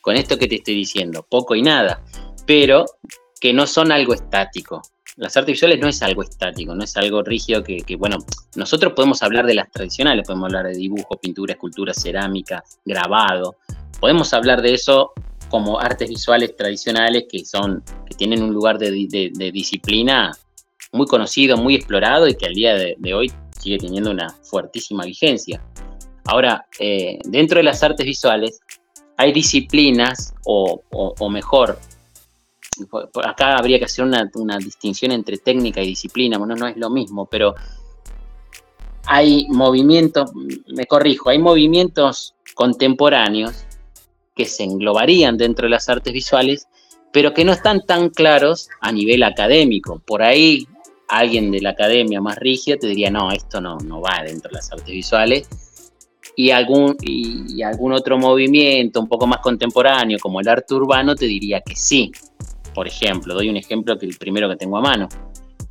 con 0.08 0.16
esto 0.16 0.38
que 0.38 0.48
te 0.48 0.56
estoy 0.56 0.76
diciendo, 0.76 1.26
poco 1.30 1.54
y 1.54 1.62
nada, 1.62 2.02
pero 2.46 2.86
que 3.42 3.52
no 3.52 3.68
son 3.68 3.92
algo 3.92 4.14
estático. 4.14 4.82
Las 5.18 5.36
artes 5.36 5.54
visuales 5.54 5.80
no 5.80 5.88
es 5.88 6.02
algo 6.04 6.22
estático, 6.22 6.76
no 6.76 6.84
es 6.84 6.96
algo 6.96 7.24
rígido 7.24 7.64
que, 7.64 7.84
bueno, 7.98 8.18
nosotros 8.56 8.94
podemos 8.94 9.24
hablar 9.24 9.48
de 9.48 9.56
las 9.56 9.72
tradicionales, 9.72 10.28
podemos 10.28 10.46
hablar 10.46 10.68
de 10.68 10.78
dibujo, 10.78 11.18
pintura, 11.18 11.54
escultura, 11.54 11.92
cerámica, 11.92 12.64
grabado, 12.86 13.56
podemos 14.00 14.32
hablar 14.34 14.62
de 14.62 14.76
eso 14.76 15.14
como 15.50 15.80
artes 15.80 16.10
visuales 16.10 16.56
tradicionales 16.56 17.26
que 17.32 17.44
son, 17.46 17.84
que 18.06 18.14
tienen 18.14 18.44
un 18.44 18.54
lugar 18.54 18.78
de, 18.78 18.92
disciplina 19.52 20.32
muy 20.92 21.08
conocido, 21.08 21.58
muy 21.58 21.74
explorado 21.74 22.28
y 22.28 22.36
que 22.36 22.46
al 22.46 22.54
día 22.54 22.76
de, 22.76 23.14
hoy 23.16 23.32
sigue 23.60 23.80
teniendo 23.80 24.12
una 24.12 24.30
fuertísima 24.44 25.04
vigencia. 25.04 25.64
Ahora, 26.26 26.68
eh, 26.80 27.18
dentro 27.26 27.58
de 27.58 27.64
las 27.64 27.82
artes 27.82 28.06
visuales 28.06 28.60
hay 29.18 29.32
disciplinas, 29.32 30.36
o, 30.46 30.84
mejor, 31.32 31.80
acá 33.24 33.58
habría 33.58 33.80
que 33.80 33.86
hacer 33.86 34.06
una, 34.06 34.58
distinción 34.58 35.12
entre 35.12 35.38
técnica 35.38 35.82
y 35.82 35.88
disciplina, 35.88 36.38
bueno, 36.38 36.56
no 36.56 36.68
es 36.68 36.78
lo 36.78 36.90
mismo, 36.90 37.26
pero 37.26 37.56
hay 39.06 39.48
movimientos, 39.50 40.32
me 40.68 40.86
corrijo, 40.86 41.30
hay 41.30 41.40
movimientos 41.40 42.36
contemporáneos 42.56 43.66
que 44.36 44.46
se 44.46 44.64
englobarían 44.64 45.38
dentro 45.38 45.66
de 45.66 45.72
las 45.72 45.90
artes 45.90 46.14
visuales, 46.14 46.68
pero 47.12 47.34
que 47.34 47.46
no 47.46 47.54
están 47.54 47.86
tan 47.86 48.10
claros 48.10 48.70
a 48.82 48.92
nivel 48.92 49.24
académico. 49.24 50.02
Por 50.06 50.22
ahí 50.22 50.68
alguien 51.08 51.52
de 51.52 51.62
la 51.62 51.70
academia 51.72 52.22
más 52.22 52.38
rígida 52.38 52.78
te 52.78 52.88
diría, 52.88 53.10
no, 53.10 53.32
esto 53.32 53.62
no, 53.62 53.78
no 53.78 54.02
va 54.02 54.24
dentro 54.24 54.50
de 54.50 54.56
las 54.56 54.72
artes 54.72 54.90
visuales, 54.90 55.48
y 56.40 56.52
algún, 56.52 56.96
y, 57.02 57.64
algún 57.64 57.94
otro 57.94 58.20
movimiento 58.20 59.02
un 59.02 59.08
poco 59.08 59.26
más 59.26 59.40
contemporáneo, 59.40 60.20
como 60.22 60.40
el 60.40 60.48
arte 60.48 60.76
urbano, 60.76 61.16
te 61.16 61.26
diría 61.26 61.62
que 61.62 61.76
sí. 61.76 62.12
Por 62.78 62.88
ejemplo, 62.88 63.34
doy 63.34 63.50
un 63.50 63.58
ejemplo 63.58 63.98
que 63.98 64.06
el 64.06 64.16
primero 64.18 64.48
que 64.48 64.56
tengo 64.56 64.78
a 64.78 64.82
mano. 64.82 65.10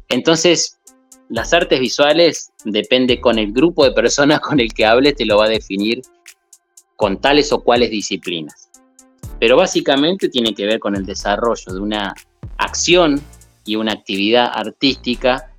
Entonces, 0.09 0.81
las 1.29 1.53
artes 1.53 1.79
visuales 1.79 2.51
depende 2.65 3.21
con 3.21 3.39
el 3.39 3.53
grupo 3.53 3.85
de 3.85 3.93
personas 3.93 4.41
con 4.49 4.59
el 4.59 4.75
que 4.75 4.85
hables, 4.85 5.15
te 5.15 5.25
lo 5.25 5.39
va 5.39 5.45
a 5.45 5.49
definir 5.49 6.03
con 6.97 7.21
tales 7.21 7.53
o 7.53 7.63
cuales 7.63 7.93
disciplinas. 7.93 8.71
Pero 9.39 9.57
básicamente 9.57 10.29
tiene 10.29 10.53
que 10.53 10.67
ver 10.67 10.81
con 10.81 10.97
el 10.97 11.07
desarrollo 11.07 11.73
de 11.73 11.79
una 11.79 12.13
acción 12.59 13.23
y 13.65 13.77
una 13.77 13.93
actividad 13.93 14.51
artística 14.53 15.53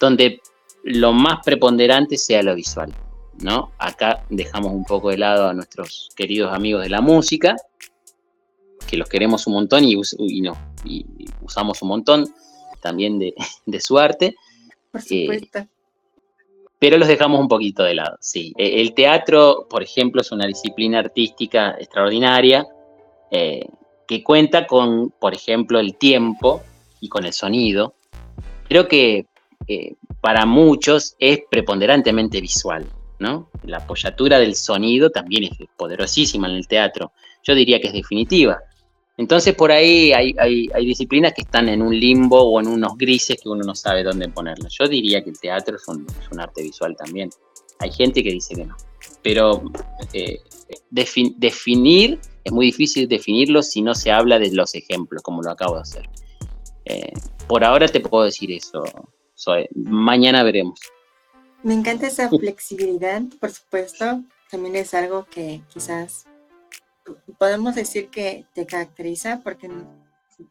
donde 0.00 0.40
lo 0.82 1.12
más 1.12 1.44
preponderante 1.44 2.16
sea 2.16 2.42
lo 2.42 2.56
visual. 2.56 2.92
¿no? 3.38 3.70
Acá 3.78 4.24
dejamos 4.28 4.72
un 4.72 4.84
poco 4.84 5.10
de 5.10 5.18
lado 5.18 5.50
a 5.50 5.54
nuestros 5.54 6.10
queridos 6.16 6.52
amigos 6.52 6.82
de 6.82 6.88
la 6.88 7.00
música, 7.00 7.54
que 8.90 8.96
los 8.96 9.08
queremos 9.08 9.46
un 9.46 9.54
montón 9.54 9.84
y, 9.84 9.94
no, 10.40 10.56
y 10.84 11.06
usamos 11.42 11.80
un 11.82 11.88
montón 11.88 12.26
también 12.80 13.18
de, 13.66 13.80
su 13.80 13.98
arte. 13.98 14.34
Por 14.90 15.00
eh, 15.02 15.04
supuesto. 15.04 15.66
pero 16.78 16.98
los 16.98 17.06
dejamos 17.06 17.40
un 17.40 17.48
poquito 17.48 17.84
de 17.84 17.94
lado, 17.94 18.16
sí. 18.20 18.52
E, 18.58 18.80
el 18.80 18.94
teatro, 18.94 19.66
por 19.70 19.82
ejemplo, 19.82 20.20
es 20.20 20.32
una 20.32 20.46
disciplina 20.46 20.98
artística 20.98 21.76
extraordinaria, 21.78 22.66
eh, 23.30 23.66
que 24.08 24.24
cuenta 24.24 24.66
con, 24.66 25.10
por 25.10 25.34
ejemplo, 25.34 25.78
el 25.78 25.96
tiempo 25.96 26.62
y 27.00 27.08
con 27.08 27.24
el 27.24 27.32
sonido. 27.32 27.94
Creo 28.68 28.88
que 28.88 29.26
eh, 29.68 29.94
para 30.20 30.46
muchos 30.46 31.14
es 31.20 31.40
preponderantemente 31.48 32.40
visual, 32.40 32.86
¿no? 33.20 33.50
La 33.62 33.78
apoyatura 33.78 34.40
del 34.40 34.56
sonido 34.56 35.10
también 35.10 35.44
es 35.44 35.68
poderosísima 35.76 36.48
en 36.48 36.56
el 36.56 36.66
teatro. 36.66 37.12
Yo 37.44 37.54
diría 37.54 37.80
que 37.80 37.86
es 37.86 37.92
definitiva. 37.92 38.60
Entonces 39.20 39.54
por 39.54 39.70
ahí 39.70 40.14
hay, 40.14 40.68
disciplinas 40.82 41.34
que 41.34 41.42
están 41.42 41.68
en 41.68 41.82
un 41.82 41.94
limbo 41.94 42.40
o 42.40 42.58
en 42.58 42.68
unos 42.68 42.96
grises 42.96 43.38
que 43.38 43.50
uno 43.50 43.62
no 43.62 43.74
sabe 43.74 44.02
dónde 44.02 44.30
ponerlas. 44.30 44.72
Yo 44.80 44.88
diría 44.88 45.22
que 45.22 45.28
el 45.28 45.38
teatro 45.38 45.76
es 45.76 45.86
un, 45.88 46.06
arte 46.38 46.62
visual 46.62 46.96
también. 46.96 47.28
Hay 47.80 47.92
gente 47.92 48.22
que 48.22 48.30
dice 48.30 48.54
que 48.54 48.64
no. 48.64 48.74
Pero 49.22 49.62
eh, 50.14 50.40
definir, 50.88 52.18
es 52.44 52.50
muy 52.50 52.64
difícil 52.64 53.08
definirlo 53.08 53.62
si 53.62 53.82
no 53.82 53.94
se 53.94 54.10
habla 54.10 54.38
de 54.38 54.52
los 54.52 54.74
ejemplos, 54.74 55.22
como 55.22 55.42
lo 55.42 55.50
acabo 55.50 55.74
de 55.74 55.82
hacer. 55.82 56.08
Eh, 56.86 57.12
por 57.46 57.62
ahora 57.62 57.88
te 57.88 58.00
puedo 58.00 58.24
decir 58.24 58.50
eso, 58.50 58.84
Mañana 59.74 60.42
veremos. 60.44 60.80
Me 61.62 61.74
encanta 61.74 62.06
esa 62.06 62.30
flexibilidad, 62.30 63.20
por 63.38 63.50
supuesto. 63.50 64.22
También 64.50 64.76
es 64.76 64.94
algo 64.94 65.26
que 65.30 65.60
quizás 65.68 66.24
podemos 67.38 67.74
decir 67.74 68.10
que 68.10 68.46
te 68.54 68.66
caracteriza, 68.66 69.40
porque 69.42 69.70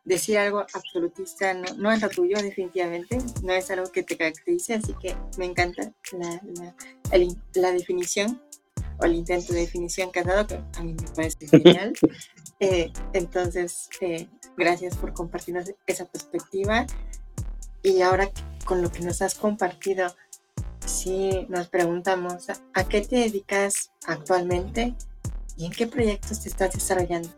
decir 0.06 0.38
algo 0.38 0.60
absolutista 0.74 1.54
no, 1.54 1.92
es 1.92 2.02
lo 2.02 2.10
tuyo, 2.10 2.38
definitivamente. 2.42 3.18
No 3.44 3.54
es 3.54 3.70
algo 3.72 3.92
que 3.92 4.04
te 4.04 4.18
caracterice, 4.18 4.76
así 4.76 4.94
que 5.02 5.16
me 5.38 5.46
encanta 5.46 5.92
la, 6.12 6.42
la, 7.56 7.72
definición 7.72 8.42
o 9.00 9.06
el 9.06 9.16
intento 9.16 9.54
de 9.54 9.62
definición 9.62 10.12
que 10.12 10.20
has 10.20 10.26
dado, 10.26 10.48
que 10.48 10.60
a 10.78 10.84
mí 10.84 10.94
me 10.94 11.10
parece 11.16 11.48
genial. 11.48 11.94
Eh, 12.60 12.92
entonces, 13.14 13.90
eh, 14.02 14.28
gracias 14.58 14.98
por 14.98 15.14
compartirnos 15.14 15.72
esa 15.88 16.06
perspectiva. 16.06 16.86
Y 17.82 18.02
ahora 18.02 18.30
con 18.66 18.82
lo 18.82 18.92
que 18.92 19.00
nos 19.00 19.22
has 19.22 19.36
compartido, 19.36 20.14
si 20.86 21.46
nos 21.50 21.70
preguntamos, 21.70 22.50
¿a 22.50 22.84
qué 22.88 23.02
te 23.02 23.16
dedicas 23.18 23.92
actualmente 24.06 24.96
y 25.60 25.66
en 25.66 25.72
qué 25.72 25.86
proyectos 25.86 26.42
te 26.42 26.50
estás 26.50 26.74
desarrollando? 26.74 27.30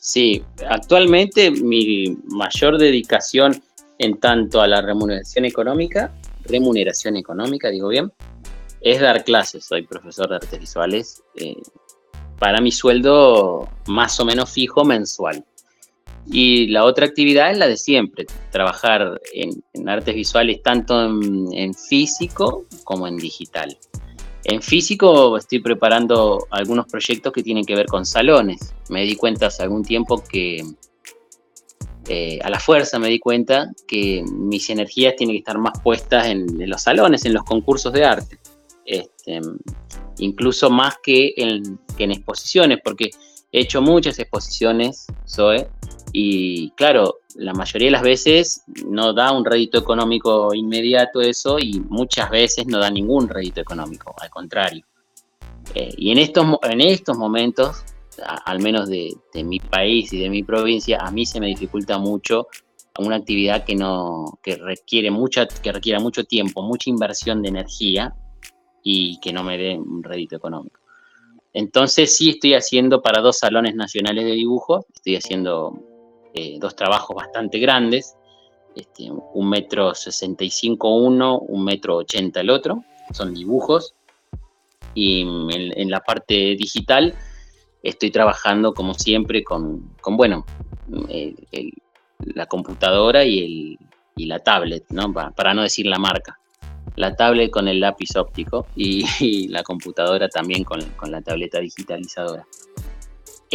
Sí, 0.00 0.44
actualmente 0.68 1.50
mi 1.50 2.18
mayor 2.26 2.76
dedicación 2.76 3.62
en 3.98 4.18
tanto 4.18 4.60
a 4.60 4.66
la 4.66 4.82
remuneración 4.82 5.44
económica, 5.44 6.12
remuneración 6.44 7.16
económica, 7.16 7.70
digo 7.70 7.88
bien, 7.88 8.12
es 8.80 9.00
dar 9.00 9.24
clases. 9.24 9.64
Soy 9.64 9.86
profesor 9.86 10.28
de 10.28 10.36
artes 10.36 10.60
visuales 10.60 11.22
eh, 11.36 11.56
para 12.38 12.60
mi 12.60 12.72
sueldo 12.72 13.68
más 13.86 14.18
o 14.20 14.24
menos 14.24 14.50
fijo 14.50 14.84
mensual. 14.84 15.44
Y 16.28 16.66
la 16.68 16.84
otra 16.84 17.06
actividad 17.06 17.52
es 17.52 17.58
la 17.58 17.68
de 17.68 17.76
siempre, 17.76 18.26
trabajar 18.50 19.20
en, 19.32 19.88
artes 19.88 20.14
visuales 20.14 20.60
tanto 20.62 21.00
en, 21.04 21.72
físico 21.74 22.64
como 22.82 23.06
en 23.06 23.16
digital. 23.16 23.78
En 24.48 24.62
físico 24.62 25.36
estoy 25.36 25.58
preparando 25.58 26.46
algunos 26.50 26.86
proyectos 26.86 27.32
que 27.32 27.42
tienen 27.42 27.64
que 27.64 27.74
ver 27.74 27.86
con 27.86 28.06
salones. 28.06 28.72
Me 28.88 29.02
di 29.02 29.16
cuenta 29.16 29.46
hace 29.46 29.64
algún 29.64 29.82
tiempo 29.82 30.22
que 30.22 30.62
eh, 32.08 32.38
a 32.44 32.48
la 32.48 32.60
fuerza 32.60 33.00
me 33.00 33.08
di 33.08 33.18
cuenta 33.18 33.72
que 33.88 34.22
mis 34.24 34.70
energías 34.70 35.16
tienen 35.16 35.34
que 35.34 35.38
estar 35.38 35.58
más 35.58 35.80
puestas 35.82 36.28
en, 36.28 36.46
los 36.70 36.80
salones, 36.80 37.24
en 37.24 37.34
los 37.34 37.42
concursos 37.42 37.92
de 37.92 38.04
arte. 38.04 38.38
Este, 38.84 39.40
incluso 40.18 40.70
más 40.70 40.94
que 41.02 41.34
en, 41.36 41.80
que 41.96 42.04
en 42.04 42.12
exposiciones, 42.12 42.78
porque 42.84 43.10
he 43.50 43.62
hecho 43.62 43.82
muchas 43.82 44.16
exposiciones, 44.20 45.06
Zoe, 45.28 45.66
y 46.12 46.70
claro, 46.70 47.20
la 47.34 47.52
mayoría 47.52 47.88
de 47.88 47.92
las 47.92 48.02
veces 48.02 48.62
no 48.86 49.12
da 49.12 49.32
un 49.32 49.44
rédito 49.44 49.78
económico 49.78 50.54
inmediato 50.54 51.20
eso 51.20 51.58
y 51.58 51.80
muchas 51.80 52.30
veces 52.30 52.66
no 52.66 52.78
da 52.78 52.90
ningún 52.90 53.28
rédito 53.28 53.60
económico, 53.60 54.14
al 54.20 54.30
contrario. 54.30 54.84
Eh, 55.74 55.92
y 55.96 56.10
en 56.12 56.18
estos, 56.18 56.46
en 56.62 56.80
estos 56.80 57.18
momentos, 57.18 57.84
al 58.44 58.60
menos 58.60 58.88
de, 58.88 59.14
mi 59.44 59.60
país 59.60 60.12
y 60.12 60.18
de 60.18 60.30
mi 60.30 60.42
provincia, 60.42 60.98
a 61.00 61.10
mí 61.10 61.26
se 61.26 61.40
me 61.40 61.48
dificulta 61.48 61.98
mucho 61.98 62.46
una 62.98 63.16
actividad 63.16 63.64
que 63.64 63.74
no 63.74 64.38
que 64.42 64.56
requiere 64.56 65.10
mucha 65.10 65.46
que 65.46 65.70
requiera 65.70 66.00
mucho 66.00 66.24
tiempo, 66.24 66.62
mucha 66.62 66.88
inversión 66.88 67.42
de 67.42 67.50
energía 67.50 68.14
y 68.82 69.20
que 69.20 69.34
no 69.34 69.44
me 69.44 69.58
dé 69.58 69.78
un 69.78 70.02
rédito 70.02 70.36
económico. 70.36 70.80
Entonces 71.52 72.16
sí 72.16 72.30
estoy 72.30 72.54
haciendo 72.54 73.02
para 73.02 73.20
dos 73.20 73.38
salones 73.38 73.74
nacionales 73.74 74.24
de 74.24 74.32
dibujo, 74.32 74.86
estoy 74.94 75.16
haciendo 75.16 75.95
eh, 76.36 76.58
dos 76.60 76.76
trabajos 76.76 77.16
bastante 77.16 77.58
grandes, 77.58 78.14
este, 78.74 79.10
un 79.10 79.48
metro 79.48 79.94
sesenta 79.94 80.44
y 80.44 80.50
cinco 80.50 80.94
uno, 80.94 81.38
un 81.38 81.64
metro 81.64 81.96
ochenta 81.96 82.40
el 82.40 82.50
otro, 82.50 82.84
son 83.12 83.32
dibujos. 83.32 83.94
Y 84.92 85.22
en, 85.22 85.90
la 85.90 86.00
parte 86.00 86.56
digital 86.56 87.14
estoy 87.82 88.10
trabajando 88.10 88.74
como 88.74 88.92
siempre 88.94 89.42
con, 89.42 89.94
bueno, 90.02 90.44
la 92.18 92.46
computadora 92.46 93.24
y, 93.24 93.78
el, 94.16 94.28
la 94.28 94.38
tablet, 94.40 94.84
¿no? 94.90 95.12
para 95.12 95.54
no 95.54 95.62
decir 95.62 95.86
la 95.86 95.98
marca 95.98 96.38
la 96.96 97.14
tablet 97.14 97.50
con 97.50 97.68
el 97.68 97.80
lápiz 97.80 98.16
óptico 98.16 98.66
y, 98.74 99.48
la 99.48 99.62
computadora 99.62 100.28
también 100.28 100.64
con, 100.64 100.80
con, 100.96 101.10
la 101.10 101.20
tableta 101.20 101.60
digitalizadora 101.60 102.46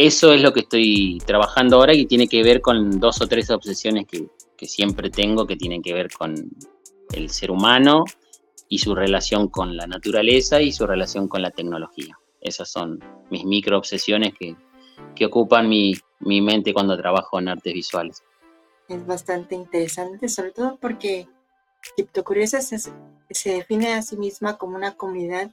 eso 0.06 0.32
es 0.32 0.42
lo 0.42 0.52
que 0.52 0.60
estoy 0.60 1.22
trabajando 1.24 1.76
ahora 1.76 1.94
y 1.94 2.06
tiene 2.06 2.26
que 2.26 2.42
ver 2.42 2.60
con 2.60 2.98
dos 2.98 3.20
o 3.20 3.28
tres 3.28 3.50
obsesiones 3.50 4.06
que, 4.06 4.28
siempre 4.64 5.10
tengo 5.10 5.44
que 5.44 5.56
tienen 5.56 5.82
que 5.82 5.92
ver 5.92 6.08
con 6.12 6.36
el 7.12 7.30
ser 7.30 7.50
humano 7.50 8.04
y 8.68 8.78
su 8.78 8.94
relación 8.94 9.48
con 9.48 9.76
la 9.76 9.88
naturaleza 9.88 10.60
y 10.60 10.70
su 10.70 10.86
relación 10.86 11.26
con 11.26 11.42
la 11.42 11.50
tecnología. 11.50 12.16
Esas 12.40 12.70
son 12.70 13.00
mis 13.28 13.44
micro 13.44 13.76
obsesiones 13.76 14.34
que, 14.38 14.56
ocupan 15.24 15.68
mi, 15.68 15.94
mente 16.20 16.72
cuando 16.72 16.96
trabajo 16.96 17.40
en 17.40 17.48
artes 17.48 17.74
visuales. 17.74 18.22
Es 18.88 19.04
bastante 19.04 19.56
interesante, 19.56 20.28
sobre 20.28 20.52
todo 20.52 20.78
porque 20.80 21.26
Criptocuriosas 21.96 22.68
se, 22.68 22.78
se 23.30 23.50
define 23.50 23.94
a 23.94 24.02
sí 24.02 24.16
misma 24.16 24.58
como 24.58 24.76
una 24.76 24.96
comunidad 24.96 25.50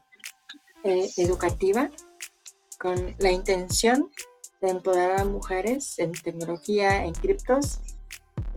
eh, 0.83 1.09
educativa 1.17 1.89
con 2.79 3.15
la 3.17 3.31
intención 3.31 4.11
de 4.61 4.69
empoderar 4.69 5.21
a 5.21 5.25
mujeres 5.25 5.99
en 5.99 6.11
tecnología, 6.11 7.05
en 7.05 7.13
criptos, 7.13 7.79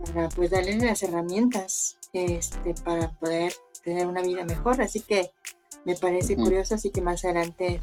para 0.05 0.29
pues 0.29 0.51
darles 0.51 0.81
las 0.81 1.03
herramientas 1.03 1.97
este, 2.11 2.73
para 2.83 3.11
poder 3.11 3.53
tener 3.83 4.07
una 4.07 4.21
vida 4.21 4.43
mejor. 4.45 4.81
Así 4.81 5.01
que 5.01 5.31
me 5.85 5.95
parece 5.95 6.35
curioso, 6.35 6.75
así 6.75 6.89
que 6.91 7.01
más 7.01 7.23
adelante 7.25 7.81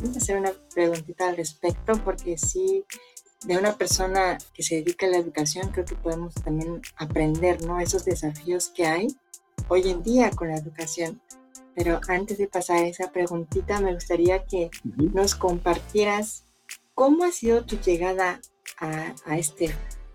voy 0.00 0.14
a 0.14 0.18
hacer 0.18 0.36
una 0.36 0.52
preguntita 0.74 1.28
al 1.28 1.36
respecto, 1.36 1.92
porque 2.04 2.38
sí, 2.38 2.84
de 3.44 3.56
una 3.56 3.76
persona 3.76 4.38
que 4.54 4.62
se 4.62 4.76
dedica 4.76 5.06
a 5.06 5.10
la 5.10 5.18
educación, 5.18 5.70
creo 5.70 5.84
que 5.84 5.94
podemos 5.94 6.34
también 6.34 6.80
aprender, 6.96 7.64
¿no? 7.64 7.80
Esos 7.80 8.04
desafíos 8.04 8.68
que 8.68 8.86
hay 8.86 9.08
hoy 9.68 9.88
en 9.90 10.02
día 10.02 10.30
con 10.30 10.48
la 10.48 10.56
educación. 10.56 11.20
Pero 11.74 12.00
antes 12.08 12.38
de 12.38 12.48
pasar 12.48 12.78
a 12.78 12.88
esa 12.88 13.12
preguntita, 13.12 13.80
me 13.80 13.94
gustaría 13.94 14.44
que 14.44 14.70
nos 15.12 15.36
compartieras 15.36 16.44
¿Cómo 16.98 17.22
ha 17.22 17.30
sido 17.30 17.62
tu 17.64 17.76
llegada 17.76 18.40
a, 18.80 19.38
este 19.38 19.72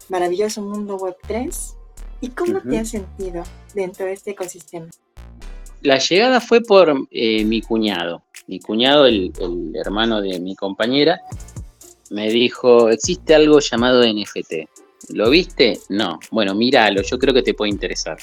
maravilloso 0.10 0.62
mundo 0.62 0.98
Web 0.98 1.16
3 1.26 1.78
y 2.20 2.28
cómo 2.32 2.60
te 2.60 2.78
has 2.78 2.90
sentido 2.90 3.42
dentro 3.74 4.06
de 4.06 4.12
este 4.12 4.32
ecosistema? 4.32 4.90
La 5.82 5.98
llegada 5.98 6.42
fue 6.42 6.60
por 6.60 6.94
eh, 7.10 7.46
mi 7.46 7.62
cuñado. 7.62 8.26
Mi 8.48 8.60
cuñado, 8.60 9.06
el, 9.06 9.32
hermano 9.76 10.20
de 10.20 10.42
mi 10.42 10.58
compañera, 10.58 11.22
me 12.10 12.30
dijo, 12.30 12.90
existe 12.90 13.34
algo 13.34 13.62
llamado 13.62 14.04
NFT. 14.04 14.54
¿Lo 15.14 15.30
viste? 15.30 15.80
No. 15.88 16.20
Bueno, 16.32 16.54
míralo, 16.54 17.02
yo 17.02 17.18
creo 17.18 17.34
que 17.34 17.44
te 17.44 17.54
puede 17.54 17.72
interesar. 17.72 18.18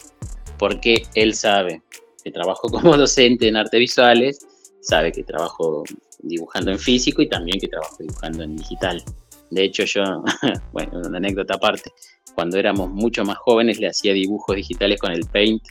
Porque 0.59 1.07
él 1.15 1.35
sabe 1.35 1.81
que 2.23 2.31
trabajo 2.31 2.69
como 2.71 2.95
docente 2.95 3.49
en 3.49 3.57
artes 3.57 3.81
visuales, 3.81 4.47
sabe 4.83 5.13
que 5.13 5.25
trabajo 5.25 5.83
dibujando 6.23 6.71
en 6.71 6.79
físico 6.79 7.23
y 7.23 7.29
también 7.29 7.61
que 7.61 7.69
trabajo 7.69 7.97
dibujando 7.99 8.43
en 8.43 8.57
digital. 8.57 9.03
De 9.51 9.65
hecho, 9.65 9.85
yo, 9.85 10.03
bueno, 10.73 11.01
una 11.05 11.19
anécdota 11.19 11.55
aparte, 11.55 11.93
cuando 12.35 12.59
éramos 12.59 12.91
mucho 12.91 13.25
más 13.25 13.39
jóvenes 13.39 13.81
le 13.81 13.89
hacía 13.89 14.13
dibujos 14.13 14.57
digitales 14.57 15.01
con 15.01 15.13
el 15.13 15.27
Paint 15.27 15.63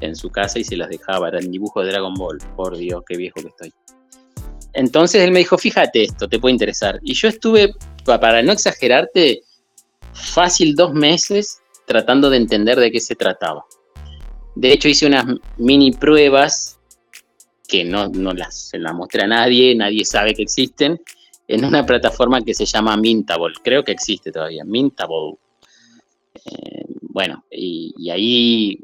en 0.00 0.14
su 0.14 0.30
casa 0.30 0.58
y 0.58 0.64
se 0.64 0.76
los 0.76 0.88
dejaba, 0.88 1.28
eran 1.28 1.50
dibujos 1.50 1.84
de 1.84 1.92
Dragon 1.92 2.14
Ball, 2.14 2.38
por 2.56 2.76
Dios, 2.76 3.02
qué 3.08 3.16
viejo 3.16 3.40
que 3.40 3.48
estoy. 3.48 3.72
Entonces 4.74 5.22
él 5.22 5.30
me 5.30 5.38
dijo, 5.38 5.56
fíjate 5.56 6.02
esto, 6.02 6.28
te 6.28 6.38
puede 6.38 6.52
interesar. 6.52 6.98
Y 7.02 7.14
yo 7.14 7.28
estuve, 7.28 7.72
para 8.04 8.42
no 8.42 8.52
exagerarte, 8.52 9.40
fácil 10.12 10.74
dos 10.74 10.92
meses 10.92 11.60
tratando 11.86 12.28
de 12.28 12.38
entender 12.38 12.78
de 12.78 12.90
qué 12.90 13.00
se 13.00 13.14
trataba. 13.14 13.64
De 14.56 14.72
hecho, 14.72 14.88
hice 14.88 15.06
unas 15.06 15.26
mini 15.58 15.92
pruebas 15.92 16.73
que 17.66 17.84
no, 17.84 18.08
no 18.08 18.32
las, 18.32 18.68
se 18.68 18.78
las 18.78 18.94
mostré 18.94 19.22
a 19.22 19.26
nadie, 19.26 19.74
nadie 19.74 20.04
sabe 20.04 20.34
que 20.34 20.42
existen, 20.42 21.00
en 21.46 21.64
una 21.64 21.84
plataforma 21.84 22.42
que 22.42 22.54
se 22.54 22.64
llama 22.64 22.96
Mintable, 22.96 23.54
creo 23.62 23.84
que 23.84 23.92
existe 23.92 24.32
todavía, 24.32 24.64
Mintable. 24.64 25.36
Eh, 26.34 26.84
bueno, 27.02 27.44
y, 27.50 28.10
ahí 28.10 28.78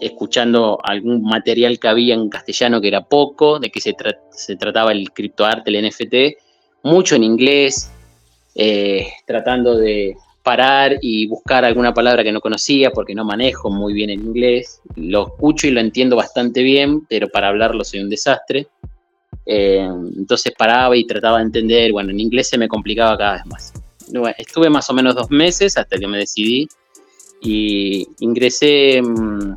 escuchando 0.00 0.78
algún 0.82 1.22
material 1.22 1.78
que 1.78 1.88
había 1.88 2.14
en 2.14 2.28
castellano 2.28 2.80
que 2.80 2.88
era 2.88 3.04
poco, 3.06 3.58
de 3.58 3.70
que 3.70 3.80
se, 3.80 3.94
se 4.30 4.56
trataba 4.56 4.92
el 4.92 5.10
criptoarte, 5.12 5.70
el 5.70 5.88
NFT, 5.88 6.38
mucho 6.82 7.16
en 7.16 7.24
inglés, 7.24 7.90
eh, 8.54 9.06
tratando 9.26 9.76
de 9.76 10.16
parar 10.50 10.98
y 11.00 11.28
buscar 11.28 11.64
alguna 11.64 11.94
palabra 11.94 12.24
que 12.24 12.32
no 12.32 12.40
conocía 12.40 12.90
porque 12.90 13.14
no 13.14 13.24
manejo 13.24 13.70
muy 13.70 13.92
bien 13.92 14.10
el 14.10 14.18
inglés. 14.18 14.80
Lo 14.96 15.28
escucho 15.28 15.68
y 15.68 15.70
lo 15.70 15.78
entiendo 15.78 16.16
bastante 16.16 16.64
bien, 16.64 17.06
pero 17.08 17.28
para 17.28 17.46
hablarlo 17.46 17.84
soy 17.84 18.00
un 18.00 18.10
desastre. 18.10 18.66
Eh, 19.46 19.88
entonces 20.16 20.52
paraba 20.58 20.96
y 20.96 21.06
trataba 21.06 21.38
de 21.38 21.44
entender, 21.44 21.92
bueno, 21.92 22.10
en 22.10 22.18
inglés 22.18 22.48
se 22.48 22.58
me 22.58 22.66
complicaba 22.66 23.16
cada 23.16 23.34
vez 23.34 23.46
más. 23.46 23.72
estuve 24.38 24.68
más 24.68 24.90
o 24.90 24.92
menos 24.92 25.14
dos 25.14 25.30
meses 25.30 25.78
hasta 25.78 25.96
que 25.96 26.08
me 26.08 26.18
decidí 26.18 26.66
y 27.40 28.08
ingresé 28.18 29.00
mm, 29.00 29.56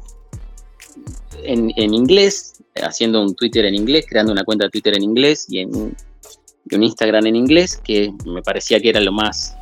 en, 1.43 1.93
inglés, 1.95 2.61
haciendo 2.83 3.19
un 3.23 3.33
Twitter 3.33 3.65
en 3.65 3.73
inglés, 3.73 4.05
creando 4.07 4.31
una 4.31 4.43
cuenta 4.43 4.65
de 4.65 4.69
Twitter 4.69 4.95
en 4.95 5.01
inglés 5.01 5.47
y, 5.49 5.57
en, 5.57 5.73
un 5.75 6.83
Instagram 6.83 7.25
en 7.25 7.35
inglés, 7.35 7.81
que 7.83 8.13
me 8.27 8.43
parecía 8.43 8.79
que 8.79 8.89
era 8.89 8.99
lo 8.99 9.11
más... 9.11 9.57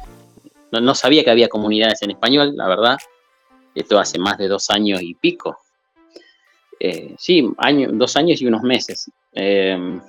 No, 0.71 0.95
sabía 0.95 1.23
que 1.23 1.31
había 1.31 1.49
comunidades 1.49 2.01
en 2.01 2.11
español, 2.11 2.53
la 2.55 2.67
verdad. 2.67 2.97
Esto 3.75 3.99
hace 3.99 4.19
más 4.19 4.37
de 4.37 4.47
dos 4.47 4.69
años 4.69 5.01
y 5.01 5.15
pico. 5.15 5.57
Eh, 6.79 7.15
sí, 7.17 7.49
año, 7.57 7.89
dos 7.91 8.15
años 8.15 8.41
y 8.41 8.47
unos 8.47 8.63
meses. 8.63 9.11
Eh, 9.33 9.99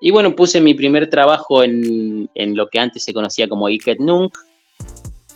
y 0.00 0.10
bueno, 0.10 0.34
puse 0.34 0.60
mi 0.60 0.74
primer 0.74 1.08
trabajo 1.08 1.62
en, 1.62 2.28
lo 2.34 2.68
que 2.68 2.78
antes 2.78 3.04
se 3.04 3.14
conocía 3.14 3.48
como 3.48 3.68
Iket 3.68 4.00
Nunk, 4.00 4.36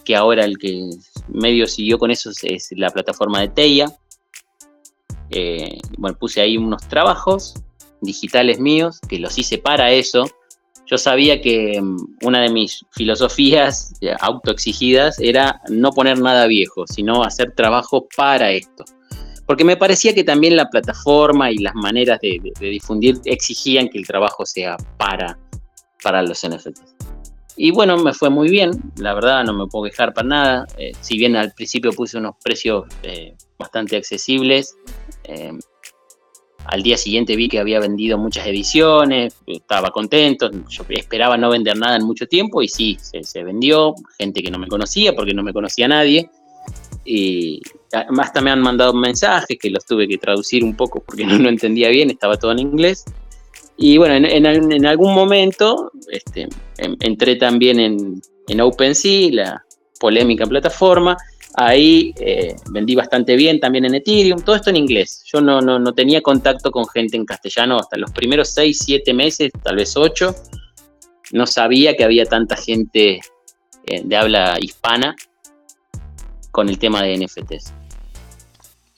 que 0.05 0.17
ahora 0.17 0.45
el 0.45 0.59
que 0.59 0.91
medio 1.29 1.67
siguió 1.67 1.99
con 1.99 2.11
eso 2.11 2.31
es, 2.43 2.69
la 2.73 2.91
plataforma 2.91 3.41
de 3.41 3.49
Teia. 3.49 3.87
Eh, 5.31 5.79
bueno, 5.99 6.17
puse 6.19 6.41
ahí 6.41 6.57
unos 6.57 6.87
trabajos 6.89 7.55
digitales 8.01 8.59
míos 8.59 9.01
que 9.09 9.19
los 9.19 9.39
hice 9.39 9.59
para 9.59 9.93
eso. 9.93 10.29
Yo 10.87 10.99
sabía 10.99 11.41
que 11.41 11.81
mm, 11.81 11.97
una 12.23 12.41
de 12.43 12.51
mis 12.51 12.85
filosofías 12.93 13.93
autoexigidas 14.21 15.19
era 15.21 15.61
no 15.69 15.93
poner 15.93 16.19
nada 16.19 16.47
viejo, 16.47 16.87
sino 16.87 17.23
hacer 17.23 17.53
trabajo 17.53 18.07
para 18.17 18.53
esto 18.53 18.85
porque 19.47 19.65
me 19.65 19.77
parecía 19.77 20.13
que 20.13 20.25
también 20.25 20.57
la 20.57 20.69
plataforma 20.69 21.51
y 21.51 21.59
las 21.59 21.75
maneras 21.75 22.19
de, 22.21 22.53
difundir 22.61 23.21
exigían 23.25 23.89
que 23.89 23.99
el 23.99 24.07
trabajo 24.07 24.45
sea 24.45 24.77
para, 24.99 25.39
para 26.03 26.23
los 26.23 26.47
NFTs. 26.47 26.97
Y 27.57 27.71
bueno, 27.71 27.97
me 27.97 28.13
fue 28.13 28.29
muy 28.29 28.51
bien, 28.51 28.71
la 28.97 29.15
verdad 29.15 29.45
no 29.45 29.55
me 29.55 29.67
puedo 29.67 29.89
quejar 29.89 30.13
para 30.13 30.29
nada, 30.29 30.67
eh, 30.77 30.93
si 31.01 31.17
bien 31.17 31.37
al 31.37 31.53
principio 31.53 31.93
puse 31.93 32.19
unos 32.19 32.35
precios 32.45 32.85
eh, 33.03 33.35
bastante 33.59 33.97
accesibles, 33.97 34.77
eh, 35.25 35.53
al 36.69 36.83
día 36.83 36.97
siguiente 36.97 37.37
vi 37.37 37.49
que 37.49 37.59
había 37.59 37.81
vendido 37.81 38.19
muchas 38.19 38.47
ediciones, 38.47 39.37
estaba 39.47 39.91
contento, 39.91 40.51
yo 40.69 40.85
esperaba 40.89 41.37
no 41.37 41.51
vender 41.51 41.77
nada 41.77 41.97
en 41.97 42.05
mucho 42.05 42.27
tiempo 42.27 42.63
y 42.63 42.69
sí, 42.69 42.97
se, 43.01 43.43
vendió, 43.43 43.95
gente 44.19 44.43
que 44.43 44.51
no 44.51 44.59
me 44.59 44.69
conocía 44.69 45.15
porque 45.15 45.35
no 45.35 45.43
me 45.43 45.53
conocía 45.53 45.89
nadie, 45.89 46.31
y 47.05 47.61
además 47.93 48.33
también 48.33 48.59
han 48.59 48.63
mandado 48.63 48.93
mensajes 48.93 49.57
que 49.61 49.71
los 49.71 49.85
tuve 49.87 50.09
que 50.09 50.19
traducir 50.19 50.65
un 50.65 50.77
poco 50.77 51.01
porque 51.01 51.25
no 51.25 51.39
lo 51.39 51.49
entendía 51.49 51.89
bien, 51.89 52.11
estaba 52.11 52.37
todo 52.37 52.53
en 52.53 52.59
inglés. 52.59 53.05
Y 53.79 53.99
bueno, 53.99 54.15
en, 54.15 54.87
algún 54.87 55.15
momento 55.15 55.93
este, 56.11 56.49
entré 56.79 57.37
también 57.37 57.79
en, 57.79 58.23
en 58.49 58.61
OpenSea, 58.61 59.31
la 59.33 59.65
polémica 60.01 60.47
plataforma. 60.47 61.17
Ahí 61.59 62.13
eh, 62.21 62.55
vendí 62.71 62.95
bastante 62.95 63.35
bien 63.35 63.59
también 63.59 63.87
en 63.87 63.95
Ethereum, 63.95 64.43
todo 64.43 64.57
esto 64.57 64.69
en 64.69 64.77
inglés. 64.77 65.23
Yo 65.33 65.41
no, 65.41 65.63
no, 65.63 65.79
no 65.79 65.95
tenía 65.95 66.21
contacto 66.21 66.71
con 66.71 66.87
gente 66.87 67.17
en 67.17 67.25
castellano 67.25 67.79
hasta 67.79 67.97
los 67.97 68.11
primeros 68.11 68.51
6, 68.51 68.79
7 68.85 69.15
meses, 69.15 69.51
tal 69.63 69.77
vez 69.77 69.97
8. 69.97 70.35
No 71.33 71.47
sabía 71.47 71.97
que 71.97 72.05
había 72.05 72.27
tanta 72.27 72.57
gente 72.57 73.21
eh, 73.87 74.03
de 74.05 74.17
habla 74.17 74.59
hispana 74.61 75.17
con 76.51 76.69
el 76.69 76.79
tema 76.79 77.03
de 77.03 77.17
NFTs. 77.17 77.73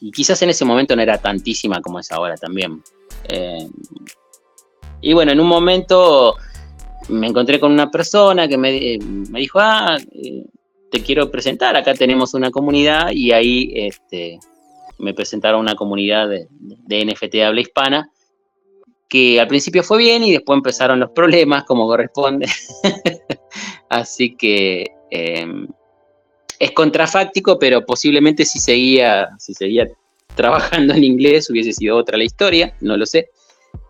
Y 0.01 0.11
quizás 0.11 0.41
en 0.43 0.51
ese 0.51 0.65
momento 0.65 0.97
no 0.97 1.03
era 1.03 1.19
tantísima 1.19 1.81
como 1.81 2.01
es 2.01 2.11
ahora 2.11 2.37
también. 2.37 2.83
Eh, 3.29 3.69
y 5.01 5.13
bueno, 5.13 5.31
en 5.31 5.41
un 5.41 5.47
momento 5.47 6.35
me 7.09 7.29
encontré 7.29 7.61
con 7.61 7.73
una 7.73 7.91
persona 7.91 8.49
que 8.49 8.59
me, 8.59 8.99
dijo, 9.39 9.59
ah, 9.61 9.97
te 10.91 11.03
quiero 11.03 11.31
presentar, 11.31 11.77
acá 11.77 11.95
tenemos 11.95 12.35
una 12.35 12.51
comunidad 12.51 13.11
y 13.13 13.33
ahí 13.33 13.73
este, 13.75 14.39
me 14.99 15.15
presentaron 15.15 15.61
una 15.61 15.75
comunidad 15.75 16.29
de, 16.29 16.49
NFT 17.05 17.33
de 17.33 17.45
habla 17.45 17.61
hispana 17.61 18.11
que 19.09 19.41
al 19.41 19.49
principio 19.49 19.83
fue 19.83 19.99
bien 19.99 20.23
y 20.23 20.33
después 20.33 20.57
empezaron 20.57 21.01
los 21.01 21.11
problemas 21.11 21.65
como 21.65 21.87
corresponde. 21.87 22.47
Así 23.89 24.37
que 24.37 24.85
em, 25.11 25.67
es 26.59 26.73
contrafáctico, 26.73 27.59
pero 27.59 27.87
posiblemente 27.87 28.45
si 28.45 28.59
seguía, 28.59 29.31
si 29.39 29.55
seguía 29.55 29.89
trabajando 30.35 30.93
en 30.95 31.05
inglés 31.05 31.49
hubiese 31.49 31.73
sido 31.73 31.97
otra 31.97 32.19
la 32.19 32.25
historia, 32.25 32.75
no 32.81 32.97
lo 32.97 33.07
sé, 33.07 33.31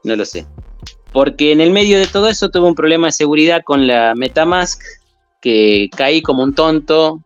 no 0.05 0.15
lo 0.15 0.25
sé. 0.25 0.47
Porque 1.13 1.53
en 1.53 1.61
el 1.61 1.73
medio 1.73 1.99
de 1.99 2.07
todo 2.07 2.29
eso 2.29 2.51
tuve 2.51 2.69
un 2.69 2.75
problema 2.75 3.09
de 3.09 3.13
seguridad 3.13 3.63
con 3.65 3.87
la 3.87 4.15
Metamask, 4.15 4.81
que 5.41 5.89
caí 5.97 6.23
como 6.23 6.43
un 6.43 6.55
tonto 6.55 7.23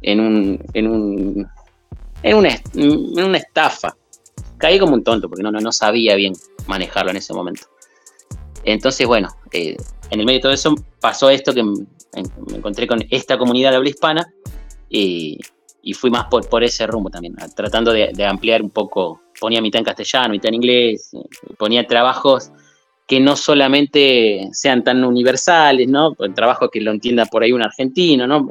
en 0.00 0.20
un, 0.20 0.64
en 0.74 0.86
un, 0.88 1.48
en 2.22 2.36
una, 2.36 2.48
en 2.74 3.24
una 3.24 3.38
estafa. 3.38 3.96
Caí 4.58 4.78
como 4.78 4.94
un 4.94 5.04
tonto 5.04 5.28
porque 5.28 5.42
no, 5.42 5.50
no, 5.50 5.60
no 5.60 5.72
sabía 5.72 6.14
bien 6.14 6.34
manejarlo 6.66 7.10
en 7.10 7.16
ese 7.16 7.34
momento. 7.34 7.66
Entonces, 8.64 9.06
bueno, 9.06 9.28
eh, 9.52 9.76
en 10.10 10.20
el 10.20 10.26
medio 10.26 10.38
de 10.38 10.42
todo 10.42 10.52
eso 10.52 10.74
pasó 11.00 11.30
esto 11.30 11.52
que 11.52 11.62
me, 11.62 11.74
encontré 12.54 12.86
con 12.86 13.04
esta 13.10 13.38
comunidad 13.38 13.70
de 13.70 13.76
habla 13.76 13.88
hispana 13.88 14.32
y, 14.88 15.38
fui 15.94 16.10
más 16.10 16.26
por, 16.26 16.48
por, 16.48 16.62
ese 16.62 16.86
rumbo 16.86 17.10
también, 17.10 17.34
tratando 17.56 17.92
de, 17.92 18.24
ampliar 18.24 18.62
un 18.62 18.70
poco, 18.70 19.20
ponía 19.40 19.60
mitad 19.60 19.80
en 19.80 19.84
castellano, 19.84 20.30
mitad 20.30 20.48
en 20.48 20.54
inglés, 20.54 21.10
ponía 21.58 21.86
trabajos 21.86 22.52
que 23.12 23.20
no 23.20 23.36
solamente 23.36 24.48
sean 24.54 24.82
tan 24.82 25.04
universales, 25.04 25.86
¿no? 25.86 26.14
Trabajo 26.34 26.70
que 26.70 26.80
lo 26.80 26.92
entienda 26.92 27.26
por 27.26 27.42
ahí 27.42 27.52
un 27.52 27.60
argentino, 27.60 28.26
¿no? 28.26 28.48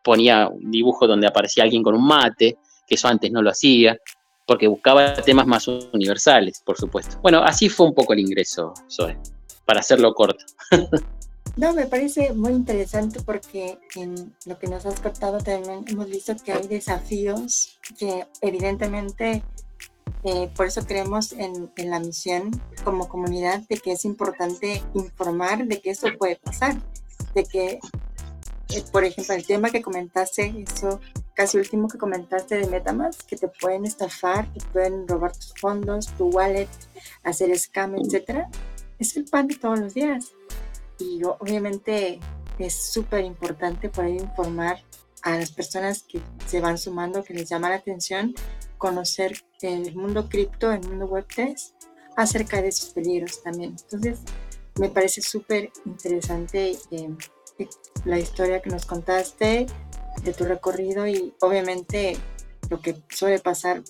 Ponía 0.00 0.46
un 0.46 0.70
dibujo 0.70 1.08
donde 1.08 1.26
aparecía 1.26 1.64
alguien 1.64 1.82
con 1.82 1.96
un 1.96 2.06
mate, 2.06 2.56
que 2.86 2.94
eso 2.94 3.08
antes 3.08 3.32
no 3.32 3.42
lo 3.42 3.50
hacía, 3.50 3.98
porque 4.46 4.68
buscaba 4.68 5.12
temas 5.14 5.48
más 5.48 5.66
universales, 5.66 6.62
por 6.64 6.76
supuesto. 6.76 7.18
Bueno, 7.20 7.42
así 7.42 7.68
fue 7.68 7.88
un 7.88 7.94
poco 7.94 8.12
el 8.12 8.20
ingreso, 8.20 8.74
Zoe, 8.88 9.18
para 9.64 9.80
hacerlo 9.80 10.14
corto. 10.14 10.44
No, 11.56 11.72
me 11.72 11.86
parece 11.86 12.34
muy 12.34 12.52
interesante 12.52 13.20
porque 13.24 13.78
en 13.94 14.34
lo 14.44 14.58
que 14.58 14.66
nos 14.66 14.84
has 14.84 15.00
contado 15.00 15.38
también 15.38 15.86
hemos 15.88 16.06
visto 16.10 16.34
que 16.44 16.52
hay 16.52 16.66
desafíos 16.68 17.78
que 17.98 18.26
evidentemente 18.42 19.42
eh, 20.28 20.50
por 20.56 20.66
eso 20.66 20.84
creemos 20.84 21.32
en, 21.34 21.70
la 21.76 22.00
misión 22.00 22.50
como 22.82 23.08
comunidad 23.08 23.60
de 23.68 23.76
que 23.76 23.92
es 23.92 24.04
importante 24.04 24.82
informar 24.92 25.64
de 25.64 25.80
que 25.80 25.90
eso 25.90 26.08
puede 26.18 26.34
pasar, 26.34 26.74
de 27.32 27.44
que, 27.44 27.78
eh, 28.74 28.84
por 28.90 29.04
ejemplo, 29.04 29.34
el 29.34 29.46
tema 29.46 29.70
que 29.70 29.82
comentaste, 29.82 30.64
eso 30.68 31.00
casi 31.34 31.58
último 31.58 31.86
que 31.86 31.96
comentaste 31.96 32.56
de 32.56 32.66
Metamask, 32.66 33.24
que 33.24 33.36
te 33.36 33.46
pueden 33.46 33.84
estafar, 33.84 34.52
que 34.52 34.58
pueden 34.72 35.06
robar 35.06 35.30
tus 35.30 35.54
fondos, 35.60 36.08
tu 36.18 36.28
wallet, 36.30 36.68
hacer 37.22 37.56
scam, 37.56 37.94
etcétera, 37.94 38.50
es 38.98 39.16
el 39.16 39.26
pan 39.26 39.46
de 39.46 39.54
todos 39.54 39.78
los 39.78 39.94
días. 39.94 40.32
Y 40.98 41.22
obviamente 41.22 42.18
es 42.58 42.74
súper 42.74 43.24
importante 43.24 43.90
poder 43.90 44.16
informar 44.16 44.82
a 45.22 45.36
las 45.36 45.52
personas 45.52 46.02
que 46.02 46.20
se 46.48 46.60
van 46.60 46.78
sumando, 46.78 47.22
que 47.22 47.34
les 47.34 47.48
llama 47.48 47.68
la 47.68 47.76
atención, 47.76 48.34
conocer 48.78 49.36
el 49.62 49.94
mundo 49.94 50.28
cripto, 50.28 50.72
el 50.72 50.86
mundo 50.86 51.06
web 51.06 51.26
3, 51.34 51.74
acerca 52.16 52.62
de 52.62 52.68
esos 52.68 52.90
peligros 52.90 53.42
también. 53.42 53.76
Entonces, 53.82 54.20
me 54.78 54.88
parece 54.88 55.22
súper 55.22 55.70
interesante 55.84 56.76
eh, 56.90 57.14
la 58.04 58.18
historia 58.18 58.60
que 58.60 58.70
nos 58.70 58.86
contaste 58.86 59.66
de 60.22 60.32
tu 60.32 60.44
recorrido 60.44 61.06
y 61.06 61.34
obviamente 61.40 62.16
lo 62.70 62.80
que 62.80 62.96
suele 63.08 63.38
pasar 63.38 63.82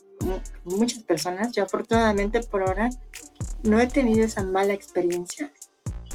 muchas 0.64 1.02
personas. 1.02 1.52
Yo 1.52 1.64
afortunadamente 1.64 2.40
por 2.40 2.62
ahora 2.62 2.90
no 3.62 3.80
he 3.80 3.86
tenido 3.86 4.24
esa 4.24 4.42
mala 4.42 4.72
experiencia 4.72 5.52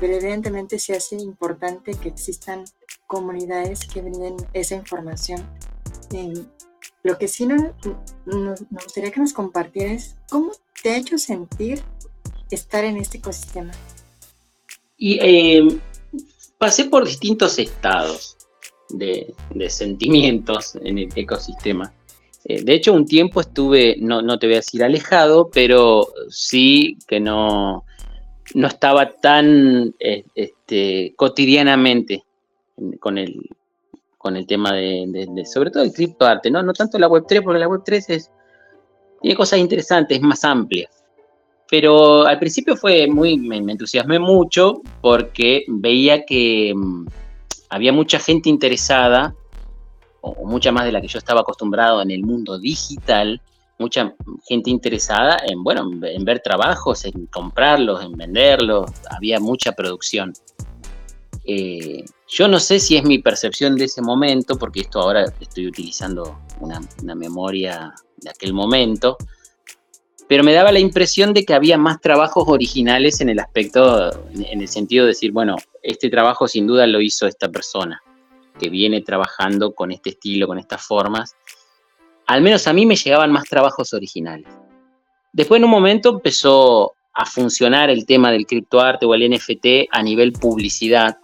pero 0.01 0.15
evidentemente 0.15 0.79
se 0.79 0.95
hace 0.95 1.15
importante 1.17 1.93
que 1.93 2.09
existan 2.09 2.65
comunidades 3.05 3.85
que 3.85 4.01
brinden 4.01 4.35
esa 4.51 4.73
información. 4.73 5.47
Lo 7.03 7.17
que 7.17 7.27
sí 7.27 7.45
nos 7.45 7.61
no, 8.25 8.55
gustaría 8.69 9.11
que 9.11 9.19
nos 9.19 9.33
compartieras, 9.33 10.15
¿cómo 10.29 10.51
te 10.81 10.91
ha 10.91 10.97
hecho 10.97 11.17
sentir 11.17 11.81
estar 12.49 12.83
en 12.83 12.97
este 12.97 13.17
ecosistema? 13.17 13.71
Y 14.97 15.17
em, 15.21 15.79
pasé 16.57 16.85
por 16.85 17.05
distintos 17.05 17.57
estados 17.57 18.37
de, 18.89 19.33
sentimientos 19.69 20.75
en 20.75 20.99
el 20.99 21.09
ecosistema. 21.15 21.93
Eh, 22.45 22.63
de 22.63 22.73
hecho, 22.73 22.93
un 22.93 23.05
tiempo 23.05 23.41
estuve, 23.41 23.97
no, 23.99 24.21
no 24.21 24.37
te 24.37 24.47
voy 24.47 24.55
a 24.55 24.59
decir 24.59 24.83
alejado, 24.83 25.49
pero 25.51 26.07
sí 26.29 26.97
que 27.07 27.19
no, 27.19 27.85
no 28.53 28.67
estaba 28.67 29.13
tan 29.13 29.95
eh, 29.99 30.23
este, 30.35 31.13
cotidianamente 31.15 32.23
con 32.99 33.17
el, 33.17 33.49
con 34.21 34.37
el 34.37 34.45
tema 34.45 34.73
de, 34.73 35.43
sobre 35.51 35.71
todo 35.71 35.81
el 35.81 35.91
criptoarte, 35.91 36.51
¿no? 36.51 36.61
No 36.61 36.73
tanto 36.73 36.99
la 36.99 37.09
Web3, 37.09 37.43
porque 37.43 37.59
la 37.59 37.67
Web3 37.67 38.05
es, 38.09 38.31
tiene 39.19 39.35
cosas 39.35 39.59
interesantes, 39.59 40.17
es 40.17 40.23
más 40.23 40.43
amplia. 40.43 40.87
Pero 41.69 42.27
al 42.27 42.37
principio 42.37 42.75
fue 42.75 43.07
muy, 43.07 43.37
me, 43.37 43.57
entusiasmé 43.57 44.19
mucho 44.19 44.81
porque 45.01 45.63
veía 45.67 46.23
que 46.23 46.71
mm, 46.75 47.07
había 47.69 47.91
mucha 47.91 48.19
gente 48.19 48.49
interesada, 48.49 49.33
o, 50.21 50.45
mucha 50.45 50.71
más 50.71 50.85
de 50.85 50.91
la 50.91 51.01
que 51.01 51.07
yo 51.07 51.17
estaba 51.17 51.41
acostumbrado 51.41 52.01
en 52.03 52.11
el 52.11 52.21
mundo 52.21 52.59
digital, 52.59 53.41
mucha 53.79 54.13
gente 54.47 54.69
interesada 54.69 55.37
en, 55.47 55.63
bueno, 55.63 55.89
en 56.03 56.23
ver 56.25 56.41
trabajos, 56.41 57.05
en 57.05 57.25
comprarlos, 57.25 58.03
en 58.03 58.11
venderlos, 58.11 58.91
había 59.09 59.39
mucha 59.39 59.71
producción. 59.71 60.33
Eh, 61.45 62.03
yo 62.27 62.47
no 62.47 62.59
sé 62.59 62.79
si 62.79 62.97
es 62.97 63.03
mi 63.03 63.19
percepción 63.19 63.75
de 63.75 63.85
ese 63.85 64.01
momento, 64.01 64.57
porque 64.57 64.81
esto 64.81 65.01
ahora 65.01 65.25
estoy 65.39 65.67
utilizando 65.67 66.39
una, 66.59 66.81
memoria 67.15 67.93
de 68.17 68.29
aquel 68.29 68.53
momento, 68.53 69.17
pero 70.27 70.43
me 70.43 70.53
daba 70.53 70.71
la 70.71 70.79
impresión 70.79 71.33
de 71.33 71.43
que 71.43 71.53
había 71.53 71.77
más 71.77 71.99
trabajos 71.99 72.45
originales 72.47 73.19
en 73.21 73.29
el 73.29 73.39
aspecto, 73.39 74.11
en 74.33 74.61
el 74.61 74.67
sentido 74.67 75.05
de 75.05 75.09
decir, 75.09 75.31
bueno, 75.31 75.57
este 75.81 76.09
trabajo 76.09 76.47
sin 76.47 76.67
duda 76.67 76.87
lo 76.87 77.01
hizo 77.01 77.27
esta 77.27 77.49
persona, 77.49 78.01
que 78.59 78.69
viene 78.69 79.01
trabajando 79.01 79.73
con 79.73 79.91
este 79.91 80.11
estilo, 80.11 80.47
con 80.47 80.59
estas 80.59 80.85
formas. 80.85 81.35
Al 82.27 82.41
menos 82.41 82.67
a 82.67 82.73
mí 82.73 82.85
me 82.85 82.95
llegaban 82.95 83.31
más 83.31 83.45
trabajos 83.45 83.93
originales. 83.93 84.47
Después 85.33 85.59
en 85.59 85.65
un 85.65 85.71
momento 85.71 86.11
empezó 86.11 86.93
a 87.13 87.25
funcionar 87.25 87.89
el 87.89 88.05
tema 88.05 88.31
del 88.31 88.45
criptoarte 88.45 89.05
o 89.05 89.13
el 89.13 89.29
NFT 89.29 89.89
a 89.91 90.01
nivel 90.01 90.31
publicidad, 90.33 91.17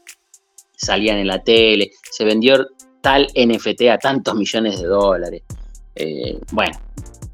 salían 0.78 1.18
en 1.18 1.28
la 1.28 1.44
tele, 1.44 1.92
se 2.10 2.24
vendió 2.24 2.68
tal 3.02 3.28
NFT 3.36 3.84
a 3.92 3.98
tantos 3.98 4.36
millones 4.36 4.80
de 4.80 4.88
dólares. 4.88 5.44
Eh, 5.96 6.40
bueno, 6.52 6.80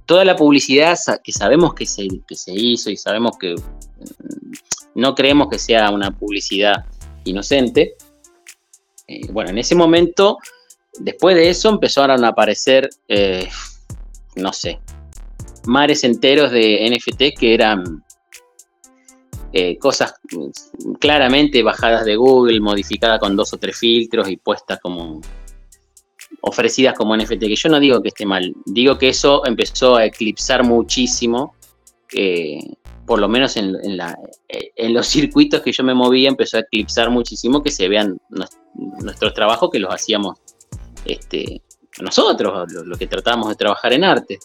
toda 0.06 0.26
la 0.26 0.36
publicidad 0.36 0.98
que 1.24 1.32
sabemos 1.32 1.74
que 1.74 1.86
se, 1.86 2.08
que 2.28 2.36
se 2.36 2.54
hizo 2.54 2.90
y 2.90 2.98
sabemos 2.98 3.38
que 3.38 3.56
mm, 3.56 4.52
no 4.96 5.16
creemos 5.16 5.50
que 5.50 5.60
sea 5.60 5.90
una 5.92 6.12
publicidad 6.12 6.86
inocente. 7.26 7.96
Eh, 9.08 9.28
bueno, 9.32 9.50
en 9.50 9.58
ese 9.58 9.76
momento, 9.76 10.38
después 11.00 11.36
de 11.36 11.50
eso, 11.50 11.70
empezaron 11.70 12.24
a 12.24 12.30
aparecer, 12.30 12.90
eh, 13.08 13.50
no 14.36 14.54
sé, 14.54 14.80
mares 15.66 16.04
enteros 16.04 16.52
de 16.52 16.90
NFT 16.90 17.38
que 17.40 17.54
eran 17.54 18.04
eh, 19.56 19.78
cosas 19.78 20.16
mm, 20.32 20.94
claramente 20.94 21.62
bajadas 21.62 22.06
de 22.06 22.16
Google, 22.16 22.60
modificadas 22.60 23.20
con 23.20 23.36
dos 23.36 23.54
o 23.54 23.58
tres 23.58 23.78
filtros 23.78 24.28
y 24.28 24.38
puestas 24.38 24.80
como 24.82 25.22
ofrecidas 26.42 26.96
como 26.96 27.16
NFT, 27.16 27.40
que 27.40 27.56
yo 27.56 27.70
no 27.70 27.80
digo 27.80 28.02
que 28.02 28.08
esté 28.10 28.26
mal, 28.26 28.52
digo 28.66 28.98
que 28.98 29.10
eso 29.10 29.46
empezó 29.46 29.96
a 29.96 30.06
eclipsar 30.06 30.64
muchísimo, 30.64 31.54
eh, 32.16 32.60
por 33.06 33.20
lo 33.20 33.30
menos 33.30 33.56
en, 33.56 33.78
eh, 34.50 34.90
los 34.90 35.08
circuitos 35.16 35.62
que 35.62 35.72
yo 35.72 35.84
me 35.84 35.94
movía, 35.94 36.30
empezó 36.30 36.58
a 36.58 36.62
eclipsar 36.62 37.12
muchísimo 37.12 37.62
que 37.62 37.70
se 37.70 37.88
vean 37.88 38.18
nuestros 39.00 39.36
trabajos 39.36 39.70
que 39.72 39.80
los 39.80 39.94
hacíamos 39.94 40.40
este, 41.06 41.62
nosotros, 42.02 42.72
lo 42.72 42.98
que 42.98 43.06
tratábamos 43.06 43.50
de 43.50 43.56
trabajar 43.56 43.94
en 43.94 44.04
arte 44.04 44.40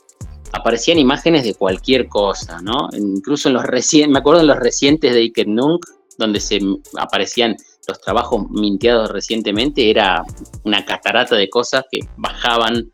aparecían 0.52 0.98
imágenes 0.98 1.44
de 1.44 1.54
cualquier 1.54 2.08
cosa, 2.08 2.61
¿no? 2.62 2.88
Incluso 2.92 3.48
en 3.48 3.54
los 3.54 3.64
recientes, 3.64 4.12
me 4.12 4.18
acuerdo 4.18 4.40
en 4.40 4.46
los 4.46 4.58
recientes 4.58 5.12
de 5.12 5.20
Iker 5.20 5.48
Nunk, 5.48 5.84
donde 6.16 6.40
se 6.40 6.58
aparecían 6.98 7.56
los 7.87 8.00
trabajos 8.00 8.50
minteados 8.50 9.11
recientemente, 9.11 9.88
era 9.90 10.22
una 10.64 10.84
catarata 10.84 11.37
de 11.37 11.48
cosas 11.48 11.84
que 11.90 12.00
bajaban 12.16 12.92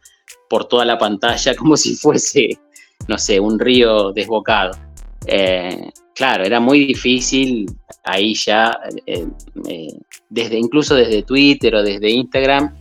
por 0.48 0.66
toda 0.66 0.84
la 0.84 0.98
pantalla 0.98 1.54
como 1.56 1.76
si 1.76 1.96
fuese, 1.96 2.58
no 3.08 3.18
sé, 3.18 3.40
un 3.40 3.58
río 3.58 4.12
desbocado. 4.12 4.72
Eh, 5.26 5.90
claro, 6.14 6.44
era 6.44 6.60
muy 6.60 6.86
difícil 6.86 7.66
ahí 8.04 8.34
ya, 8.34 8.78
eh, 9.06 9.26
eh, 9.68 9.88
desde, 10.28 10.58
incluso 10.58 10.94
desde 10.94 11.22
Twitter 11.22 11.74
o 11.74 11.82
desde 11.82 12.10
Instagram, 12.10 12.74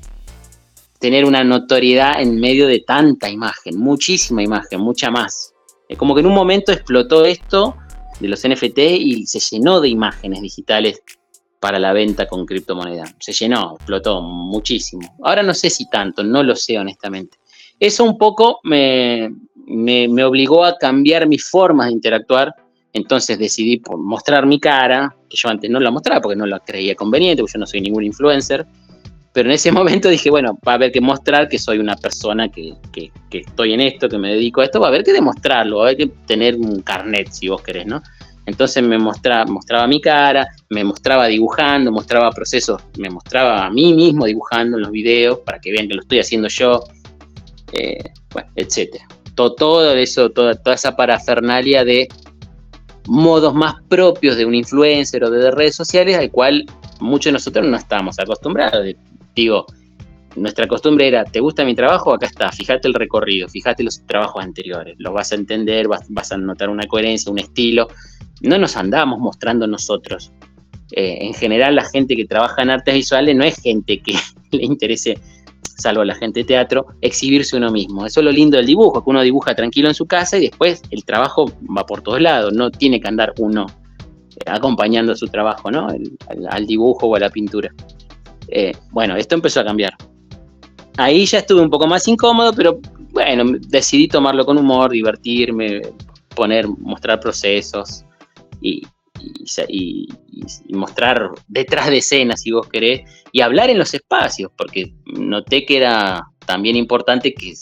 tener 1.04 1.26
una 1.26 1.44
notoriedad 1.44 2.22
en 2.22 2.40
medio 2.40 2.66
de 2.66 2.80
tanta 2.80 3.30
imagen, 3.30 3.78
muchísima 3.78 4.42
imagen, 4.42 4.80
mucha 4.80 5.12
más. 5.12 5.54
Es 5.90 5.98
como 5.98 6.16
que 6.16 6.22
en 6.22 6.28
un 6.28 6.34
momento 6.34 6.72
explotó 6.72 7.26
esto 7.26 7.76
de 8.22 8.30
los 8.30 8.48
NFT 8.48 8.78
y 8.78 9.26
se 9.26 9.42
llenó 9.42 9.82
de 9.82 9.90
imágenes 9.90 10.42
digitales 10.42 11.02
para 11.60 11.78
la 11.78 11.92
venta 11.92 12.26
con 12.26 12.46
criptomonedas. 12.46 13.14
Se 13.20 13.34
llenó, 13.34 13.74
explotó 13.76 14.22
muchísimo. 14.22 15.18
Ahora 15.24 15.44
no 15.44 15.54
sé 15.54 15.70
si 15.70 15.90
tanto, 15.90 16.24
no 16.24 16.42
lo 16.42 16.56
sé 16.56 16.80
honestamente. 16.80 17.38
Eso 17.78 18.06
un 18.06 18.18
poco 18.18 18.62
me, 18.64 19.30
me, 19.68 20.24
obligó 20.24 20.64
a 20.64 20.78
cambiar 20.78 21.28
mis 21.28 21.44
formas 21.50 21.88
de 21.88 21.96
interactuar. 21.96 22.56
Entonces 22.94 23.38
decidí 23.38 23.82
mostrar 23.98 24.46
mi 24.46 24.58
cara, 24.58 25.14
que 25.30 25.36
yo 25.36 25.50
antes 25.50 25.70
no 25.70 25.82
la 25.82 25.92
mostraba 25.92 26.22
porque 26.22 26.38
no 26.38 26.46
la 26.46 26.60
creía 26.60 26.96
conveniente, 26.96 27.44
porque 27.44 27.56
yo 27.56 27.60
no 27.60 27.68
soy 27.68 27.82
ningún 27.82 28.06
influencer. 28.06 28.66
Pero 29.34 29.50
en 29.50 29.56
ese 29.56 29.72
momento 29.74 30.10
dije, 30.10 30.30
bueno, 30.30 30.58
va 30.66 30.74
a 30.74 30.76
haber 30.76 30.92
que 30.92 31.02
mostrar 31.02 31.50
que 31.50 31.60
soy 31.60 31.80
una 31.80 31.96
persona 31.96 32.50
que, 32.50 32.74
que, 32.92 33.12
estoy 33.32 33.74
en 33.74 33.82
esto, 33.82 34.08
que 34.08 34.18
me 34.18 34.34
dedico 34.34 34.62
a 34.62 34.66
esto, 34.66 34.80
va 34.80 34.88
a 34.88 34.90
haber 34.90 35.04
que 35.04 35.12
demostrarlo, 35.12 35.78
va 35.78 35.84
a 35.84 35.88
haber 35.88 35.98
que 35.98 36.08
tener 36.26 36.56
un 36.56 36.82
carnet, 36.82 37.30
si 37.32 37.50
vos 37.50 37.62
querés, 37.62 37.86
¿no? 37.88 38.02
Entonces 38.46 38.84
me 38.84 38.98
mostraba, 38.98 39.46
mostraba 39.46 39.88
mi 39.88 40.02
cara, 40.02 40.48
me 40.70 40.84
mostraba 40.84 41.28
dibujando, 41.28 41.92
mostraba 41.92 42.30
procesos, 42.32 42.82
me 42.98 43.10
mostraba 43.10 43.66
a 43.66 43.70
mí 43.70 43.94
mismo 43.94 44.26
dibujando 44.26 44.78
en 44.78 44.84
los 44.84 44.92
videos 44.92 45.40
para 45.40 45.60
que 45.60 45.72
vean 45.72 45.88
que 45.88 45.94
lo 45.94 46.02
estoy 46.02 46.20
haciendo 46.20 46.50
yo, 46.50 46.84
eh, 47.72 48.04
bueno, 48.34 48.50
etcétera. 48.56 49.08
Todo, 49.36 49.56
todo, 49.56 49.96
eso, 49.96 50.30
toda, 50.30 50.56
toda 50.56 50.76
esa 50.76 50.96
parafernalia 50.96 51.86
de 51.86 52.10
modos 53.08 53.54
más 53.54 53.76
propios 53.88 54.36
de 54.36 54.46
un 54.46 54.56
influencer 54.56 55.24
o 55.24 55.30
de 55.30 55.52
redes 55.52 55.76
sociales 55.76 56.18
al 56.18 56.30
cual 56.30 56.66
muchos 57.00 57.26
de 57.26 57.32
nosotros 57.34 57.66
no 57.66 57.78
estábamos 57.78 58.20
acostumbrados 58.20 58.86
digo, 59.36 59.66
nuestra 60.36 60.68
costumbre 60.68 61.08
era, 61.08 61.24
¿te 61.26 61.40
gusta 61.40 61.64
mi 61.64 61.76
trabajo? 61.76 62.14
Acá 62.14 62.26
está, 62.26 62.52
fíjate 62.52 62.88
el 62.88 62.94
recorrido, 62.94 63.48
fíjate 63.48 63.84
los 63.84 64.06
trabajos 64.06 64.44
anteriores, 64.44 64.96
los 64.98 65.14
vas 65.14 65.32
a 65.32 65.36
entender, 65.36 65.88
vas, 65.88 66.32
a 66.32 66.38
notar 66.38 66.70
una 66.70 66.88
coherencia, 66.88 67.32
un 67.32 67.40
estilo. 67.40 67.88
No 68.42 68.58
nos 68.58 68.76
andamos 68.76 69.20
mostrando 69.20 69.68
nosotros. 69.68 70.32
Eh, 70.92 71.20
en 71.22 71.34
general, 71.34 71.76
la 71.76 71.86
gente 71.86 72.16
que 72.16 72.26
trabaja 72.26 72.62
en 72.62 72.72
artes 72.72 72.94
visuales 72.94 73.36
no 73.36 73.44
es 73.44 73.62
gente 73.62 74.02
que 74.02 74.16
le 74.52 74.66
interese, 74.66 75.20
salvo 75.62 76.02
a 76.02 76.06
la 76.06 76.16
gente 76.16 76.42
de 76.42 76.46
teatro, 76.46 76.88
exhibirse 77.02 77.56
uno 77.56 77.72
mismo. 77.72 78.06
Eso 78.06 78.20
es 78.20 78.26
lo 78.26 78.32
lindo 78.32 78.58
del 78.58 78.66
dibujo, 78.66 79.04
que 79.04 79.10
uno 79.10 79.22
dibuja 79.22 79.56
tranquilo 79.56 79.88
en 79.88 79.96
su 79.96 80.08
casa 80.08 80.38
y 80.38 80.42
después 80.42 80.82
el 80.90 81.06
trabajo 81.06 81.46
va 81.76 81.86
por 81.86 82.02
todos 82.02 82.22
lados, 82.22 82.54
no 82.54 82.72
tiene 82.72 83.00
que 83.00 83.08
andar 83.08 83.34
uno 83.38 83.68
eh, 84.36 84.50
acompañando 84.50 85.16
su 85.16 85.28
trabajo, 85.28 85.70
¿no? 85.70 85.88
al 86.50 86.66
dibujo 86.66 87.08
o 87.08 87.16
a 87.16 87.20
la 87.20 87.30
pintura. 87.30 87.72
Eh, 88.56 88.72
bueno, 88.92 89.16
esto 89.16 89.34
empezó 89.34 89.62
a 89.62 89.66
cambiar. 89.66 89.96
Ahí 90.98 91.26
ya 91.26 91.40
estuve 91.40 91.62
un 91.62 91.72
poco 91.72 91.88
más 91.88 92.08
incómodo, 92.08 92.54
pero 92.54 92.80
bueno, 93.10 93.58
decidí 93.68 94.08
tomarlo 94.08 94.46
con 94.46 94.60
humor, 94.60 94.92
divertirme, 94.92 95.82
poner, 96.36 96.68
mostrar 96.68 97.20
procesos 97.20 98.06
y, 98.62 98.84
mostrar 100.70 101.32
detrás 101.48 101.90
de 101.90 101.98
escenas, 101.98 102.42
si 102.42 102.52
vos 102.52 102.68
querés, 102.68 103.02
y 103.32 103.42
hablar 103.42 103.72
en 103.72 103.80
los 103.80 103.94
espacios, 103.94 104.52
porque 104.56 104.94
noté 105.06 105.66
que 105.66 105.78
era 105.78 106.28
también 106.46 106.76
importante 106.76 107.34
que 107.34 107.54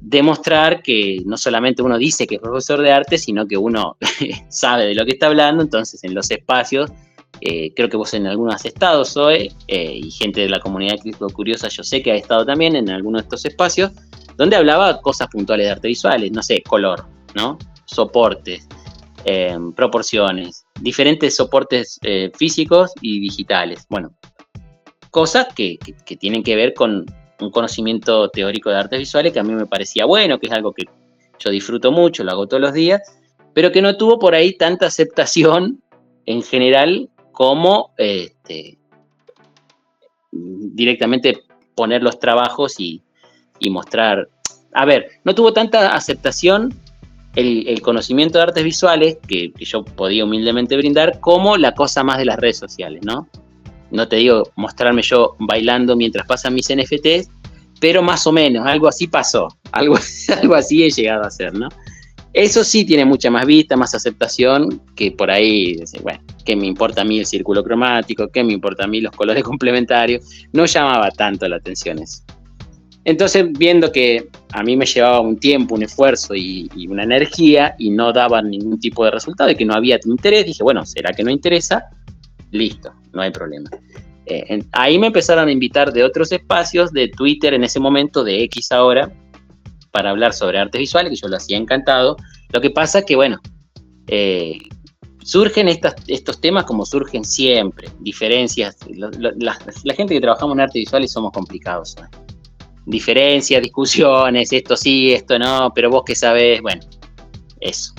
demostrar 0.00 0.82
que 0.82 1.22
no 1.24 1.36
solamente 1.36 1.82
uno 1.82 1.98
dice 1.98 2.26
que 2.26 2.36
es 2.36 2.40
profesor 2.40 2.82
de 2.82 2.92
arte, 2.92 3.18
sino 3.18 3.46
que 3.46 3.56
uno 3.56 3.96
sabe 4.48 4.86
de 4.86 4.94
lo 4.94 5.04
que 5.04 5.12
está 5.12 5.26
hablando, 5.26 5.62
entonces 5.62 6.04
en 6.04 6.14
los 6.14 6.30
espacios 6.30 6.90
eh, 7.44 7.72
creo 7.74 7.88
que 7.88 7.96
vos 7.96 8.14
en 8.14 8.28
algunos 8.28 8.54
has 8.54 8.66
estado, 8.66 9.04
Zoe, 9.04 9.50
eh, 9.66 9.92
y 9.96 10.12
gente 10.12 10.42
de 10.42 10.48
la 10.48 10.60
comunidad 10.60 10.98
Cripto 11.00 11.26
Curiosa 11.28 11.66
yo 11.66 11.82
sé 11.82 12.00
que 12.00 12.12
ha 12.12 12.14
estado 12.14 12.46
también 12.46 12.76
en 12.76 12.88
algunos 12.88 13.22
de 13.22 13.24
estos 13.24 13.44
espacios, 13.44 13.90
donde 14.36 14.54
hablaba 14.54 15.00
cosas 15.00 15.26
puntuales 15.26 15.66
de 15.66 15.72
arte 15.72 15.88
visuales, 15.88 16.30
no 16.30 16.40
sé, 16.40 16.62
color, 16.62 17.04
¿no? 17.34 17.58
Soportes, 17.84 18.68
eh, 19.24 19.58
proporciones, 19.74 20.64
diferentes 20.80 21.34
soportes 21.34 21.98
físicos 22.36 22.92
y 23.00 23.18
digitales. 23.18 23.86
Bueno, 23.88 24.12
cosas 25.10 25.48
que, 25.52 25.78
que, 26.06 26.16
tienen 26.16 26.44
que 26.44 26.54
ver 26.54 26.74
con 26.74 27.06
un 27.40 27.50
conocimiento 27.50 28.28
teórico 28.28 28.70
de 28.70 28.76
artes 28.76 29.00
visuales 29.00 29.32
que 29.32 29.40
a 29.40 29.42
mí 29.42 29.52
me 29.52 29.66
parecía 29.66 30.04
bueno, 30.04 30.38
que 30.38 30.46
es 30.46 30.52
algo 30.52 30.72
que 30.72 30.84
yo 31.40 31.50
disfruto 31.50 31.90
mucho, 31.90 32.22
lo 32.22 32.30
hago 32.30 32.46
todos 32.46 32.60
los 32.60 32.72
días, 32.72 33.02
pero 33.52 33.72
que 33.72 33.82
no 33.82 33.96
tuvo 33.96 34.20
por 34.20 34.36
ahí 34.36 34.56
tanta 34.56 34.86
aceptación 34.86 35.82
en 36.26 36.42
general 36.42 37.08
como 37.32 37.92
este, 37.96 38.78
directamente 40.30 41.42
poner 41.74 42.02
los 42.02 42.18
trabajos 42.18 42.78
y, 42.78 43.02
mostrar. 43.70 44.28
A 44.72 44.84
ver, 44.84 45.08
no 45.24 45.34
tuvo 45.34 45.52
tanta 45.52 45.94
aceptación 45.94 46.74
el, 47.36 47.80
conocimiento 47.80 48.38
de 48.38 48.44
artes 48.44 48.64
visuales 48.64 49.18
que, 49.26 49.52
yo 49.58 49.84
podía 49.84 50.24
humildemente 50.24 50.76
brindar 50.76 51.20
como 51.20 51.56
la 51.56 51.72
cosa 51.72 52.02
más 52.02 52.18
de 52.18 52.24
las 52.24 52.38
redes 52.38 52.58
sociales, 52.58 53.02
¿no? 53.04 53.28
No 53.90 54.08
te 54.08 54.16
digo 54.16 54.50
mostrarme 54.56 55.02
yo 55.02 55.36
bailando 55.38 55.94
mientras 55.96 56.26
pasan 56.26 56.54
mis 56.54 56.68
NFTs, 56.74 57.28
pero 57.80 58.02
más 58.02 58.26
o 58.26 58.32
menos, 58.32 58.66
algo 58.66 58.88
así 58.88 59.06
pasó, 59.06 59.48
algo, 59.70 59.96
algo 60.40 60.54
así 60.54 60.82
he 60.82 60.90
llegado 60.90 61.24
a 61.24 61.28
hacer, 61.28 61.54
¿no? 61.54 61.68
Eso 62.32 62.64
sí 62.64 62.84
tiene 62.84 63.04
mucha 63.04 63.30
más 63.30 63.44
vista, 63.44 63.76
más 63.76 63.94
aceptación, 63.94 64.80
que 64.96 65.10
por 65.10 65.30
ahí, 65.30 65.76
bueno, 66.02 66.20
¿qué 66.46 66.56
me 66.56 66.66
importa 66.66 67.02
a 67.02 67.04
mí 67.04 67.18
el 67.18 67.26
círculo 67.26 67.62
cromático? 67.62 68.28
¿Qué 68.28 68.42
me 68.42 68.54
importa 68.54 68.84
a 68.84 68.86
mí 68.86 69.00
los 69.00 69.12
colores 69.12 69.44
complementarios? 69.44 70.46
No 70.52 70.64
llamaba 70.64 71.10
tanto 71.10 71.46
la 71.46 71.56
atención 71.56 71.98
eso. 71.98 72.22
Entonces, 73.04 73.52
viendo 73.52 73.90
que 73.90 74.28
a 74.52 74.62
mí 74.62 74.76
me 74.76 74.86
llevaba 74.86 75.20
un 75.20 75.36
tiempo, 75.38 75.74
un 75.74 75.82
esfuerzo 75.82 76.34
y, 76.34 76.70
una 76.88 77.02
energía 77.02 77.74
y 77.78 77.90
no 77.90 78.12
daba 78.12 78.40
ningún 78.40 78.78
tipo 78.78 79.04
de 79.04 79.10
resultado 79.10 79.50
y 79.50 79.56
que 79.56 79.64
no 79.64 79.74
había 79.74 79.98
interés, 80.04 80.46
dije, 80.46 80.62
bueno, 80.62 80.86
¿será 80.86 81.12
que 81.12 81.24
no 81.24 81.30
interesa? 81.30 81.84
Listo, 82.52 82.92
no 83.12 83.22
hay 83.22 83.30
problema. 83.30 83.68
Eh, 84.26 84.62
ahí 84.72 84.98
me 84.98 85.08
empezaron 85.08 85.48
a 85.48 85.52
invitar 85.52 85.92
de 85.92 86.04
otros 86.04 86.30
espacios, 86.30 86.92
de 86.92 87.08
Twitter 87.08 87.54
en 87.54 87.64
ese 87.64 87.80
momento, 87.80 88.22
de 88.22 88.44
X 88.44 88.70
ahora, 88.70 89.10
para 89.92 90.10
hablar 90.10 90.32
sobre 90.32 90.58
artes 90.58 90.78
visuales, 90.80 91.10
que 91.10 91.16
yo 91.16 91.28
lo 91.28 91.36
hacía 91.36 91.56
encantado. 91.56 92.16
Lo 92.52 92.60
que 92.60 92.70
pasa 92.70 93.02
que, 93.02 93.14
bueno, 93.14 93.38
eh, 94.08 94.58
surgen 95.22 95.68
estos 95.68 96.40
temas 96.40 96.64
como 96.64 96.84
surgen 96.84 97.24
siempre, 97.24 97.88
diferencias. 98.00 98.76
La, 98.90 99.54
gente 99.94 100.14
que 100.14 100.20
trabajamos 100.20 100.54
en 100.56 100.60
artes 100.60 100.74
visuales 100.80 101.12
somos 101.12 101.30
complicados. 101.32 101.94
Diferencias, 102.86 103.62
discusiones, 103.62 104.52
esto 104.52 104.76
sí, 104.76 105.12
esto 105.12 105.38
no, 105.38 105.70
pero 105.72 105.90
vos 105.90 106.02
qué 106.04 106.16
sabés, 106.16 106.60
bueno, 106.60 106.82
eso. 107.60 107.94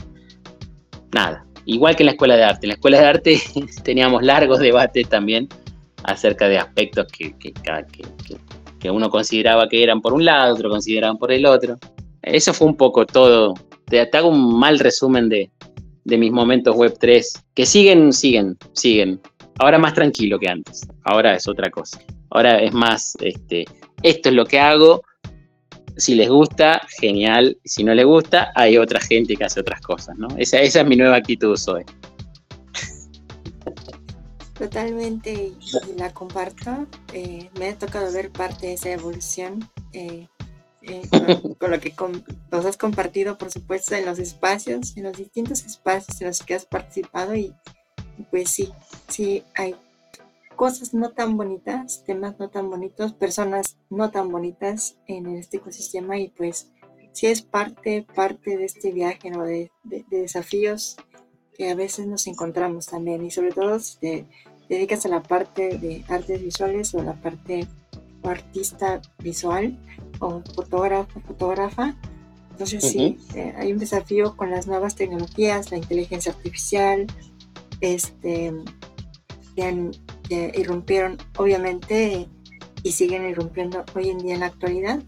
Nada. 1.14 1.46
Igual 1.66 1.96
que 1.96 2.04
en 2.04 2.08
la 2.08 2.12
escuela 2.14 2.36
de 2.36 2.44
arte. 2.44 2.66
En 2.66 2.70
la 2.70 2.74
escuela 2.74 3.00
de 3.00 3.06
arte 3.06 3.42
teníamos 3.84 4.24
largos 4.24 4.60
debates 4.60 5.08
también 5.08 5.48
acerca 6.04 6.50
de 6.50 6.58
aspectos 6.58 7.08
que, 7.08 7.38
que, 7.38 7.54
que, 7.54 8.04
que 8.26 8.38
uno 8.90 9.10
consideraba 9.10 9.68
que 9.68 9.84
eran 9.84 10.02
por 10.02 10.14
un 10.14 10.26
lado, 10.26 10.54
otro 10.54 10.70
consideraban 10.70 11.18
por 11.18 11.32
el 11.32 11.46
otro. 11.46 11.78
Eso 12.22 12.54
fue 12.54 12.68
un 12.68 12.78
poco 12.78 13.06
todo. 13.06 13.54
Te, 13.86 14.00
hago 14.00 14.30
un 14.30 14.58
mal 14.58 14.80
resumen 14.80 15.30
de, 15.30 15.52
mis 16.06 16.32
momentos 16.32 16.76
web 16.76 16.96
3, 17.00 17.46
que 17.54 17.66
siguen, 17.66 18.14
siguen, 18.14 18.58
siguen. 18.74 19.22
Ahora 19.60 19.78
más 19.78 19.94
tranquilo 19.94 20.40
que 20.40 20.50
antes. 20.50 20.88
Ahora 21.04 21.36
es 21.36 21.48
otra 21.48 21.70
cosa. 21.70 22.00
Ahora 22.32 22.60
es 22.60 22.74
más, 22.74 23.16
este, 23.22 23.66
esto 24.02 24.30
es 24.30 24.36
lo 24.36 24.46
que 24.46 24.60
hago. 24.60 25.04
Si 25.98 26.16
les 26.16 26.30
gusta, 26.30 26.82
genial. 27.00 27.58
Si 27.64 27.84
no 27.84 27.94
les 27.94 28.06
gusta, 28.06 28.52
hay 28.56 28.78
otra 28.78 29.00
gente 29.00 29.36
que 29.36 29.44
hace 29.44 29.60
otras 29.60 29.82
cosas, 29.82 30.18
¿no? 30.18 30.28
Esa, 30.38 30.60
esa 30.60 30.82
es 30.82 30.88
mi 30.88 30.96
nueva 30.96 31.18
actitud 31.18 31.56
hoy. 31.68 31.84
Totalmente, 34.54 35.34
y 35.34 35.58
la 35.98 36.14
comparto. 36.14 36.88
Eh, 37.12 37.50
me 37.58 37.70
ha 37.70 37.78
tocado 37.78 38.12
ver 38.12 38.32
parte 38.32 38.68
de 38.68 38.74
esa 38.74 38.92
evolución 38.92 39.68
eh, 39.94 40.28
eh, 40.84 41.02
con, 41.58 41.72
lo 41.72 41.80
que 41.80 41.94
nos 42.52 42.66
has 42.66 42.78
compartido, 42.78 43.38
por 43.38 43.52
supuesto, 43.52 43.96
en 43.96 44.06
los 44.06 44.20
espacios, 44.20 44.96
en 44.96 45.04
los 45.04 45.18
distintos 45.18 45.66
espacios 45.66 46.22
en 46.22 46.28
los 46.28 46.44
que 46.44 46.54
has 46.54 46.66
participado 46.66 47.36
y, 47.36 47.56
pues 48.30 48.52
sí, 48.52 48.72
sí 49.08 49.44
hay 49.56 49.76
cosas 50.56 50.94
no 50.94 51.10
tan 51.10 51.36
bonitas, 51.36 52.04
temas 52.06 52.38
no 52.38 52.50
tan 52.50 52.70
bonitos, 52.70 53.14
personas 53.14 53.78
no 53.90 54.12
tan 54.12 54.32
bonitas 54.32 54.98
en 55.08 55.36
este 55.36 55.58
ecosistema 55.58 56.20
y 56.20 56.30
pues 56.30 56.72
sí 57.12 57.26
es 57.26 57.42
parte, 57.42 58.06
parte 58.14 58.56
de 58.56 58.66
este 58.66 58.92
viaje, 58.92 59.32
¿no? 59.32 59.44
de, 59.44 59.72
de 59.84 60.06
desafíos 60.10 60.98
que 61.58 61.70
a 61.70 61.76
veces 61.76 62.08
nos 62.08 62.28
encontramos 62.28 62.88
también 62.88 63.24
y 63.26 63.32
sobre 63.32 63.52
todo 63.52 63.80
si 63.80 63.98
te 63.98 64.26
dedicas 64.70 65.06
a 65.06 65.10
la 65.10 65.22
parte 65.22 65.78
de 65.78 66.04
artes 66.08 66.42
visuales 66.42 66.94
o 66.96 67.00
a 67.00 67.04
la 67.04 67.14
parte 67.14 67.68
o 68.22 68.30
artista 68.30 69.02
visual 69.20 69.78
o 70.20 70.42
fotógrafo, 70.56 71.20
fotógrafa. 71.22 71.96
Entonces 72.52 72.84
sí, 72.84 73.18
eh, 73.36 73.54
hay 73.58 73.74
un 73.74 73.80
desafío 73.80 74.38
con 74.38 74.52
las 74.52 74.68
nuevas 74.68 74.96
tecnologías, 74.96 75.72
la 75.72 75.78
inteligencia 75.78 76.32
artificial, 76.32 77.08
este, 77.82 78.54
que, 79.56 80.52
irrumpieron 80.56 81.18
obviamente 81.38 82.28
y 82.82 82.92
siguen 82.92 83.30
irrumpiendo 83.30 83.84
hoy 83.96 84.10
en 84.10 84.20
día 84.20 84.36
en 84.36 84.40
la 84.42 84.48
actualidad. 84.48 85.04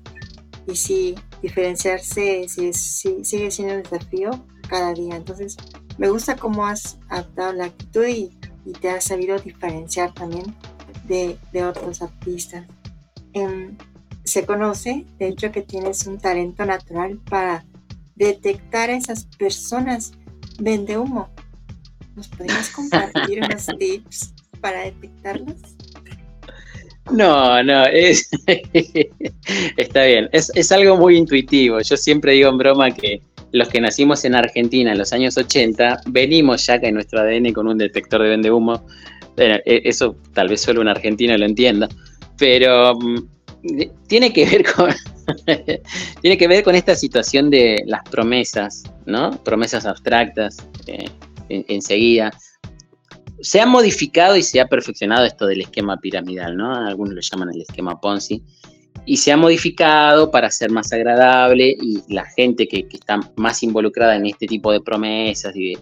Y 0.68 0.76
sí, 0.76 1.16
diferenciarse 1.42 2.48
sí, 2.48 2.74
sí, 2.74 3.24
sigue 3.24 3.52
siendo 3.52 3.76
un 3.76 3.84
desafío 3.84 4.32
cada 4.68 4.94
día. 4.94 5.16
Entonces, 5.16 5.56
me 5.98 6.10
gusta 6.10 6.36
cómo 6.36 6.66
has 6.66 6.98
adaptado 7.10 7.54
la 7.54 7.66
actitud 7.66 8.06
y, 8.06 8.32
te 8.82 8.90
has 8.90 9.04
sabido 9.04 9.38
diferenciar 9.38 10.12
también 10.16 10.56
de, 11.08 11.38
otros 11.64 12.02
artistas. 12.02 12.66
Em, 13.34 13.78
se 14.24 14.44
conoce, 14.44 15.06
de 15.20 15.28
hecho, 15.28 15.52
que 15.52 15.62
tienes 15.62 16.08
un 16.08 16.18
talento 16.18 16.66
natural 16.66 17.20
para 17.30 17.64
detectar 18.16 18.90
a 18.90 18.96
esas 18.96 19.26
personas 19.38 20.14
vende 20.60 20.98
humo. 20.98 21.30
¿Nos 22.16 22.28
podrías 22.30 22.70
compartir 22.72 23.44
unos 23.44 23.68
tips 23.78 24.34
para 24.62 24.86
detectarlos? 24.86 25.58
No, 27.12 27.62
no, 27.62 27.86
es, 27.86 28.28
está 29.78 30.06
bien. 30.06 30.28
Es, 30.32 30.52
es, 30.56 30.72
algo 30.72 30.98
muy 30.98 31.18
intuitivo. 31.18 31.80
Yo 31.82 31.98
siempre 31.98 32.34
digo 32.34 32.50
en 32.50 32.58
broma 32.58 32.90
que 32.92 33.22
los 33.52 33.70
que 33.70 33.82
nacimos 33.82 34.26
en 34.26 34.36
Argentina 34.36 34.92
en 34.92 34.98
los 34.98 35.14
años 35.14 35.38
80, 35.38 36.02
venimos 36.08 36.66
ya 36.66 36.80
que 36.80 36.88
en 36.88 36.96
nuestro 36.96 37.20
ADN 37.20 37.54
con 37.54 37.68
un 37.68 37.78
detector 37.78 38.22
de 38.22 38.30
vende 38.30 38.52
humo. 38.52 38.86
E, 39.38 39.62
eso 39.84 40.16
tal 40.34 40.48
vez 40.48 40.62
solo 40.62 40.82
un 40.82 40.88
argentino 40.88 41.38
lo 41.38 41.46
entienda, 41.46 41.90
pero 42.38 42.96
mm, 42.96 43.18
tiene 44.08 44.32
que 44.32 44.46
ver 44.46 44.64
con 44.64 44.92
tiene 46.22 46.38
que 46.38 46.48
ver 46.48 46.64
con 46.64 46.76
esta 46.76 46.96
situación 46.96 47.50
de 47.50 47.84
las 47.88 48.02
promesas, 48.10 48.84
¿no? 49.06 49.32
Promesas 49.44 49.86
abstractas 49.86 50.58
eh, 50.88 51.10
enseguida. 51.50 52.32
Se 53.42 53.60
ha 53.60 53.66
modificado 53.66 54.38
y 54.38 54.44
se 54.44 54.62
ha 54.62 54.68
perfeccionado 54.68 55.26
esto 55.26 55.46
del 55.46 55.62
esquema 55.62 55.98
piramidal, 55.98 56.56
¿no? 56.56 56.74
Algunos 56.74 57.16
lo 57.16 57.22
llaman 57.22 57.50
el 57.54 57.62
esquema 57.62 58.00
Ponzi 58.00 58.42
y 59.06 59.18
se 59.18 59.32
ha 59.32 59.38
modificado 59.38 60.32
para 60.32 60.50
ser 60.50 60.72
más 60.72 60.92
agradable 60.92 61.76
y 61.80 62.02
la 62.14 62.26
gente 62.26 62.68
que, 62.68 62.88
está 62.92 63.20
más 63.36 63.62
involucrada 63.64 64.16
en 64.16 64.26
este 64.26 64.48
tipo 64.48 64.72
de 64.72 64.82
promesas 64.82 65.56
y, 65.56 65.78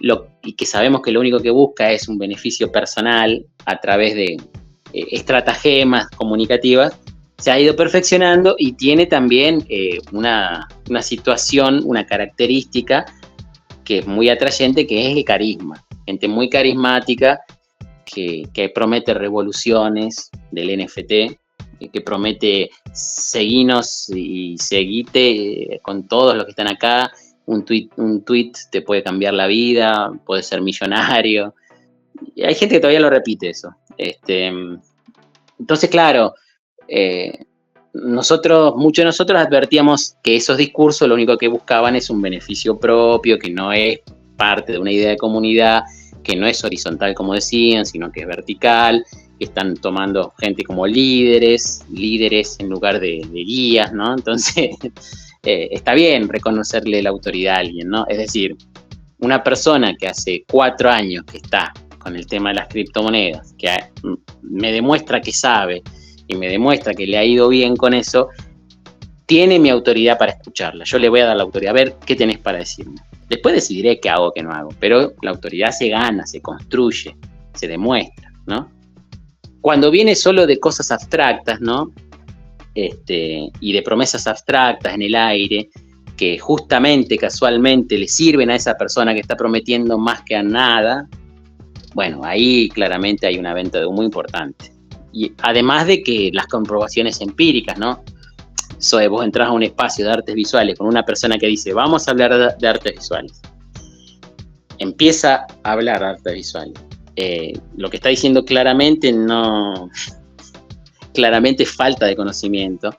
lo, 0.00 0.28
y, 0.42 0.54
que 0.54 0.66
sabemos 0.66 1.02
que 1.02 1.12
lo 1.12 1.20
único 1.20 1.40
que 1.40 1.50
busca 1.50 1.90
es 1.90 2.08
un 2.08 2.18
beneficio 2.18 2.70
personal 2.70 3.44
a 3.66 3.80
través 3.80 4.14
de 4.14 4.36
eh, 4.92 5.06
estratagemas 5.10 6.08
comunicativas, 6.10 6.98
se 7.38 7.50
ha 7.50 7.60
ido 7.60 7.76
perfeccionando 7.76 8.54
y 8.58 8.72
tiene 8.72 9.06
también 9.06 9.66
eh, 9.68 9.98
una, 10.12 10.66
situación, 11.02 11.82
una 11.84 12.06
característica 12.06 13.04
que 13.84 13.98
es 13.98 14.06
muy 14.06 14.30
atrayente, 14.30 14.86
que 14.86 15.10
es 15.10 15.16
el 15.16 15.24
carisma. 15.24 15.84
Gente 16.06 16.28
muy 16.28 16.48
carismática 16.48 17.40
que, 18.06 18.44
que 18.54 18.70
promete 18.70 19.12
revoluciones 19.12 20.30
del 20.52 20.82
NFT 20.82 21.36
que 21.92 22.00
promete 22.00 22.70
seguirnos 22.92 24.08
y 24.10 24.56
seguite 24.58 25.80
con 25.82 26.06
todos 26.06 26.36
los 26.36 26.44
que 26.44 26.50
están 26.50 26.68
acá. 26.68 27.12
Un 27.46 27.64
tweet, 27.64 27.88
un 27.96 28.24
tweet 28.24 28.52
te 28.70 28.82
puede 28.82 29.02
cambiar 29.02 29.34
la 29.34 29.46
vida, 29.46 30.12
puede 30.24 30.42
ser 30.42 30.60
millonario. 30.62 31.54
Y 32.34 32.42
hay 32.42 32.54
gente 32.54 32.76
que 32.76 32.80
todavía 32.80 33.00
lo 33.00 33.10
repite 33.10 33.50
eso. 33.50 33.74
Este, 33.96 34.52
entonces, 35.58 35.90
claro, 35.90 36.34
eh, 36.88 37.44
nosotros, 37.94 38.74
muchos 38.76 39.02
de 39.02 39.06
nosotros 39.06 39.40
advertíamos 39.40 40.16
que 40.22 40.36
esos 40.36 40.56
discursos 40.56 41.08
lo 41.08 41.14
único 41.14 41.38
que 41.38 41.48
buscaban 41.48 41.94
es 41.96 42.10
un 42.10 42.20
beneficio 42.20 42.78
propio, 42.78 43.38
que 43.38 43.50
no 43.50 43.72
es 43.72 44.00
parte 44.36 44.72
de 44.72 44.78
una 44.78 44.90
idea 44.90 45.10
de 45.10 45.16
comunidad, 45.16 45.84
que 46.24 46.34
no 46.34 46.46
es 46.46 46.64
horizontal 46.64 47.14
como 47.14 47.34
decían, 47.34 47.86
sino 47.86 48.10
que 48.10 48.22
es 48.22 48.26
vertical, 48.26 49.04
están 49.38 49.76
tomando 49.76 50.32
gente 50.38 50.64
como 50.64 50.86
líderes, 50.86 51.84
líderes 51.92 52.56
en 52.58 52.68
lugar 52.68 53.00
de, 53.00 53.20
guías, 53.32 53.92
¿no? 53.92 54.14
Entonces, 54.14 54.70
eh, 55.42 55.68
está 55.70 55.94
bien 55.94 56.28
reconocerle 56.28 57.02
la 57.02 57.10
autoridad 57.10 57.56
a 57.56 57.58
alguien, 57.58 57.88
¿no? 57.88 58.06
Es 58.08 58.18
decir, 58.18 58.56
una 59.18 59.42
persona 59.42 59.94
que 59.94 60.08
hace 60.08 60.44
cuatro 60.50 60.90
años 60.90 61.24
que 61.24 61.38
está 61.38 61.72
con 61.98 62.16
el 62.16 62.26
tema 62.26 62.50
de 62.50 62.56
las 62.56 62.68
criptomonedas, 62.68 63.54
que 63.56 63.68
me 64.42 64.72
demuestra 64.72 65.20
que 65.20 65.32
sabe 65.32 65.82
y 66.26 66.36
me 66.36 66.48
demuestra 66.48 66.94
que 66.94 67.06
le 67.06 67.16
ha 67.16 67.24
ido 67.24 67.48
bien 67.48 67.76
con 67.76 67.94
eso, 67.94 68.28
tiene 69.26 69.58
mi 69.58 69.70
autoridad 69.70 70.18
para 70.18 70.32
escucharla. 70.32 70.84
Yo 70.84 70.98
le 70.98 71.08
voy 71.08 71.20
a 71.20 71.26
dar 71.26 71.36
la 71.36 71.44
autoridad, 71.44 71.70
a 71.70 71.74
ver 71.74 71.96
qué 72.04 72.14
tenés 72.14 72.38
para 72.38 72.58
decirme. 72.58 72.96
Después 73.34 73.54
decidiré 73.54 74.00
qué 74.00 74.10
hago, 74.10 74.32
qué 74.32 74.42
no 74.42 74.50
hago, 74.52 74.70
pero 74.78 75.12
la 75.22 75.30
autoridad 75.30 75.70
se 75.70 75.88
gana, 75.88 76.26
se 76.26 76.40
construye, 76.40 77.16
se 77.54 77.68
demuestra, 77.68 78.32
¿no? 78.46 78.70
cuando 79.64 79.90
viene 79.90 80.14
solo 80.14 80.46
de 80.46 80.60
cosas 80.60 80.90
abstractas, 80.90 81.58
¿no? 81.58 81.90
Este, 82.74 83.48
y 83.60 83.72
de 83.72 83.80
promesas 83.80 84.26
abstractas 84.26 84.94
en 84.94 85.00
el 85.00 85.14
aire, 85.14 85.70
que 86.18 86.38
justamente, 86.38 87.16
casualmente, 87.16 87.96
le 87.96 88.06
sirven 88.06 88.50
a 88.50 88.56
esa 88.56 88.74
persona 88.74 89.14
que 89.14 89.20
está 89.20 89.36
prometiendo 89.36 89.96
más 89.96 90.20
que 90.20 90.36
a 90.36 90.42
nada, 90.42 91.08
bueno, 91.94 92.20
ahí 92.24 92.68
claramente 92.68 93.26
hay 93.26 93.38
una 93.38 93.54
venta 93.54 93.78
de 93.78 93.86
humo 93.86 94.02
importante. 94.02 94.70
Y 95.14 95.32
además 95.38 95.86
de 95.86 96.02
que 96.02 96.28
las 96.34 96.46
comprobaciones 96.46 97.22
empíricas, 97.22 97.78
¿no? 97.78 98.04
So, 98.84 98.98
vos 99.08 99.24
entras 99.24 99.48
a 99.48 99.52
un 99.52 99.62
espacio 99.62 100.04
de 100.04 100.12
artes 100.12 100.34
visuales 100.34 100.76
con 100.76 100.86
una 100.86 101.02
persona 101.02 101.38
que 101.38 101.46
dice, 101.46 101.72
vamos 101.72 102.06
a 102.06 102.10
hablar 102.10 102.56
de, 102.58 102.68
artes 102.68 102.92
visuales. 102.94 103.40
Empieza 104.78 105.46
a 105.62 105.72
hablar 105.72 106.00
de 106.00 106.06
artes 106.06 106.34
visuales. 106.34 106.74
Eh, 107.16 107.54
lo 107.76 107.88
que 107.88 107.96
está 107.96 108.10
diciendo 108.10 108.44
claramente 108.44 109.10
no, 109.10 109.88
claramente 111.14 111.64
falta 111.64 112.04
de 112.04 112.14
conocimiento. 112.14 112.94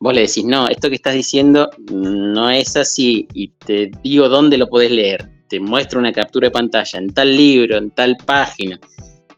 Vos 0.00 0.14
le 0.14 0.22
decís, 0.22 0.46
no, 0.46 0.66
esto 0.68 0.88
que 0.88 0.96
estás 0.96 1.14
diciendo 1.14 1.68
no 1.90 2.48
es 2.48 2.74
así 2.76 3.28
y 3.34 3.48
te 3.48 3.90
digo 4.02 4.30
dónde 4.30 4.56
lo 4.56 4.66
podés 4.66 4.90
leer. 4.90 5.28
Te 5.48 5.60
muestro 5.60 6.00
una 6.00 6.12
captura 6.12 6.46
de 6.46 6.52
pantalla 6.52 6.98
en 6.98 7.12
tal 7.12 7.36
libro, 7.36 7.76
en 7.76 7.90
tal 7.90 8.16
página. 8.24 8.80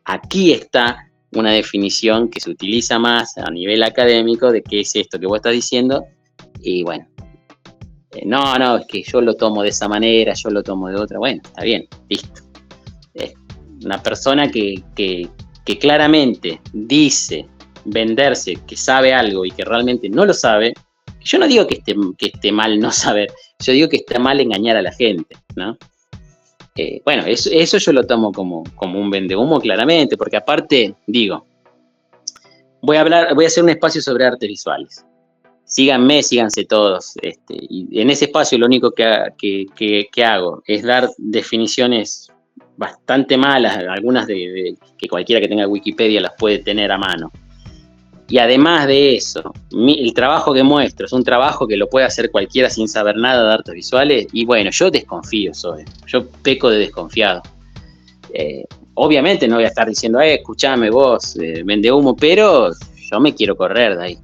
Aquí 0.05 0.53
está 0.53 1.11
una 1.35 1.53
definición 1.53 2.29
que 2.29 2.41
se 2.41 2.51
utiliza 2.51 2.99
más 2.99 3.37
a 3.39 3.51
nivel 3.51 3.83
académico 3.83 4.53
de 4.53 4.63
qué 4.63 4.81
es 4.81 4.95
esto 4.97 5.19
que 5.19 5.27
vos 5.27 5.37
estás 5.37 5.53
diciendo. 5.53 6.05
Y 6.61 6.83
bueno, 6.83 7.07
eh, 8.13 8.23
no, 8.25 8.59
no, 8.59 8.79
es 8.79 8.87
que 8.87 9.03
yo 9.03 9.21
lo 9.21 9.35
tomo 9.35 9.63
de 9.63 9.71
esa 9.71 9.89
manera, 9.89 10.35
yo 10.35 10.51
lo 10.51 10.63
tomo 10.63 10.89
de 10.89 10.97
otra. 10.97 11.19
Bueno, 11.19 11.41
está 11.45 11.63
bien, 11.63 11.89
listo. 12.09 12.43
una 13.85 14.03
persona 14.03 14.51
que, 14.51 14.83
que, 14.95 15.29
que 15.65 15.79
claramente 15.79 16.61
dice 16.73 17.47
venderse 17.85 18.57
que 18.67 18.77
sabe 18.77 19.13
algo 19.13 19.45
y 19.45 19.51
que 19.51 19.65
realmente 19.65 20.09
no 20.09 20.25
lo 20.25 20.33
sabe, 20.33 20.73
yo 21.21 21.39
no 21.39 21.47
digo 21.47 21.67
que 21.67 21.77
esté, 21.77 21.95
que 22.19 22.27
esté 22.27 22.53
mal 22.53 22.79
no 22.79 22.93
saber, 22.93 23.33
yo 23.59 23.73
digo 23.73 23.89
que 23.89 23.97
está 23.97 24.19
mal 24.19 24.41
engañar 24.41 24.77
a 24.77 24.83
la 24.83 24.93
gente, 24.93 25.37
¿no? 25.57 25.77
Eh, 26.77 27.01
bueno, 27.05 27.23
eso, 27.25 27.51
eso, 27.53 27.79
yo 27.79 27.93
lo 27.93 28.05
tomo 28.05 28.33
como, 28.33 28.65
como 28.75 28.99
un 28.99 29.09
vendehumo 29.09 29.61
claramente, 29.61 30.17
porque 30.17 30.37
aparte, 30.37 30.97
digo, 31.07 31.47
voy 32.83 32.97
a 32.97 33.03
hablar, 33.03 33.33
voy 33.35 33.45
a 33.45 33.47
hacer 33.47 33.63
un 33.63 33.71
espacio 33.71 34.03
sobre 34.03 34.27
artes 34.27 34.49
visuales. 34.49 35.07
Síganme, 35.65 36.25
síganse 36.25 36.65
todos. 36.65 37.15
Este, 37.23 37.55
en 37.71 38.11
ese 38.11 38.25
espacio 38.25 38.59
lo 38.59 38.67
único 38.67 38.91
que, 38.91 39.25
que, 39.39 40.25
hago 40.25 40.65
es 40.67 40.83
dar 40.83 41.09
definiciones 41.17 42.33
bastante 42.77 43.37
malas, 43.37 43.77
algunas 43.77 44.27
de, 44.27 44.77
que 44.99 45.09
cualquiera 45.09 45.41
que 45.41 45.49
tenga 45.49 45.69
Wikipedia 45.69 46.21
las 46.21 46.33
puede 46.37 46.59
tener 46.59 46.91
a 46.91 46.99
mano. 46.99 47.31
Y 48.29 48.39
además 48.39 48.87
de 48.87 49.17
eso, 49.17 49.53
el 49.71 50.15
trabajo 50.15 50.55
que 50.55 50.63
muestro 50.63 51.07
es 51.07 51.13
un 51.13 51.25
trabajo 51.25 51.67
que 51.67 51.77
lo 51.77 51.89
puede 51.89 52.07
hacer 52.07 52.31
cualquiera 52.31 52.71
sin 52.71 52.89
saber 52.89 53.17
nada 53.17 53.47
de 53.47 53.55
artes 53.55 53.75
visuales. 53.75 54.27
Y 54.33 54.45
bueno, 54.47 54.71
yo 54.71 54.91
desconfío, 54.91 55.53
soy. 55.53 55.85
Yo 56.07 56.27
peco 56.43 56.71
de 56.71 56.79
desconfiado. 56.79 57.43
Eh, 58.33 58.65
obviamente 58.95 59.47
no 59.47 59.57
voy 59.57 59.65
a 59.65 59.69
estar 59.69 59.89
diciendo, 59.89 60.21
eh, 60.21 60.35
escuchame 60.35 60.91
vos, 60.91 61.37
eh, 61.37 61.63
vende 61.65 61.93
humo, 61.93 62.17
pero 62.17 62.71
yo 63.11 63.21
me 63.21 63.35
quiero 63.35 63.57
correr 63.57 63.97
de 63.97 64.05
ahí. 64.05 64.19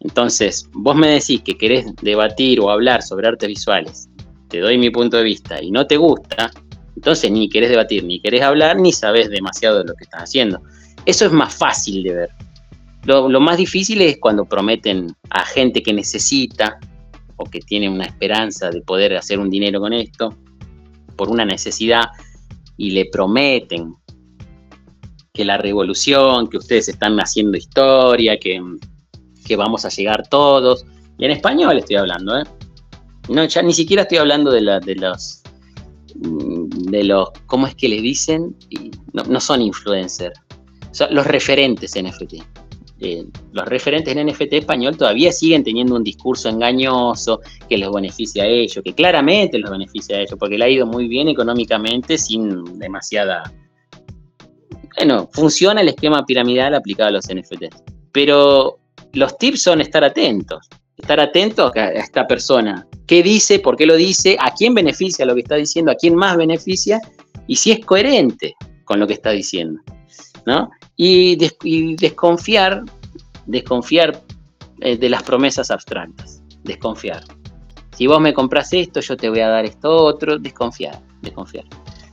Entonces, 0.00 0.68
vos 0.72 0.96
me 0.96 1.08
decís 1.08 1.42
que 1.42 1.56
querés 1.56 1.86
debatir 2.02 2.58
o 2.60 2.70
hablar 2.70 3.02
sobre 3.02 3.28
artes 3.28 3.48
visuales, 3.48 4.08
te 4.48 4.58
doy 4.60 4.78
mi 4.78 4.90
punto 4.90 5.18
de 5.18 5.22
vista 5.22 5.62
y 5.62 5.70
no 5.70 5.86
te 5.86 5.96
gusta, 5.96 6.50
entonces 6.96 7.30
ni 7.30 7.48
querés 7.48 7.70
debatir, 7.70 8.04
ni 8.04 8.20
querés 8.20 8.42
hablar, 8.42 8.78
ni 8.78 8.92
sabes 8.92 9.30
demasiado 9.30 9.78
de 9.78 9.84
lo 9.84 9.94
que 9.94 10.04
estás 10.04 10.22
haciendo. 10.24 10.60
Eso 11.04 11.26
es 11.26 11.32
más 11.32 11.54
fácil 11.54 12.02
de 12.02 12.14
ver. 12.14 12.30
Lo, 13.04 13.40
más 13.40 13.56
difícil 13.56 14.02
es 14.02 14.18
cuando 14.20 14.44
prometen 14.44 15.14
a 15.30 15.44
gente 15.44 15.82
que 15.82 15.92
necesita 15.92 16.78
o 17.36 17.44
que 17.44 17.60
tiene 17.60 17.88
una 17.88 18.04
esperanza 18.04 18.70
de 18.70 18.82
poder 18.82 19.16
hacer 19.16 19.38
un 19.38 19.48
dinero 19.48 19.80
con 19.80 19.92
esto, 19.92 20.36
por 21.16 21.30
una 21.30 21.44
necesidad, 21.44 22.04
y 22.76 22.90
le 22.90 23.06
prometen 23.06 23.94
que 25.32 25.44
la 25.44 25.56
revolución, 25.56 26.48
que 26.48 26.58
ustedes 26.58 26.88
están 26.88 27.18
haciendo 27.18 27.56
historia, 27.56 28.38
que, 28.38 28.60
vamos 29.56 29.84
a 29.84 29.88
llegar 29.88 30.28
todos. 30.28 30.84
Y 31.18 31.24
en 31.24 31.32
español 31.32 31.78
estoy 31.78 31.96
hablando, 31.96 32.38
¿eh? 32.38 32.44
No, 33.28 33.44
ya 33.44 33.62
ni 33.62 33.72
siquiera 33.72 34.02
estoy 34.02 34.18
hablando 34.18 34.50
de, 34.50 34.60
de 34.60 34.94
los 34.94 35.40
de 36.20 37.04
los, 37.04 37.30
¿cómo 37.46 37.66
es 37.66 37.74
que 37.74 37.88
le 37.88 38.00
dicen? 38.00 38.54
No, 39.12 39.24
no 39.24 39.40
son 39.40 39.62
influencers, 39.62 40.38
son 40.92 41.14
los 41.14 41.26
referentes 41.26 41.94
NFT. 42.00 42.59
Eh, 43.00 43.24
los 43.52 43.64
referentes 43.66 44.14
en 44.14 44.26
NFT 44.26 44.52
español 44.52 44.96
todavía 44.96 45.32
siguen 45.32 45.64
teniendo 45.64 45.96
un 45.96 46.04
discurso 46.04 46.50
engañoso 46.50 47.40
que 47.68 47.78
les 47.78 47.90
beneficia 47.90 48.44
a 48.44 48.46
ellos, 48.46 48.82
que 48.84 48.92
claramente 48.92 49.58
los 49.58 49.70
beneficia 49.70 50.16
a 50.16 50.20
ellos, 50.20 50.36
porque 50.38 50.58
le 50.58 50.64
ha 50.64 50.68
ido 50.68 50.86
muy 50.86 51.08
bien 51.08 51.28
económicamente 51.28 52.18
sin 52.18 52.78
demasiada... 52.78 53.52
Bueno, 54.96 55.28
funciona 55.32 55.80
el 55.80 55.88
esquema 55.88 56.26
piramidal 56.26 56.74
aplicado 56.74 57.08
a 57.08 57.12
los 57.12 57.26
NFT. 57.26 57.74
Pero 58.12 58.78
los 59.14 59.38
tips 59.38 59.62
son 59.62 59.80
estar 59.80 60.04
atentos, 60.04 60.68
estar 60.96 61.20
atentos 61.20 61.72
a 61.76 61.92
esta 61.92 62.26
persona, 62.26 62.86
qué 63.06 63.22
dice, 63.22 63.60
por 63.60 63.76
qué 63.76 63.86
lo 63.86 63.96
dice, 63.96 64.36
a 64.38 64.52
quién 64.52 64.74
beneficia 64.74 65.24
lo 65.24 65.34
que 65.34 65.40
está 65.40 65.54
diciendo, 65.54 65.90
a 65.90 65.94
quién 65.94 66.14
más 66.14 66.36
beneficia 66.36 67.00
y 67.46 67.56
si 67.56 67.72
es 67.72 67.84
coherente 67.84 68.54
con 68.84 69.00
lo 69.00 69.06
que 69.06 69.14
está 69.14 69.30
diciendo. 69.30 69.80
¿No? 70.46 70.70
Y, 70.96 71.36
desconfiar, 71.96 72.82
desconfiar 73.46 74.20
eh, 74.80 74.96
de 74.96 75.08
las 75.08 75.22
promesas 75.22 75.70
abstractas, 75.70 76.42
desconfiar. 76.62 77.24
Si 77.96 78.06
vos 78.06 78.20
me 78.20 78.34
compras 78.34 78.72
esto, 78.72 79.00
yo 79.00 79.16
te 79.16 79.28
voy 79.28 79.40
a 79.40 79.48
dar 79.48 79.64
esto 79.64 79.90
otro, 79.90 80.38
desconfiar, 80.38 81.00
desconfiar. 81.22 81.64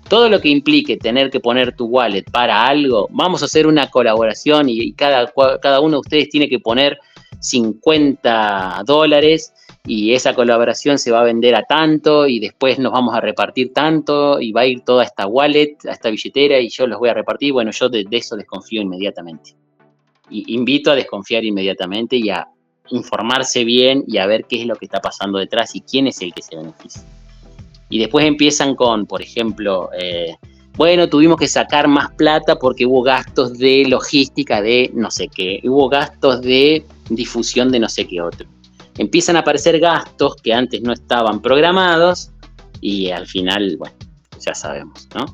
Todo 0.09 0.30
lo 0.30 0.39
que 0.39 0.49
implique 0.49 0.97
tener 0.97 1.30
que 1.30 1.39
poner 1.39 1.75
tu 1.75 1.86
wallet 1.86 2.23
para 2.32 2.65
algo, 2.65 3.07
vamos 3.11 3.41
a 3.41 3.45
hacer 3.45 3.67
una 3.67 3.89
colaboración 3.89 4.69
y, 4.69 4.93
cada, 4.93 5.32
cada 5.61 5.82
uno 5.82 5.97
de 5.97 5.99
ustedes 5.99 6.30
tiene 6.30 6.47
que 6.47 6.59
poner 6.59 6.97
50 7.39 8.84
dólares 8.86 9.53
y 9.88 10.14
esa 10.14 10.36
colaboración 10.36 11.00
se 11.00 11.12
va 11.12 11.22
a 11.22 11.24
vender 11.24 11.56
a 11.56 11.64
tanto 11.64 12.28
y 12.28 12.40
después 12.40 12.78
nos 12.78 12.92
vamos 12.92 13.16
a 13.16 13.22
repartir 13.22 13.72
tanto 13.72 14.40
y 14.42 14.52
va 14.52 14.62
a 14.62 14.66
ir 14.66 14.82
toda 14.82 15.06
esta 15.06 15.26
wallet, 15.28 15.78
a 15.88 15.94
esta 15.94 16.10
billetera 16.10 16.60
y 16.60 16.68
yo 16.68 16.86
los 16.88 17.00
voy 17.00 17.08
a 17.08 17.14
repartir. 17.14 17.54
Bueno, 17.54 17.72
yo 17.72 17.88
de, 17.88 18.06
eso 18.12 18.36
desconfío 18.36 18.82
inmediatamente. 18.82 19.56
Y 20.30 20.54
invito 20.56 20.92
a 20.92 20.96
desconfiar 20.96 21.46
inmediatamente 21.46 22.18
y 22.18 22.30
a 22.30 22.46
informarse 22.90 23.64
bien 23.64 24.04
y 24.08 24.18
a 24.18 24.26
ver 24.26 24.44
qué 24.44 24.60
es 24.60 24.68
lo 24.68 24.76
que 24.76 24.86
está 24.86 25.00
pasando 25.00 25.40
detrás 25.40 25.74
y 25.74 25.80
quién 25.80 26.08
es 26.08 26.22
el 26.22 26.34
que 26.34 26.42
se 26.42 26.58
beneficia. 26.58 27.04
Y 27.90 28.00
después 28.00 28.26
empiezan 28.26 28.76
con, 28.76 29.06
por 29.06 29.22
ejemplo, 29.22 29.90
eh, 29.98 30.36
bueno, 30.76 31.08
tuvimos 31.08 31.38
que 31.38 31.48
sacar 31.48 31.88
más 31.88 32.12
plata 32.12 32.58
porque 32.58 32.86
hubo 32.86 33.04
gastos 33.04 33.58
de 33.58 33.86
logística 33.88 34.62
de 34.62 34.92
no 34.94 35.10
sé 35.12 35.30
qué, 35.30 35.62
hubo 35.64 35.88
gastos 35.88 36.42
de 36.42 36.86
difusión 37.10 37.72
de 37.72 37.80
no 37.80 37.88
sé 37.88 38.06
qué 38.06 38.22
otro 38.22 38.46
empiezan 38.98 39.36
a 39.36 39.39
aparecer 39.39 39.80
gastos 39.80 40.36
que 40.41 40.54
antes 40.54 40.82
no 40.82 40.93
estaban 40.93 41.41
programados 41.41 42.32
y 42.82 43.10
al 43.10 43.28
final, 43.28 43.78
bueno, 43.78 43.95
ya 44.39 44.54
sabemos, 44.54 45.08
¿no? 45.16 45.26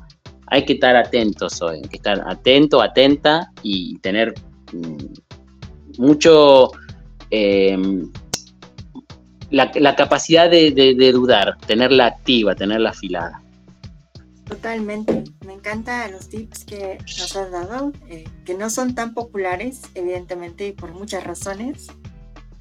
Hay 0.48 0.64
que 0.64 0.74
estar 0.74 0.94
atentos 0.96 1.60
hoy, 1.62 1.76
hay 1.82 1.88
que 1.88 1.96
estar 1.96 2.22
atento, 2.28 2.80
atenta 2.82 3.50
y 3.62 3.98
tener 3.98 4.34
mm, 4.72 6.00
mucho 6.02 6.70
em, 7.30 8.10
la, 9.50 9.96
capacidad 9.96 10.50
de, 10.50 11.12
dudar, 11.12 11.56
tenerla 11.66 12.06
activa, 12.06 12.54
tenerla 12.54 12.90
afilada. 12.90 13.40
Totalmente. 14.48 15.24
Me 15.46 15.54
encantan 15.54 16.12
los 16.12 16.28
tips 16.28 16.64
que 16.64 16.98
nos 16.98 17.36
has 17.36 17.50
dado, 17.50 17.92
eh, 18.08 18.24
que 18.44 18.54
no 18.54 18.68
son 18.68 18.94
tan 18.94 19.14
populares, 19.14 19.82
evidentemente, 19.94 20.74
por 20.74 20.92
muchas 20.92 21.24
razones, 21.24 21.88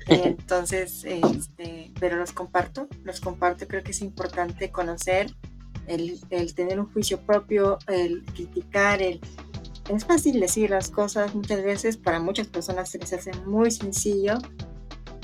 entonces, 0.08 1.04
este, 1.06 1.92
pero 2.00 2.18
los 2.18 2.32
comparto, 2.32 2.88
los 3.04 3.20
comparto, 3.20 3.68
creo 3.68 3.84
que 3.84 3.92
es 3.92 4.02
importante 4.02 4.72
conocer, 4.72 5.34
el, 5.88 6.20
tener 6.56 6.80
un 6.80 6.92
juicio 6.92 7.20
propio, 7.22 7.78
el 7.88 8.24
criticar, 8.26 9.02
el... 9.02 9.20
Es 9.90 10.06
fácil 10.06 10.40
decir 10.40 10.70
las 10.70 10.90
cosas 10.90 11.36
muchas 11.36 11.62
veces, 11.62 11.98
para 11.98 12.20
muchas 12.20 12.48
personas 12.48 12.90
se 12.90 13.00
les 13.00 13.12
hace 13.12 13.32
muy 13.46 13.70
sencillo, 13.70 14.38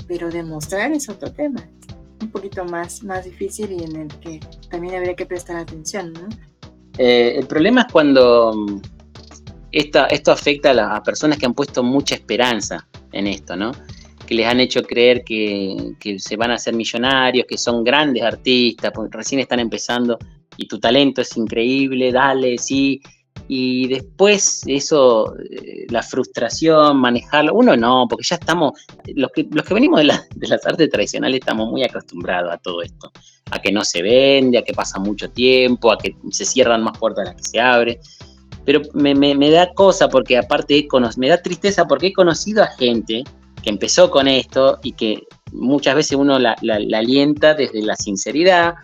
pero 0.06 0.28
demostrar 0.28 0.92
es 0.92 1.08
otro 1.08 1.32
tema, 1.32 1.66
un 2.20 2.30
poquito 2.30 2.64
más, 2.66 3.02
más 3.02 3.24
difícil 3.24 3.72
y 3.72 3.84
en 3.84 3.96
el 3.96 4.08
que 4.20 4.40
también 4.70 4.96
habría 4.96 5.16
que 5.16 5.24
prestar 5.24 5.56
atención, 5.56 6.12
¿no? 6.12 6.28
Eh, 6.98 7.38
el 7.38 7.46
problema 7.46 7.82
es 7.82 7.92
cuando 7.92 8.52
mm, 8.54 8.82
esta, 9.72 10.06
esto 10.06 10.32
afecta 10.32 10.72
a 10.72 10.74
las 10.74 11.00
personas 11.00 11.38
que 11.38 11.46
han 11.46 11.54
puesto 11.54 11.82
mucha 11.82 12.14
esperanza 12.14 12.86
en 13.12 13.26
esto, 13.26 13.56
¿no? 13.56 13.72
Que 14.30 14.36
les 14.36 14.46
han 14.46 14.60
hecho 14.60 14.84
creer 14.84 15.24
que, 15.24 15.96
se 16.18 16.36
van 16.36 16.52
a 16.52 16.54
hacer 16.54 16.72
millonarios, 16.72 17.46
que 17.48 17.58
son 17.58 17.82
grandes 17.82 18.22
artistas, 18.22 18.92
porque 18.94 19.18
recién 19.18 19.40
están 19.40 19.58
empezando 19.58 20.16
y 20.56 20.68
tu 20.68 20.78
talento 20.78 21.20
es 21.20 21.36
increíble, 21.36 22.12
dale, 22.12 22.56
sí. 22.56 23.02
y 23.48 23.88
después 23.88 24.62
eso, 24.68 25.34
eh, 25.36 25.86
la 25.88 26.04
frustración, 26.04 26.98
manejarlo, 26.98 27.54
uno 27.54 27.76
no, 27.76 28.06
porque 28.08 28.24
ya 28.24 28.36
estamos, 28.36 28.74
los 29.16 29.32
que, 29.32 29.48
los 29.50 29.64
que 29.64 29.74
venimos 29.74 29.98
de, 29.98 30.12
de, 30.36 30.46
las 30.46 30.64
artes 30.64 30.88
tradicionales 30.88 31.40
estamos 31.40 31.68
muy 31.68 31.82
acostumbrados 31.82 32.52
a 32.52 32.58
todo 32.58 32.82
esto, 32.82 33.10
a 33.50 33.60
que 33.60 33.72
no 33.72 33.82
se 33.84 34.00
vende, 34.00 34.58
a 34.58 34.62
que 34.62 34.74
pasa 34.74 35.00
mucho 35.00 35.28
tiempo, 35.28 35.90
a 35.90 35.98
que 35.98 36.14
se 36.30 36.44
cierran 36.44 36.84
más 36.84 36.96
puertas 36.96 37.24
de 37.24 37.30
las 37.32 37.36
que 37.36 37.48
se 37.48 37.60
abren, 37.60 37.98
pero 38.64 38.80
me, 38.94 39.12
me, 39.12 39.50
da 39.50 39.74
cosa 39.74 40.08
porque 40.08 40.38
aparte 40.38 40.86
me 41.16 41.28
da 41.28 41.42
tristeza 41.42 41.84
porque 41.86 42.08
he 42.08 42.12
conocido 42.12 42.62
a 42.62 42.68
gente 42.68 43.24
que 43.62 43.70
empezó 43.70 44.10
con 44.10 44.28
esto 44.28 44.78
y 44.82 44.92
que 44.92 45.22
muchas 45.52 45.94
veces 45.94 46.16
uno 46.16 46.38
la, 46.38 46.56
alienta 46.94 47.54
desde 47.54 47.82
la 47.82 47.96
sinceridad, 47.96 48.74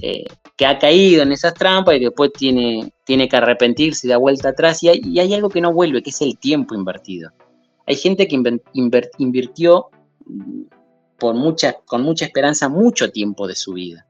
eh, 0.00 0.24
que 0.56 0.66
ha 0.66 0.78
caído 0.78 1.22
en 1.22 1.32
esas 1.32 1.54
trampas 1.54 1.96
y 1.96 2.00
después 2.00 2.32
tiene, 2.32 2.92
tiene 3.04 3.28
que 3.28 3.36
arrepentirse 3.36 4.06
y 4.06 4.10
da 4.10 4.16
vuelta 4.16 4.50
atrás. 4.50 4.82
Y 4.82 4.88
hay, 4.88 5.34
algo 5.34 5.48
que 5.48 5.60
no 5.60 5.72
vuelve, 5.72 6.02
que 6.02 6.10
es 6.10 6.20
el 6.22 6.38
tiempo 6.38 6.74
invertido. 6.74 7.30
Hay 7.86 7.96
gente 7.96 8.28
que 8.28 8.40
invirtió 9.18 9.90
por 11.18 11.36
con 11.84 12.02
mucha 12.02 12.24
esperanza 12.24 12.68
mucho 12.68 13.10
tiempo 13.10 13.46
de 13.46 13.54
su 13.54 13.74
vida. 13.74 14.06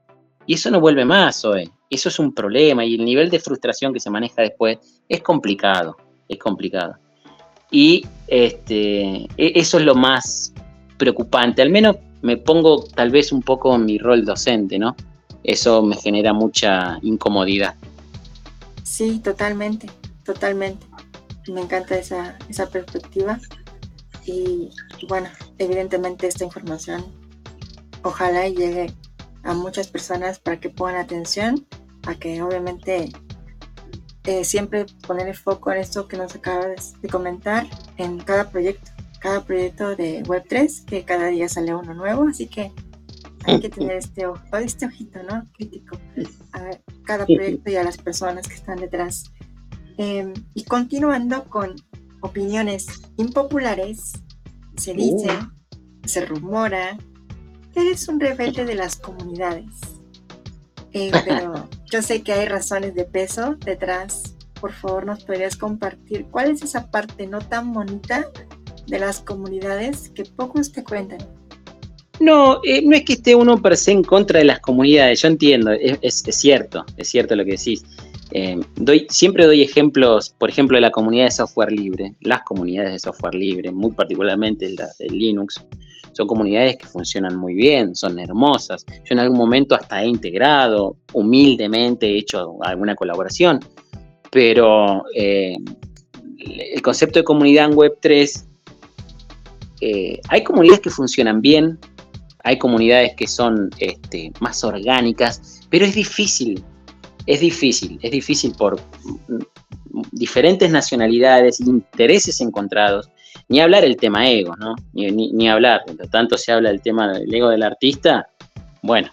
Y 0.46 0.54
eso 0.54 0.70
no 0.70 0.80
vuelve 0.80 1.04
más 1.04 1.44
hoy. 1.44 1.70
Eso 1.88 2.08
es 2.08 2.18
un 2.18 2.34
problema 2.34 2.84
y 2.84 2.94
el 2.94 3.04
nivel 3.04 3.30
de 3.30 3.38
frustración 3.38 3.92
que 3.92 4.00
se 4.00 4.10
maneja 4.10 4.42
después 4.42 4.78
es 5.08 5.20
complicado, 5.20 5.96
es 6.28 6.38
complicado. 6.38 6.96
Y 7.72 8.06
este, 8.28 9.24
e, 9.36 9.52
eso 9.56 9.78
es 9.78 9.84
lo 9.84 9.96
más 9.96 10.52
preocupante. 10.98 11.62
Al 11.62 11.70
menos 11.70 11.96
me 12.20 12.36
pongo 12.36 12.84
tal 12.84 13.10
vez 13.10 13.32
un 13.32 13.42
poco 13.42 13.74
en 13.74 13.84
mi 13.84 13.98
rol 13.98 14.24
docente, 14.24 14.78
¿no? 14.78 14.94
eso 15.44 15.82
me 15.82 15.96
genera 15.96 16.32
mucha 16.32 16.98
incomodidad. 17.02 17.74
Sí, 18.82 19.20
totalmente, 19.20 19.90
totalmente. 20.24 20.86
Me 21.48 21.60
encanta 21.60 21.96
esa, 21.96 22.38
esa 22.48 22.68
perspectiva. 22.68 23.40
Y 24.24 24.70
bueno, 25.08 25.28
evidentemente 25.58 26.28
esta 26.28 26.44
información 26.44 27.04
ojalá 28.02 28.48
llegue 28.48 28.92
a 29.42 29.54
muchas 29.54 29.88
personas 29.88 30.38
para 30.38 30.60
que 30.60 30.70
pongan 30.70 30.96
atención 30.96 31.66
a 32.06 32.14
que 32.14 32.40
obviamente 32.42 33.10
eh, 34.24 34.44
siempre 34.44 34.86
poner 35.06 35.28
el 35.28 35.36
foco 35.36 35.72
en 35.72 35.78
esto 35.78 36.06
que 36.06 36.16
nos 36.16 36.34
acabas 36.34 37.00
de 37.00 37.08
comentar 37.08 37.66
en 37.96 38.18
cada 38.18 38.50
proyecto, 38.50 38.90
cada 39.20 39.44
proyecto 39.44 39.96
de 39.96 40.22
Web3, 40.24 40.84
que 40.84 41.04
cada 41.04 41.26
día 41.26 41.48
sale 41.48 41.74
uno 41.74 41.94
nuevo, 41.94 42.24
así 42.28 42.46
que 42.46 42.72
hay 43.44 43.60
que 43.60 43.68
tener 43.68 43.96
este 43.96 44.26
ojo, 44.26 44.56
este 44.56 44.86
ojito, 44.86 45.22
¿no? 45.24 45.44
Crítico 45.54 45.98
a 46.52 46.70
cada 47.04 47.26
proyecto 47.26 47.70
y 47.70 47.76
a 47.76 47.84
las 47.84 47.98
personas 47.98 48.46
que 48.46 48.54
están 48.54 48.78
detrás. 48.78 49.32
Em, 49.98 50.32
y 50.54 50.64
continuando 50.64 51.44
con 51.44 51.74
opiniones 52.20 53.02
impopulares, 53.16 54.12
se 54.76 54.94
dice, 54.94 55.28
uh. 55.30 56.08
se 56.08 56.24
rumora, 56.24 56.96
que 57.72 57.80
eres 57.80 58.08
un 58.08 58.20
rebelde 58.20 58.64
de 58.64 58.74
las 58.74 58.96
comunidades. 58.96 60.01
Eh, 60.92 61.10
pero 61.24 61.68
yo 61.90 62.02
sé 62.02 62.22
que 62.22 62.32
hay 62.32 62.46
razones 62.46 62.94
de 62.94 63.04
peso 63.04 63.56
detrás. 63.64 64.34
Por 64.60 64.72
favor, 64.72 65.06
nos 65.06 65.24
podrías 65.24 65.56
compartir 65.56 66.26
cuál 66.30 66.50
es 66.50 66.62
esa 66.62 66.90
parte 66.90 67.26
no 67.26 67.40
tan 67.40 67.72
bonita 67.72 68.28
de 68.86 68.98
las 68.98 69.20
comunidades 69.20 70.10
que 70.10 70.24
pocos 70.24 70.72
te 70.72 70.84
cuentan. 70.84 71.18
No, 72.20 72.60
eh, 72.62 72.82
no 72.82 72.94
es 72.94 73.04
que 73.04 73.14
esté 73.14 73.34
uno 73.34 73.60
per 73.60 73.76
se 73.76 73.90
en 73.90 74.04
contra 74.04 74.38
de 74.38 74.44
las 74.44 74.60
comunidades, 74.60 75.22
yo 75.22 75.28
entiendo, 75.28 75.72
es, 75.72 76.22
cierto, 76.30 76.84
es 76.96 77.08
cierto 77.08 77.34
lo 77.34 77.44
que 77.44 77.52
decís. 77.52 77.84
Eh, 78.30 78.60
doy, 78.76 79.06
siempre 79.10 79.44
doy 79.44 79.62
ejemplos, 79.62 80.30
por 80.38 80.48
ejemplo, 80.48 80.76
de 80.76 80.82
la 80.82 80.90
comunidad 80.90 81.24
de 81.24 81.32
software 81.32 81.72
libre, 81.72 82.14
las 82.20 82.42
comunidades 82.42 82.92
de 82.92 82.98
software 82.98 83.34
libre, 83.34 83.72
muy 83.72 83.90
particularmente 83.92 84.70
la 84.70 84.88
de 84.98 85.08
Linux, 85.08 85.64
son 86.12 86.26
comunidades 86.26 86.76
que 86.76 86.86
funcionan 86.86 87.36
muy 87.36 87.54
bien, 87.54 87.94
son 87.94 88.18
hermosas. 88.18 88.84
Yo 88.88 89.14
en 89.14 89.18
algún 89.18 89.38
momento 89.38 89.74
hasta 89.74 90.02
he 90.02 90.06
integrado, 90.06 90.96
humildemente 91.12 92.06
he 92.06 92.18
hecho 92.18 92.56
alguna 92.62 92.94
colaboración, 92.94 93.60
pero 94.30 95.04
eh, 95.14 95.56
el 96.38 96.82
concepto 96.82 97.18
de 97.18 97.24
comunidad 97.24 97.66
en 97.70 97.76
Web3, 97.76 98.44
hay 100.28 100.44
comunidades 100.44 100.80
que 100.80 100.90
funcionan 100.90 101.40
bien, 101.40 101.78
hay 102.44 102.58
comunidades 102.58 103.14
que 103.16 103.26
son 103.26 103.70
este, 103.78 104.32
más 104.40 104.64
orgánicas, 104.64 105.60
pero 105.70 105.84
es 105.84 105.94
difícil, 105.94 106.62
es 107.26 107.40
difícil, 107.40 107.98
es 108.02 108.10
difícil 108.10 108.52
por 108.56 108.80
diferentes 110.12 110.70
nacionalidades, 110.70 111.60
intereses 111.60 112.40
encontrados, 112.40 113.10
ni 113.52 113.60
hablar 113.60 113.84
el 113.84 113.98
tema 113.98 114.30
ego, 114.30 114.56
¿no? 114.56 114.74
Ni, 114.94 115.46
hablar, 115.46 115.82
tanto 116.10 116.38
se 116.38 116.52
habla 116.52 116.70
del 116.70 116.80
tema 116.80 117.12
del 117.12 117.34
ego 117.34 117.50
del 117.50 117.62
artista, 117.62 118.26
bueno, 118.80 119.10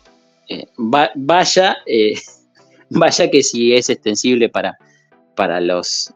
eh, 0.48 0.66
vaya, 0.78 1.76
eh, 1.86 2.14
vaya 2.90 3.30
que 3.30 3.44
si 3.44 3.74
es 3.74 3.90
extensible 3.90 4.48
para, 4.48 4.78
para 5.36 5.60
los 5.60 6.14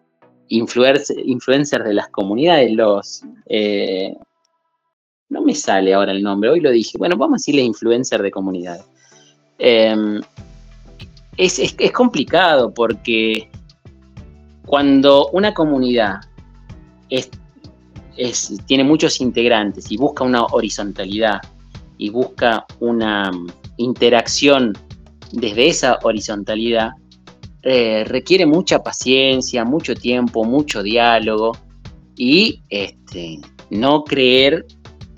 influencers 0.47 1.83
de 1.83 1.93
las 1.93 2.07
comunidades, 2.11 2.71
los 2.71 3.23
eh, 3.47 4.15
no 5.27 5.41
me 5.41 5.53
sale 5.53 5.93
ahora 5.93 6.13
el 6.13 6.23
nombre, 6.23 6.49
hoy 6.49 6.61
lo 6.61 6.71
dije, 6.71 6.97
bueno, 6.97 7.17
vamos 7.17 7.33
a 7.35 7.39
decirle 7.39 7.63
influencer 7.63 8.21
de 8.21 8.31
comunidad. 8.31 8.85
Em, 9.57 10.21
es, 11.35 11.75
complicado 11.91 12.73
porque 12.73 13.49
cuando 14.65 15.27
una 15.33 15.53
comunidad 15.53 16.21
tiene 18.65 18.83
muchos 18.83 19.21
integrantes 19.21 19.91
y 19.91 19.97
busca 19.97 20.23
una 20.23 20.45
horizontalidad 20.45 21.41
y 21.97 22.09
busca 22.09 22.65
una 22.79 23.31
interacción 23.77 24.73
desde 25.31 25.67
esa 25.67 25.99
horizontalidad, 26.03 26.91
eh, 27.63 28.03
requiere 28.05 28.45
mucha 28.45 28.83
paciencia, 28.83 29.65
mucho 29.65 29.95
tiempo, 29.95 30.43
mucho 30.43 30.83
diálogo 30.83 31.57
y 32.15 32.61
este, 32.69 33.39
no 33.69 34.03
creer 34.03 34.65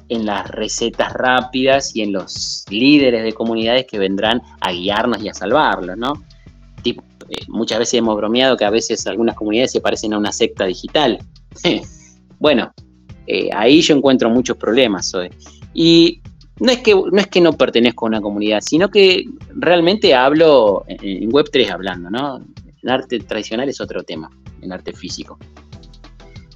en 0.09 0.25
las 0.25 0.47
recetas 0.51 1.11
rápidas 1.13 1.95
y 1.95 2.01
en 2.01 2.13
los 2.13 2.65
líderes 2.69 3.23
de 3.23 3.33
comunidades 3.33 3.85
que 3.87 3.97
vendrán 3.97 4.41
a 4.61 4.71
guiarnos 4.71 5.21
y 5.23 5.29
a 5.29 5.33
salvarlos, 5.33 5.97
¿no? 5.97 6.23
Eh, 7.27 7.37
muchas 7.47 7.79
veces 7.79 7.95
hemos 7.95 8.15
bromeado 8.15 8.55
que 8.55 8.65
a 8.65 8.69
veces 8.69 9.07
algunas 9.07 9.35
comunidades 9.35 9.71
se 9.71 9.81
parecen 9.81 10.13
a 10.13 10.17
una 10.17 10.31
secta 10.31 10.65
digital. 10.65 11.17
bueno, 12.39 12.73
eh, 13.27 13.49
ahí 13.53 13.81
yo 13.81 13.95
encuentro 13.95 14.29
muchos 14.29 14.57
problemas 14.57 15.13
hoy. 15.13 15.29
Y 15.73 16.21
no 16.59 16.71
es, 16.71 16.79
que, 16.79 17.41
no 17.41 17.53
pertenezco 17.53 18.05
a 18.05 18.09
una 18.09 18.21
comunidad, 18.21 18.61
sino 18.61 18.89
que 18.89 19.25
realmente 19.55 20.13
hablo 20.13 20.85
en 20.87 21.29
Web3 21.31 21.69
hablando, 21.69 22.09
¿no? 22.09 22.37
En 22.81 22.89
arte 22.89 23.19
tradicional 23.19 23.67
es 23.67 23.81
otro 23.81 24.03
tema, 24.03 24.29
en 24.61 24.71
arte 24.71 24.93
físico. 24.93 25.37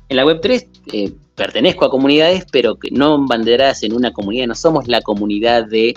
En 0.07 0.17
la 0.17 0.25
Web3 0.25 0.67
eh, 0.93 1.11
pertenezco 1.35 1.85
a 1.85 1.89
comunidades, 1.89 2.45
pero 2.51 2.77
no 2.91 3.25
banderadas 3.27 3.83
en 3.83 3.93
una 3.93 4.11
comunidad, 4.11 4.47
no 4.47 4.55
somos 4.55 4.87
la 4.87 5.01
comunidad 5.01 5.67
de 5.67 5.95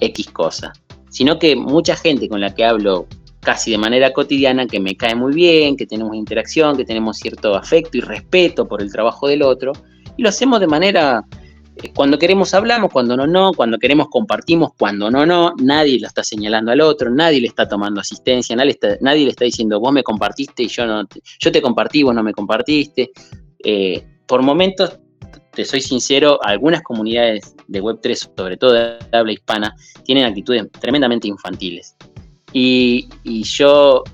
X 0.00 0.30
cosa, 0.30 0.72
sino 1.10 1.38
que 1.38 1.54
mucha 1.56 1.96
gente 1.96 2.28
con 2.28 2.40
la 2.40 2.54
que 2.54 2.64
hablo 2.64 3.06
casi 3.40 3.70
de 3.70 3.78
manera 3.78 4.12
cotidiana, 4.12 4.66
que 4.66 4.80
me 4.80 4.96
cae 4.96 5.14
muy 5.14 5.32
bien, 5.32 5.76
que 5.76 5.86
tenemos 5.86 6.14
interacción, 6.14 6.76
que 6.76 6.84
tenemos 6.84 7.16
cierto 7.18 7.54
afecto 7.54 7.96
y 7.98 8.00
respeto 8.00 8.68
por 8.68 8.82
el 8.82 8.92
trabajo 8.92 9.28
del 9.28 9.42
otro, 9.42 9.72
y 10.16 10.22
lo 10.22 10.28
hacemos 10.28 10.60
de 10.60 10.66
manera 10.66 11.24
cuando 11.94 12.18
queremos 12.18 12.52
hablamos, 12.54 12.92
cuando 12.92 13.16
no, 13.16 13.26
no, 13.26 13.52
cuando 13.54 13.78
queremos 13.78 14.08
compartimos, 14.08 14.72
cuando 14.78 15.10
no, 15.10 15.24
no, 15.24 15.54
nadie 15.62 15.98
lo 15.98 16.06
está 16.06 16.22
señalando 16.22 16.70
al 16.70 16.80
otro, 16.80 17.10
nadie 17.10 17.40
le 17.40 17.46
está 17.46 17.66
tomando 17.68 18.00
asistencia, 18.00 18.54
nadie, 18.54 18.78
nadie 19.00 19.24
le 19.24 19.30
está 19.30 19.44
diciendo 19.44 19.80
vos 19.80 19.92
me 19.92 20.02
compartiste 20.02 20.64
y 20.64 20.68
yo 20.68 20.86
no, 20.86 21.06
te, 21.06 21.22
yo 21.38 21.50
te 21.50 21.62
compartí, 21.62 22.02
vos 22.02 22.14
no 22.14 22.22
me 22.22 22.32
compartiste. 22.32 23.10
Eh, 23.64 24.04
por 24.26 24.42
momentos, 24.42 24.98
te 25.52 25.64
soy 25.64 25.80
sincero, 25.80 26.38
algunas 26.42 26.82
comunidades 26.82 27.54
de 27.66 27.82
Web3, 27.82 28.30
sobre 28.36 28.56
todo 28.56 28.72
de 28.72 28.98
habla 29.12 29.32
hispana, 29.32 29.74
tienen 30.04 30.24
actitudes 30.24 30.66
tremendamente 30.80 31.28
infantiles. 31.28 31.96
Y, 32.52 33.08
yo, 33.42 34.04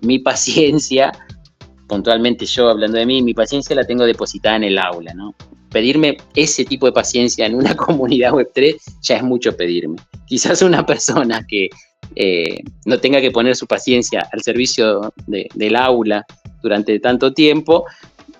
mi 0.00 0.18
paciencia, 0.18 1.12
puntualmente 1.88 2.46
yo 2.46 2.70
hablando 2.70 2.98
de 2.98 3.06
mí, 3.06 3.22
mi 3.22 3.34
paciencia 3.34 3.76
la 3.76 3.84
tengo 3.84 4.04
depositada 4.04 4.56
en 4.56 4.64
el 4.64 4.78
aula, 4.78 5.12
¿no? 5.14 5.34
pedirme 5.74 6.16
ese 6.36 6.64
tipo 6.64 6.86
de 6.86 6.92
paciencia 6.92 7.46
en 7.46 7.56
una 7.56 7.74
comunidad 7.86 8.32
Web3 8.32 8.76
ya 9.02 9.16
es 9.16 9.22
mucho 9.24 9.56
pedirme. 9.56 9.96
Quizás 10.24 10.62
una 10.62 10.86
persona 10.86 11.44
que 11.46 11.68
eh, 12.14 12.60
no 12.86 12.98
tenga 13.00 13.20
que 13.20 13.32
poner 13.32 13.56
su 13.56 13.66
paciencia 13.66 14.28
al 14.32 14.40
servicio 14.40 15.12
del 15.26 15.76
aula 15.76 16.24
durante 16.62 16.98
tanto 17.00 17.32
tiempo, 17.32 17.84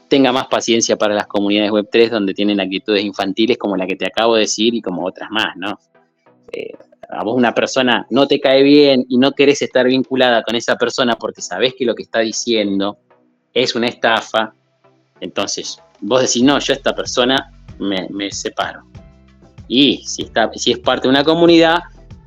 tenga 0.08 0.30
más 0.32 0.46
paciencia 0.46 0.96
para 0.96 1.14
las 1.14 1.26
comunidades 1.26 1.72
Web3 1.72 2.10
donde 2.10 2.34
tienen 2.34 2.60
actitudes 2.60 3.04
infantiles 3.04 3.58
como 3.58 3.76
la 3.76 3.86
que 3.86 3.96
te 3.96 4.06
acabo 4.06 4.36
de 4.36 4.42
decir 4.42 4.72
y 4.74 4.80
como 4.80 5.04
otras 5.04 5.28
más, 5.30 5.56
¿no? 5.56 5.78
Eh, 6.52 6.72
a 7.16 7.24
vos 7.24 7.36
una 7.36 7.54
persona 7.54 8.06
no 8.10 8.26
te 8.26 8.40
cae 8.40 8.62
bien 8.62 9.04
y 9.08 9.18
no 9.18 9.32
querés 9.32 9.62
estar 9.62 9.86
vinculada 9.86 10.42
con 10.42 10.56
esa 10.56 10.76
persona 10.76 11.16
porque 11.16 11.42
sabés 11.42 11.74
que 11.78 11.84
lo 11.84 11.94
que 11.94 12.02
está 12.02 12.20
diciendo 12.20 12.98
es 13.52 13.74
una 13.74 13.88
estafa. 13.88 14.54
Entonces, 15.20 15.78
vos 16.00 16.22
decís, 16.22 16.42
no, 16.42 16.58
yo 16.58 16.72
a 16.72 16.76
esta 16.76 16.94
persona 16.94 17.52
me, 17.78 18.08
me 18.10 18.30
separo. 18.30 18.82
Y 19.68 20.04
si, 20.06 20.22
está, 20.22 20.50
si 20.54 20.72
es 20.72 20.78
parte 20.78 21.08
de 21.08 21.10
una 21.10 21.24
comunidad, 21.24 21.80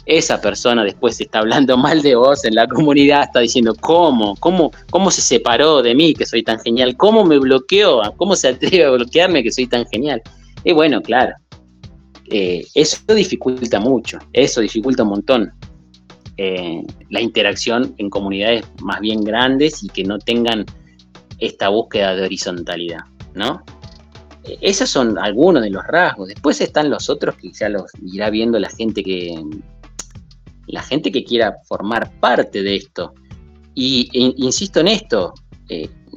esa 0.06 0.40
persona 0.40 0.84
después 0.84 1.20
está 1.20 1.40
hablando 1.40 1.78
mal 1.78 2.02
de 2.02 2.16
vos 2.16 2.46
en 2.46 2.56
la 2.56 2.68
comunidad, 2.68 3.24
está 3.24 3.42
diciendo, 3.42 3.76
¿cómo? 3.80 4.36
¿Cómo, 4.38 4.72
cómo 4.90 5.12
se 5.12 5.22
separó 5.22 5.82
de 5.82 5.94
mí 5.94 6.14
que 6.14 6.26
soy 6.26 6.44
tan 6.44 6.60
genial? 6.60 6.96
¿Cómo 6.98 7.26
me 7.26 7.38
bloqueó? 7.38 8.02
¿Cómo 8.16 8.36
se 8.36 8.50
atreve 8.50 8.86
a 8.86 8.92
bloquearme 8.92 9.44
que 9.44 9.52
soy 9.52 9.68
tan 9.68 9.86
genial? 9.88 10.22
Y 10.64 10.74
bueno, 10.74 11.02
claro, 11.02 11.36
eh, 12.30 12.66
eso 12.74 13.00
dificulta 13.14 13.80
mucho, 13.80 14.20
eso 14.34 14.62
dificulta 14.62 15.04
un 15.04 15.10
montón 15.10 15.54
eh, 16.36 16.84
la 17.10 17.22
interacción 17.22 17.96
en 17.98 18.10
comunidades 18.10 18.66
más 18.82 19.00
bien 19.00 19.24
grandes 19.24 19.82
y 19.84 19.88
que 19.88 20.04
no 20.04 20.20
tengan 20.20 20.66
esta 21.40 21.70
búsqueda 21.70 22.16
de 22.16 22.24
horizontalidad, 22.24 23.00
¿no? 23.34 23.64
Eh, 24.44 24.58
esos 24.62 24.90
son 24.90 25.18
algunos 25.18 25.64
de 25.64 25.70
los 25.70 25.86
rasgos. 25.88 26.28
Después 26.28 26.60
están 26.60 26.90
los 26.90 27.10
otros 27.10 27.36
que 27.36 27.52
ya 27.54 27.70
los 27.70 27.86
irá 28.04 28.30
viendo 28.30 28.60
la 28.60 28.70
gente 28.70 29.04
que 29.04 29.42
la 30.68 30.84
gente 30.84 31.12
que 31.14 31.24
quiera 31.24 31.56
formar 31.64 32.12
parte 32.20 32.62
de 32.62 32.76
esto. 32.76 33.14
Y 33.74 34.10
e, 34.14 34.34
insisto 34.38 34.82
en 34.82 34.90
esto, 34.90 35.34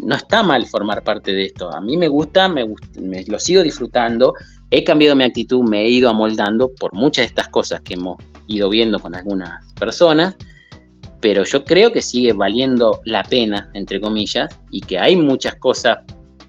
no 0.02 0.16
está 0.16 0.42
mal 0.42 0.66
formar 0.66 1.04
parte 1.04 1.32
de 1.32 1.46
esto. 1.46 1.72
A 1.72 1.80
mí 1.80 1.96
me 1.96 2.08
gusta, 2.08 2.48
me, 2.48 2.66
me, 3.00 3.24
lo 3.24 3.38
sigo 3.38 3.62
disfrutando. 3.62 4.34
He 4.70 4.84
cambiado 4.84 5.16
mi 5.16 5.24
actitud, 5.24 5.62
me 5.64 5.82
he 5.82 5.88
ido 5.88 6.08
amoldando 6.08 6.72
por 6.74 6.94
muchas 6.94 7.24
de 7.24 7.26
estas 7.26 7.48
cosas 7.48 7.80
que 7.80 7.94
hemos 7.94 8.16
ido 8.46 8.68
viendo 8.68 8.98
con 8.98 9.14
algunas 9.14 9.72
personas, 9.74 10.36
pero 11.20 11.44
yo 11.44 11.64
creo 11.64 11.92
que 11.92 12.00
sigue 12.02 12.32
valiendo 12.32 13.00
la 13.04 13.22
pena, 13.24 13.70
entre 13.74 14.00
comillas, 14.00 14.48
y 14.70 14.80
que 14.80 14.98
hay 14.98 15.16
muchas 15.16 15.56
cosas 15.56 15.98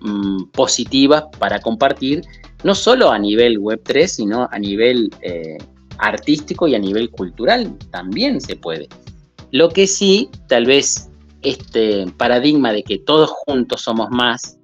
mm, 0.02 0.46
positivas 0.52 1.24
para 1.40 1.60
compartir, 1.60 2.22
no 2.64 2.76
solo 2.76 3.12
a 3.12 3.20
nivel 3.20 3.60
Web3, 3.60 4.08
sino 4.08 4.48
a 4.52 4.60
nivel 4.60 5.10
eh, 5.22 5.58
artístico 5.98 6.68
y 6.68 6.76
a 6.76 6.80
nivel 6.80 7.10
cultural 7.10 7.76
también 7.92 8.40
se 8.40 8.56
puede. 8.56 8.88
Lo 9.52 9.70
que 9.70 9.88
sí, 9.88 10.30
tal 10.48 10.66
vez 10.66 11.10
este 11.42 12.06
paradigma 12.18 12.72
de 12.72 12.84
que 12.84 13.00
todos 13.00 13.32
juntos 13.46 13.82
somos 13.82 14.10
más, 14.12 14.58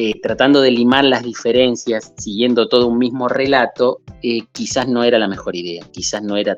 eh, 0.00 0.20
tratando 0.22 0.60
de 0.60 0.70
limar 0.70 1.02
las 1.02 1.24
diferencias, 1.24 2.12
siguiendo 2.18 2.68
todo 2.68 2.86
un 2.86 2.98
mismo 2.98 3.26
relato, 3.26 3.98
eh, 4.22 4.42
quizás 4.52 4.86
no 4.86 5.02
era 5.02 5.18
la 5.18 5.26
mejor 5.26 5.56
idea, 5.56 5.84
quizás 5.90 6.22
no 6.22 6.36
era, 6.36 6.56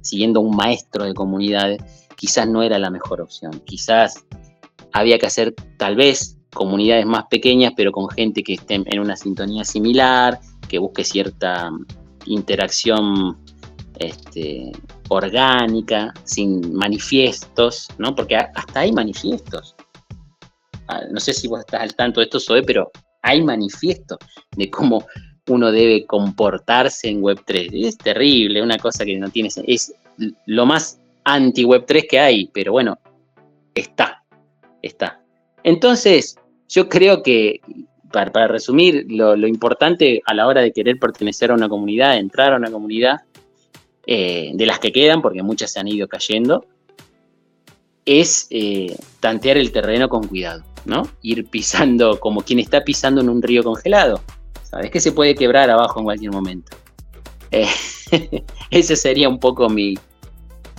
siguiendo 0.00 0.40
un 0.40 0.56
maestro 0.56 1.04
de 1.04 1.12
comunidades, 1.12 1.82
quizás 2.16 2.48
no 2.48 2.62
era 2.62 2.78
la 2.78 2.88
mejor 2.88 3.20
opción, 3.20 3.60
quizás 3.66 4.24
había 4.94 5.18
que 5.18 5.26
hacer 5.26 5.54
tal 5.76 5.94
vez 5.94 6.38
comunidades 6.54 7.04
más 7.04 7.24
pequeñas, 7.26 7.74
pero 7.76 7.92
con 7.92 8.08
gente 8.08 8.42
que 8.42 8.54
esté 8.54 8.76
en 8.76 8.98
una 8.98 9.16
sintonía 9.16 9.64
similar, 9.64 10.40
que 10.66 10.78
busque 10.78 11.04
cierta 11.04 11.70
interacción 12.24 13.36
este, 13.98 14.72
orgánica, 15.10 16.14
sin 16.24 16.74
manifiestos, 16.74 17.88
¿no? 17.98 18.14
Porque 18.14 18.36
hasta 18.36 18.80
hay 18.80 18.90
manifiestos. 18.90 19.76
No 21.10 21.20
sé 21.20 21.32
si 21.32 21.48
vos 21.48 21.60
estás 21.60 21.82
al 21.82 21.94
tanto 21.94 22.20
de 22.20 22.24
esto, 22.24 22.40
Zoe, 22.40 22.62
pero 22.62 22.90
hay 23.22 23.42
manifiestos 23.42 24.18
de 24.56 24.70
cómo 24.70 25.06
uno 25.48 25.72
debe 25.72 26.06
comportarse 26.06 27.08
en 27.08 27.22
Web3. 27.22 27.86
Es 27.86 27.98
terrible, 27.98 28.62
una 28.62 28.78
cosa 28.78 29.04
que 29.04 29.16
no 29.16 29.30
tiene 29.30 29.48
Es 29.66 29.94
lo 30.46 30.66
más 30.66 31.00
anti-Web3 31.24 32.06
que 32.08 32.18
hay, 32.18 32.50
pero 32.52 32.72
bueno, 32.72 32.98
está, 33.74 34.22
está. 34.82 35.20
Entonces, 35.62 36.36
yo 36.68 36.88
creo 36.88 37.22
que, 37.22 37.60
para, 38.12 38.46
resumir, 38.48 39.06
lo, 39.08 39.34
importante 39.46 40.22
a 40.26 40.34
la 40.34 40.46
hora 40.46 40.60
de 40.60 40.72
querer 40.72 40.98
pertenecer 40.98 41.50
a 41.50 41.54
una 41.54 41.68
comunidad, 41.68 42.16
entrar 42.16 42.52
a 42.52 42.56
una 42.56 42.70
comunidad, 42.70 43.20
eh, 44.06 44.52
de 44.54 44.66
las 44.66 44.78
que 44.78 44.92
quedan, 44.92 45.22
porque 45.22 45.42
muchas 45.42 45.72
se 45.72 45.80
han 45.80 45.88
ido 45.88 46.06
cayendo, 46.08 46.66
es 48.04 48.46
eh, 48.50 48.94
tantear 49.20 49.56
el 49.56 49.72
terreno 49.72 50.10
con 50.10 50.28
cuidado, 50.28 50.62
¿no? 50.84 51.08
Ir 51.22 51.46
pisando 51.46 52.20
como 52.20 52.42
quien 52.42 52.58
está 52.58 52.84
pisando 52.84 53.20
en 53.20 53.28
un 53.28 53.42
río 53.42 53.62
congelado. 53.62 54.20
Sabes 54.62 54.90
que 54.90 55.00
se 55.00 55.12
puede 55.12 55.34
quebrar 55.34 55.70
abajo 55.70 56.00
en 56.00 56.04
cualquier 56.04 56.32
momento. 56.32 56.76
Eh, 57.50 57.68
ese 58.70 58.96
sería 58.96 59.28
un 59.28 59.38
poco 59.38 59.68
mi, 59.68 59.94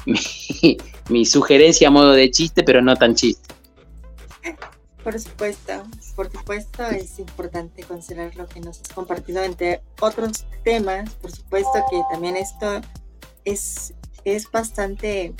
mi, 1.09 1.25
sugerencia 1.25 1.87
a 1.87 1.91
modo 1.91 2.11
de 2.11 2.29
chiste, 2.29 2.63
pero 2.63 2.81
no 2.81 2.95
tan 2.95 3.15
chiste. 3.15 3.53
Por 5.03 5.19
supuesto, 5.19 5.83
por 6.15 6.31
supuesto 6.31 6.83
es 6.87 7.19
importante 7.19 7.83
considerar 7.83 8.35
lo 8.35 8.47
que 8.47 8.59
nos 8.59 8.81
has 8.81 8.89
compartido 8.89 9.43
entre 9.43 9.81
otros 10.01 10.45
temas. 10.63 11.11
Por 11.15 11.31
supuesto 11.31 11.73
que 11.91 12.01
también 12.11 12.35
esto 12.35 12.81
es, 13.43 13.93
es 14.23 14.49
bastante, 14.51 15.33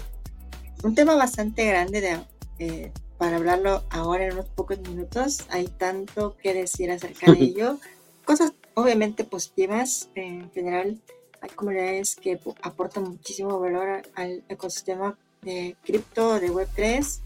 un 0.84 0.94
tema 0.94 1.16
bastante 1.16 1.66
grande 1.66 2.00
de, 2.00 2.20
eh, 2.60 2.92
para 3.18 3.38
hablarlo 3.38 3.84
ahora 3.90 4.26
en 4.26 4.34
unos 4.34 4.46
pocos 4.48 4.80
minutos. 4.80 5.46
Hay 5.50 5.68
tanto 5.68 6.36
que 6.42 6.54
decir 6.54 6.92
acerca 6.92 7.32
de 7.32 7.40
ello. 7.44 7.78
Cosas 8.26 8.54
obviamente 8.74 9.24
positivas 9.24 10.10
en 10.16 10.52
general. 10.52 11.00
Hay 11.42 11.50
comunidades 11.50 12.16
que 12.16 12.40
aportan 12.62 13.04
muchísimo 13.04 13.60
valor 13.60 14.04
al 14.16 14.44
ecosistema 14.50 15.18
de 15.42 15.76
cripto, 15.84 16.40
de 16.40 16.52
Web3, 16.52 17.20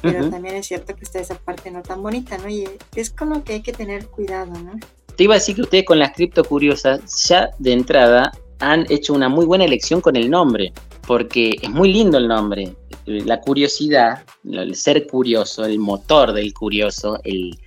pero 0.00 0.30
también 0.30 0.54
es 0.54 0.66
cierto 0.66 0.94
que 0.94 1.04
está 1.04 1.18
esa 1.18 1.34
parte 1.34 1.70
no 1.70 1.82
tan 1.82 2.02
bonita, 2.02 2.38
¿no? 2.38 2.48
Y 2.48 2.68
es 2.94 3.10
como 3.10 3.42
que 3.42 3.54
hay 3.54 3.62
que 3.62 3.72
tener 3.72 4.06
cuidado, 4.06 4.52
¿no? 4.52 4.78
Te 5.16 5.24
iba 5.24 5.34
a 5.34 5.38
decir 5.38 5.56
que 5.56 5.62
ustedes 5.62 5.84
con 5.84 5.98
las 5.98 6.12
cripto 6.12 6.44
curiosas 6.44 7.26
ya 7.26 7.50
de 7.58 7.72
entrada 7.72 8.30
han 8.60 8.86
hecho 8.90 9.12
una 9.12 9.28
muy 9.28 9.44
buena 9.44 9.64
elección 9.64 10.00
con 10.00 10.14
el 10.14 10.30
nombre, 10.30 10.72
porque 11.08 11.56
es 11.62 11.70
muy 11.70 11.90
lindo 11.90 12.18
el 12.18 12.28
nombre. 12.28 12.76
La 13.06 13.40
curiosidad, 13.40 14.26
el 14.44 14.74
ser 14.76 15.06
curioso, 15.06 15.64
el 15.64 15.78
motor 15.78 16.34
del 16.34 16.52
curioso, 16.52 17.18
el, 17.24 17.58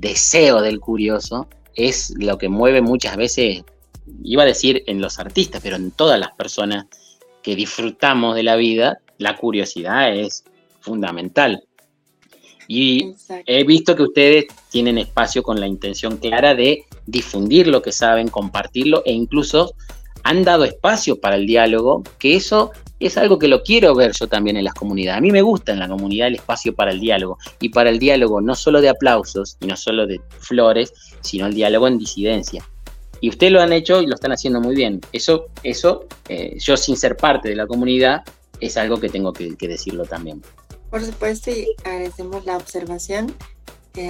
deseo 0.00 0.62
del 0.62 0.80
curioso, 0.80 1.46
es 1.74 2.14
lo 2.16 2.38
que 2.38 2.48
mueve 2.48 2.80
muchas 2.80 3.18
veces, 3.18 3.64
iba 4.22 4.44
a 4.44 4.46
decir 4.46 4.82
en 4.86 5.02
los 5.02 5.18
artistas, 5.18 5.60
pero 5.62 5.76
en 5.76 5.90
todas 5.90 6.18
las 6.18 6.32
personas 6.32 6.86
que 7.42 7.54
disfrutamos 7.54 8.34
de 8.34 8.44
la 8.44 8.56
vida, 8.56 8.98
la 9.18 9.36
curiosidad 9.36 10.16
es 10.16 10.44
fundamental. 10.80 11.64
Y 12.66 13.12
he 13.44 13.64
visto 13.64 13.94
que 13.94 14.04
ustedes 14.04 14.46
tienen 14.70 14.96
espacio 14.96 15.42
con 15.42 15.60
la 15.60 15.66
intención 15.66 16.16
clara 16.16 16.54
de 16.54 16.86
difundir 17.04 17.66
lo 17.66 17.82
que 17.82 17.92
saben, 17.92 18.28
compartirlo 18.28 19.02
e 19.04 19.12
incluso 19.12 19.74
han 20.24 20.42
dado 20.42 20.64
espacio 20.64 21.20
para 21.20 21.36
el 21.36 21.46
diálogo, 21.46 22.02
que 22.18 22.34
eso 22.34 22.72
es 22.98 23.16
algo 23.18 23.38
que 23.38 23.48
lo 23.48 23.62
quiero 23.62 23.94
ver 23.94 24.12
yo 24.18 24.26
también 24.26 24.56
en 24.56 24.64
las 24.64 24.74
comunidades. 24.74 25.18
A 25.18 25.20
mí 25.20 25.30
me 25.30 25.42
gusta 25.42 25.72
en 25.72 25.78
la 25.78 25.88
comunidad 25.88 26.28
el 26.28 26.36
espacio 26.36 26.74
para 26.74 26.90
el 26.90 27.00
diálogo, 27.00 27.38
y 27.60 27.68
para 27.68 27.90
el 27.90 27.98
diálogo 27.98 28.40
no 28.40 28.54
solo 28.54 28.80
de 28.80 28.88
aplausos 28.88 29.56
y 29.60 29.66
no 29.66 29.76
solo 29.76 30.06
de 30.06 30.20
flores, 30.38 30.92
sino 31.20 31.46
el 31.46 31.54
diálogo 31.54 31.86
en 31.86 31.98
disidencia. 31.98 32.66
Y 33.20 33.28
ustedes 33.28 33.52
lo 33.52 33.60
han 33.60 33.72
hecho 33.72 34.02
y 34.02 34.06
lo 34.06 34.14
están 34.14 34.32
haciendo 34.32 34.60
muy 34.60 34.74
bien. 34.74 35.00
Eso, 35.12 35.46
eso 35.62 36.06
eh, 36.28 36.56
yo 36.58 36.76
sin 36.76 36.96
ser 36.96 37.16
parte 37.16 37.48
de 37.48 37.56
la 37.56 37.66
comunidad, 37.66 38.22
es 38.60 38.76
algo 38.76 38.98
que 38.98 39.08
tengo 39.08 39.32
que, 39.32 39.54
decirlo 39.60 40.04
también. 40.04 40.42
Por 40.90 41.04
supuesto, 41.04 41.50
y 41.50 41.66
agradecemos 41.84 42.44
la 42.46 42.56
observación. 42.56 43.34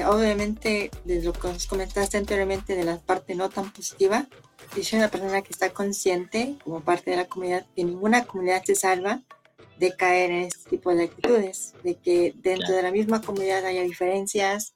obviamente, 0.06 0.90
de 1.04 1.22
lo 1.22 1.32
que 1.32 1.48
nos 1.48 1.66
comentaste 1.66 2.16
anteriormente 2.18 2.76
de 2.76 2.84
la 2.84 2.98
parte 2.98 3.34
no 3.34 3.48
tan 3.48 3.72
positiva, 3.72 4.26
yo 4.74 4.82
soy 4.82 4.98
una 4.98 5.10
persona 5.10 5.42
que 5.42 5.52
está 5.52 5.70
consciente 5.70 6.56
como 6.64 6.80
parte 6.80 7.10
de 7.10 7.16
la 7.16 7.26
comunidad 7.26 7.66
que 7.74 7.84
ninguna 7.84 8.24
comunidad 8.24 8.64
se 8.64 8.74
salva 8.74 9.22
de 9.78 9.94
caer 9.96 10.30
en 10.30 10.42
este 10.42 10.70
tipo 10.70 10.94
de 10.94 11.04
actitudes, 11.04 11.74
de 11.82 11.96
que 11.96 12.34
dentro 12.36 12.74
de 12.74 12.82
la 12.82 12.90
misma 12.90 13.20
comunidad 13.20 13.64
haya 13.64 13.82
diferencias 13.82 14.74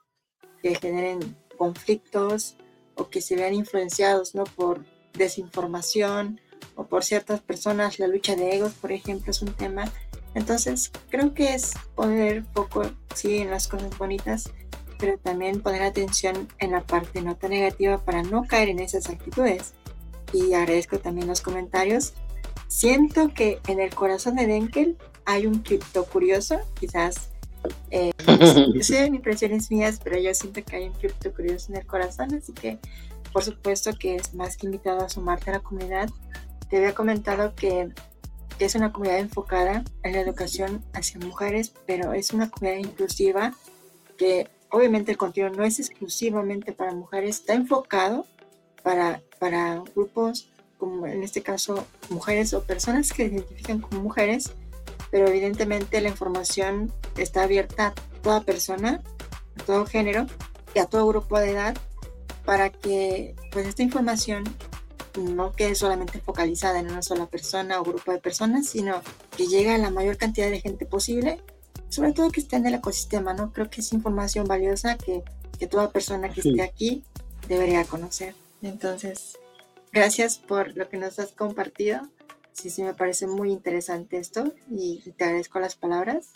que 0.63 0.75
generen 0.75 1.37
conflictos 1.57 2.57
o 2.95 3.09
que 3.09 3.21
se 3.21 3.37
vean 3.37 3.55
influenciados 3.55 4.35
¿no? 4.35 4.45
por 4.45 4.85
desinformación 5.15 6.41
o 6.75 6.87
por 6.87 7.05
ciertas 7.05 7.41
personas, 7.41 7.99
la 7.99 8.09
lucha 8.09 8.37
de 8.37 8.57
egos, 8.57 8.73
por 8.75 8.93
ejemplo, 8.93 9.31
es 9.31 9.43
un 9.43 9.53
tema. 9.53 9.91
Entonces, 10.35 10.93
creo 11.11 11.35
que 11.35 11.55
es 11.55 11.75
poner 11.95 12.45
poco, 12.45 12.83
sí, 13.15 13.39
en 13.39 13.51
las 13.51 13.67
cosas 13.67 13.97
bonitas, 13.99 14.53
pero 14.99 15.19
también 15.19 15.61
poner 15.61 15.83
atención 15.83 16.49
en 16.59 16.73
la 16.73 16.85
parte 16.85 17.23
no 17.23 17.37
tan 17.37 17.51
negativa 17.51 18.05
para 18.05 18.23
no 18.23 18.45
caer 18.47 18.69
en 18.69 18.81
esas 18.81 19.09
actitudes 19.09 19.75
y 20.33 20.55
agradezco 20.55 20.99
también 20.99 21.29
los 21.29 21.41
comentarios. 21.41 22.15
Siento 22.69 23.33
que 23.33 23.61
en 23.67 23.81
el 23.81 23.95
corazón 23.95 24.37
de 24.37 24.47
Denkel 24.47 24.97
hay 25.25 25.47
un 25.47 25.61
cripto 25.61 26.05
curioso, 26.05 26.59
quizás 26.79 27.31
eh, 27.91 28.13
sean 28.81 29.15
impresiones 29.15 29.71
mías, 29.71 30.01
pero 30.03 30.19
yo 30.19 30.33
siento 30.35 30.63
que 30.65 30.77
hay 30.77 30.85
un 30.85 30.95
cripto 30.95 31.33
curioso 31.33 31.73
en 31.73 31.79
el 31.79 31.87
corazón, 31.87 32.35
así 32.35 32.53
que 32.53 32.79
por 33.33 33.43
supuesto 33.43 33.93
que 33.99 34.17
es 34.17 34.35
más 34.35 34.57
que 34.57 34.67
invitado 34.67 35.05
a 35.05 35.09
sumarte 35.09 35.51
a 35.51 35.55
la 35.55 35.61
comunidad. 35.61 36.09
Te 36.71 36.79
había 36.79 36.95
comentado 36.95 37.55
que 37.55 37.91
es 38.59 38.75
una 38.75 38.93
comunidad 38.93 39.19
enfocada 39.19 39.85
en 40.03 40.13
la 40.13 40.21
educación 40.21 40.85
hacia 40.93 41.21
mujeres, 41.21 41.73
pero 41.87 42.13
es 42.13 42.33
una 42.33 42.51
comunidad 42.51 42.79
inclusiva 42.79 43.55
porque 44.19 44.49
obviamente 44.71 45.13
el 45.13 45.17
contenido 45.17 45.55
no 45.55 45.65
es 45.65 45.79
exclusivamente 45.79 46.73
para 46.73 46.93
mujeres, 46.93 47.37
está 47.37 47.55
enfocado 47.55 48.27
para, 48.83 49.23
para 49.39 49.83
grupos 49.95 50.49
como 50.79 51.07
en 51.07 51.23
este 51.23 51.43
caso 51.43 51.87
mujeres 52.09 52.55
o 52.55 52.63
personas 52.63 53.13
que 53.13 53.29
se 53.29 53.35
identifican 53.35 53.81
como 53.81 54.01
mujeres, 54.01 54.53
pero 55.11 55.27
evidentemente 55.27 56.01
la 56.01 56.09
información 56.09 56.93
está 57.17 57.43
abierta 57.43 57.89
a 57.89 57.95
toda 58.23 58.43
persona, 58.43 59.03
a 59.61 59.65
todo 59.65 59.87
género 59.87 60.27
y 60.75 60.79
a 60.79 60.87
todo 60.87 61.07
grupo 61.09 61.39
de 61.39 61.51
edad 61.51 61.77
para 62.45 62.71
que 62.71 63.35
pues 63.53 63.67
esta 63.67 63.83
información 63.83 64.45
no 65.19 65.53
quede 65.53 65.75
solamente 65.75 66.21
focalizada 66.21 66.79
en 66.79 66.91
una 66.91 67.03
sola 67.03 67.27
persona 67.27 67.81
o 67.81 67.85
grupo 67.85 68.13
de 68.13 68.19
personas, 68.19 68.69
sino 68.69 69.03
que 69.37 69.47
llegue 69.47 69.73
a 69.73 69.79
la 69.79 69.91
mayor 69.91 70.17
cantidad 70.17 70.49
de 70.49 70.61
gente 70.61 70.87
posible, 70.87 71.41
sobre 71.89 72.13
todo 72.13 72.31
que 72.31 72.41
esté 72.41 72.57
en 72.57 72.67
el 72.67 72.75
ecosistema, 72.75 73.35
¿no? 73.35 73.53
Creo 73.53 73.69
que 73.69 73.81
es 73.81 73.93
información 73.93 74.47
valiosa 74.47 74.97
que, 74.97 75.25
que 75.59 75.67
toda 75.67 75.91
persona 75.91 76.29
que 76.29 76.41
esté 76.41 76.63
aquí 76.63 77.05
debería 77.49 77.85
conocer. 77.85 78.35
Entonces, 78.63 79.39
gracias 79.93 80.39
por 80.39 80.77
lo 80.77 80.89
que 80.89 80.97
nos 80.97 81.19
has 81.19 81.33
compartido. 81.33 82.03
Sí, 82.53 82.71
sí, 82.71 82.83
me 82.83 82.95
parece 82.95 83.27
muy 83.27 83.53
interesante 83.53 84.19
esto 84.19 84.53
y, 84.71 85.01
te 85.17 85.25
agradezco 85.25 85.61
las 85.61 85.77
palabras. 85.77 86.31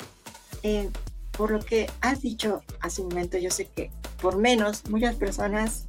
Eh, 0.63 0.89
por 1.33 1.51
lo 1.51 1.61
que 1.61 1.91
has 2.01 2.21
dicho 2.21 2.63
hace 2.81 3.03
un 3.03 3.09
momento, 3.09 3.39
yo 3.39 3.51
sé 3.51 3.67
que 3.67 3.91
por 4.21 4.37
menos 4.37 4.89
muchas 4.89 5.17
personas 5.17 5.87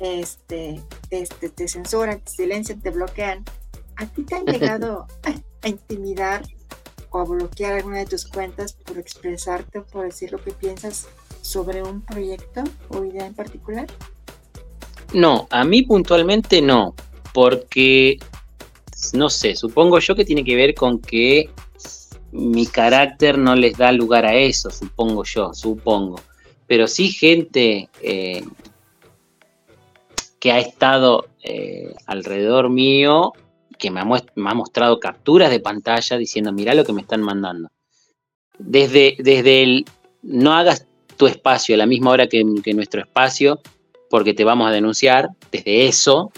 este, 0.00 0.80
este, 1.10 1.50
te 1.50 1.68
censuran, 1.68 2.20
te 2.20 2.30
silencian, 2.32 2.80
te 2.80 2.90
bloquean. 2.90 3.44
¿A 3.96 4.06
ti 4.06 4.24
te 4.24 4.34
han 4.34 4.44
llegado 4.46 5.06
a, 5.22 5.68
intimidar 5.68 6.42
o 7.10 7.18
a 7.18 7.24
bloquear 7.24 7.74
alguna 7.74 7.98
de 7.98 8.06
tus 8.06 8.26
cuentas 8.26 8.72
por 8.72 8.98
expresarte 8.98 9.78
o 9.78 9.84
por 9.84 10.06
decir 10.06 10.32
lo 10.32 10.42
que 10.42 10.52
piensas 10.52 11.06
sobre 11.42 11.82
un 11.82 12.00
proyecto 12.00 12.64
o 12.88 13.04
idea 13.04 13.26
en 13.26 13.34
particular? 13.34 13.86
No, 15.12 15.48
a 15.50 15.64
mí 15.64 15.82
puntualmente 15.82 16.62
no, 16.62 16.94
porque 17.32 18.18
no 19.12 19.30
sé, 19.30 19.56
supongo 19.56 19.98
yo 19.98 20.14
que 20.14 20.24
tiene 20.24 20.44
que 20.44 20.56
ver 20.56 20.74
con 20.74 21.00
que 21.00 21.50
mi 22.32 22.66
carácter 22.66 23.38
no 23.38 23.56
les 23.56 23.76
da 23.76 23.90
lugar 23.92 24.24
a 24.24 24.34
eso, 24.34 24.70
supongo 24.70 25.24
yo, 25.24 25.52
supongo. 25.52 26.20
Pero 26.66 26.86
sí 26.86 27.10
gente 27.10 27.88
eh, 28.02 28.44
que 30.38 30.52
ha 30.52 30.58
estado 30.58 31.26
eh, 31.42 31.94
alrededor 32.06 32.70
mío, 32.70 33.32
que 33.78 33.90
me 33.90 34.00
ha, 34.00 34.54
mostrado 34.54 35.00
capturas 35.00 35.50
de 35.50 35.58
pantalla 35.58 36.18
diciendo, 36.18 36.52
mira 36.52 36.74
lo 36.74 36.84
que 36.84 36.92
me 36.92 37.00
están 37.00 37.22
mandando. 37.22 37.70
Desde, 38.58 39.16
desde 39.18 39.62
el 39.62 39.84
no 40.22 40.52
hagas 40.52 40.86
tu 41.16 41.26
espacio 41.26 41.74
a 41.74 41.78
la 41.78 41.86
misma 41.86 42.10
hora 42.10 42.26
que, 42.26 42.44
nuestro 42.74 43.00
espacio, 43.00 43.60
porque 44.10 44.34
te 44.34 44.44
vamos 44.44 44.68
a 44.68 44.72
denunciar, 44.72 45.30
desde 45.50 45.86
eso 45.86 46.32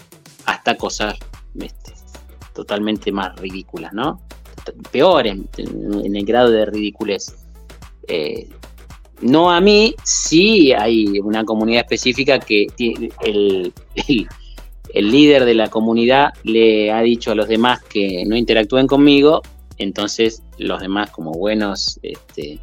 hasta 0.45 0.77
cosas 0.77 1.15
este, 1.59 1.93
totalmente 2.53 3.11
más 3.11 3.35
ridículas, 3.39 3.91
¿no? 3.93 4.21
Peores 4.91 5.37
en, 5.57 6.15
el 6.15 6.25
grado 6.25 6.51
de 6.51 6.65
ridiculez. 6.65 7.35
Eh, 8.07 8.47
no 9.21 9.51
a 9.51 9.59
mí, 9.59 9.95
sí 10.03 10.71
hay 10.71 11.19
una 11.19 11.43
comunidad 11.43 11.81
específica 11.81 12.39
que 12.39 12.67
el, 12.77 13.73
el, 14.07 15.11
líder 15.11 15.45
de 15.45 15.55
la 15.55 15.69
comunidad 15.69 16.33
le 16.43 16.91
ha 16.91 17.01
dicho 17.01 17.31
a 17.31 17.35
los 17.35 17.47
demás 17.47 17.81
que 17.83 18.23
no 18.25 18.35
interactúen 18.37 18.85
conmigo, 18.85 19.41
entonces 19.77 20.43
los 20.59 20.79
demás 20.79 21.09
como 21.09 21.31
buenos 21.31 21.99
este, 22.03 22.59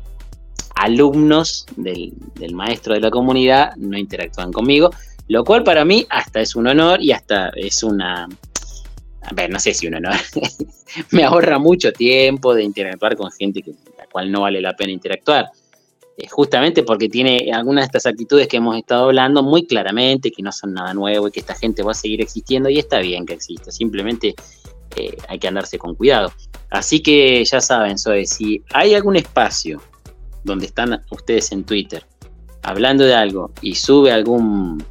alumnos 0.81 1.67
del, 1.77 2.15
maestro 2.55 2.95
de 2.95 3.01
la 3.01 3.11
comunidad 3.11 3.77
no 3.77 3.99
interactúan 3.99 4.51
conmigo, 4.51 4.91
lo 5.29 5.45
cual 5.45 5.63
para 5.63 5.85
mí 5.85 6.07
hasta 6.09 6.41
es 6.41 6.57
un 6.57 6.67
honor 6.67 7.03
y 7.03 7.13
hasta 7.13 7.51
es 7.51 7.83
una... 7.83 8.27
A 9.23 9.35
ver, 9.35 9.51
no 9.51 9.61
sé 9.61 9.75
si 9.75 9.87
un 9.87 9.97
honor. 9.97 10.15
me 11.11 11.23
ahorra 11.25 11.59
mucho 11.59 11.93
tiempo 11.93 12.55
de 12.55 12.65
interactuar 12.65 13.15
con 13.15 13.31
gente 13.31 13.63
con 13.63 13.75
la 13.99 14.07
cual 14.07 14.33
no 14.33 14.41
vale 14.41 14.63
la 14.63 14.75
pena 14.75 14.93
interactuar. 14.93 15.51
Eh, 16.17 16.27
justamente 16.29 16.83
porque 16.83 17.11
tiene 17.11 17.51
algunas 17.53 17.83
de 17.83 17.87
estas 17.87 18.07
actitudes 18.07 18.49
que 18.49 18.57
hemos 18.57 18.77
estado 18.79 19.05
hablando 19.05 19.43
muy 19.43 19.67
claramente, 19.67 20.33
que 20.33 20.43
no 20.43 20.51
son 20.51 20.73
nada 20.73 20.95
nuevo 20.95 21.29
y 21.29 21.31
que 21.31 21.41
esta 21.41 21.55
gente 21.55 21.83
va 21.83 21.93
a 21.93 21.95
seguir 21.95 22.23
existiendo 22.23 22.71
y 22.71 22.79
está 22.79 23.01
bien 23.01 23.27
que 23.27 23.35
exista, 23.35 23.71
simplemente 23.71 24.35
eh, 24.97 25.17
hay 25.29 25.39
que 25.39 25.49
andarse 25.49 25.79
con 25.79 25.95
cuidado. 25.95 26.33
Así 26.71 27.03
que 27.03 27.45
ya 27.45 27.61
saben, 27.61 27.99
Zoe, 27.99 28.27
si 28.27 28.63
hay 28.73 28.95
algún 28.95 29.17
espacio 29.17 29.83
donde 30.45 30.67
están 30.67 31.03
ustedes 31.11 31.53
en 31.53 31.65
Twitter 31.65 32.05
hablando 32.63 33.05
de 33.05 33.15
algo 33.15 33.51
y 33.63 33.75
sube 33.75 34.13
algún 34.13 34.83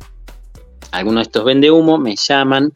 alguno 0.92 1.20
de 1.20 1.24
estos 1.24 1.46
vende 1.46 1.70
humo, 1.70 1.98
me 1.98 2.16
llaman, 2.16 2.74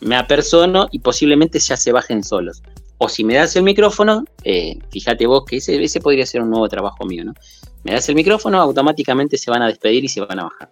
me 0.00 0.16
apersono 0.16 0.88
y 0.90 0.98
posiblemente 0.98 1.58
ya 1.58 1.76
se 1.76 1.92
bajen 1.92 2.22
solos. 2.22 2.62
O 2.98 3.08
si 3.08 3.24
me 3.24 3.34
das 3.34 3.56
el 3.56 3.62
micrófono, 3.62 4.24
eh, 4.44 4.78
fíjate 4.90 5.26
vos 5.26 5.44
que 5.44 5.56
ese, 5.56 5.82
ese 5.82 6.00
podría 6.00 6.26
ser 6.26 6.42
un 6.42 6.50
nuevo 6.50 6.68
trabajo 6.68 7.04
mío, 7.04 7.24
¿no? 7.24 7.34
Me 7.84 7.92
das 7.92 8.08
el 8.08 8.14
micrófono, 8.14 8.60
automáticamente 8.60 9.38
se 9.38 9.50
van 9.50 9.62
a 9.62 9.68
despedir 9.68 10.04
y 10.04 10.08
se 10.08 10.20
van 10.20 10.40
a 10.40 10.44
bajar. 10.44 10.70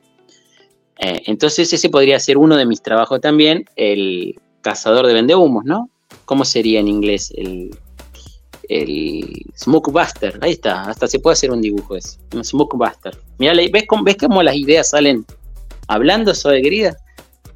Eh, 0.98 1.22
entonces 1.26 1.72
ese 1.72 1.88
podría 1.88 2.18
ser 2.18 2.36
uno 2.38 2.57
de 2.57 2.66
mis 2.66 2.82
trabajos 2.82 3.20
también, 3.20 3.64
el 3.76 4.38
cazador 4.61 5.07
de 5.07 5.14
vendehumos, 5.14 5.64
¿no? 5.64 5.90
¿Cómo 6.24 6.44
sería 6.44 6.80
en 6.80 6.88
inglés? 6.88 7.32
El, 7.36 7.70
el 8.68 9.44
Smokebuster, 9.56 10.38
ahí 10.40 10.52
está, 10.52 10.82
hasta 10.82 11.06
se 11.06 11.18
puede 11.18 11.34
hacer 11.34 11.50
un 11.50 11.60
dibujo 11.60 11.96
ese, 11.96 12.18
un 12.34 12.44
Smokebuster. 12.44 13.16
Mira, 13.38 13.54
¿ves 13.54 13.84
cómo, 13.86 14.04
¿ves 14.04 14.16
cómo 14.16 14.42
las 14.42 14.56
ideas 14.56 14.90
salen 14.90 15.24
hablando, 15.88 16.34
sobre 16.34 16.62
querida? 16.62 16.96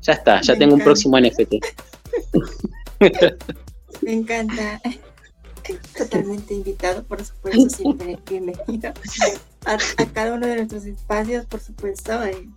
Ya 0.03 0.13
está, 0.15 0.41
ya 0.41 0.57
tengo 0.57 0.75
un 0.75 0.81
próximo 0.81 1.19
NFT. 1.19 1.55
Me 4.03 4.13
encanta. 4.13 4.81
Totalmente 5.97 6.55
invitado, 6.55 7.03
por 7.05 7.23
supuesto, 7.23 7.69
siempre 7.69 8.19
bienvenido 8.27 8.93
a, 9.67 9.77
cada 10.15 10.35
uno 10.35 10.47
de 10.47 10.57
nuestros 10.57 10.87
espacios, 10.87 11.45
por 11.45 11.61
supuesto. 11.61 12.25
Eh, 12.25 12.49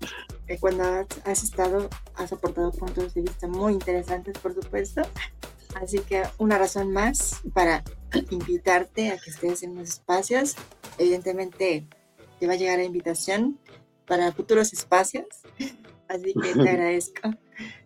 eh, 0.47 0.57
cuando 0.59 0.83
has, 1.25 1.43
estado, 1.43 1.89
has 2.15 2.31
aportado 2.31 2.71
puntos 2.71 3.13
de 3.13 3.21
vista 3.21 3.47
muy 3.47 3.73
interesantes, 3.73 4.37
por 4.37 4.53
supuesto. 4.53 5.01
Así 5.75 5.99
que 5.99 6.23
una 6.37 6.57
razón 6.57 6.91
más 6.91 7.41
para 7.53 7.83
invitarte 8.29 9.11
a 9.11 9.17
que 9.17 9.29
estés 9.29 9.63
en 9.63 9.75
los 9.75 9.89
espacios. 9.89 10.55
Evidentemente 10.97 11.87
te 12.39 12.47
va 12.47 12.53
a 12.53 12.57
llegar 12.57 12.79
la 12.79 12.85
invitación 12.85 13.59
para 14.05 14.31
futuros 14.31 14.73
espacios, 14.73 15.27
así 16.07 16.33
que 16.33 16.53
te 16.53 16.61
agradezco. 16.69 17.31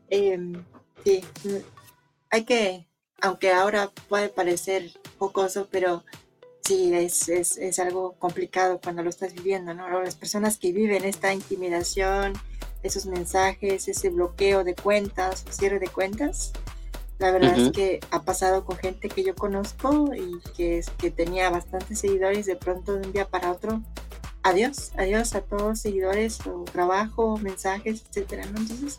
Em, 0.10 0.64
sí, 1.04 1.24
hay 2.30 2.44
que 2.44 2.88
aunque 3.22 3.52
ahora 3.52 3.92
puede 4.10 4.30
parecer 4.30 4.92
pocoso, 5.18 5.68
pero 5.72 6.04
sí, 6.64 6.94
es, 6.94 7.30
es, 7.30 7.58
es, 7.58 7.80
algo 7.80 8.14
complicado 8.20 8.80
cuando 8.82 9.04
lo 9.04 9.10
estás 9.10 9.34
viviendo, 9.34 9.74
¿no? 9.74 9.90
Las 10.02 10.16
personas 10.16 10.58
que 10.58 10.72
viven 10.72 11.06
esta 11.06 11.34
intimidación, 11.34 12.34
esos 12.84 13.06
mensajes, 13.06 13.88
ese 13.88 14.10
bloqueo 14.10 14.64
de 14.64 14.76
cuentas, 14.76 15.46
cierre 15.50 15.80
de 15.80 15.88
cuentas, 15.88 16.52
la 17.18 17.32
verdad 17.32 17.57
es 17.57 17.72
que 17.72 17.99
ha 18.11 18.24
pasado 18.24 18.66
con 18.66 18.78
gente 18.78 19.09
que 19.09 19.24
yo 19.24 19.36
conozco 19.36 20.11
y 20.13 20.39
que, 20.55 20.84
que 20.97 21.11
tenía 21.11 21.49
bastantes 21.49 21.99
seguidores, 21.99 22.45
de 22.45 22.55
pronto 22.55 22.93
de 22.95 23.07
un 23.07 23.13
día 23.13 23.28
para 23.28 23.51
otro, 23.51 23.82
adiós, 24.43 24.91
adiós 24.97 25.34
a 25.36 25.41
todos 25.41 25.61
los 25.63 25.80
seguidores, 25.80 26.45
o 26.45 26.63
trabajo, 26.66 27.38
mensajes, 27.38 28.03
etcétera, 28.09 28.43
Entonces, 28.43 28.97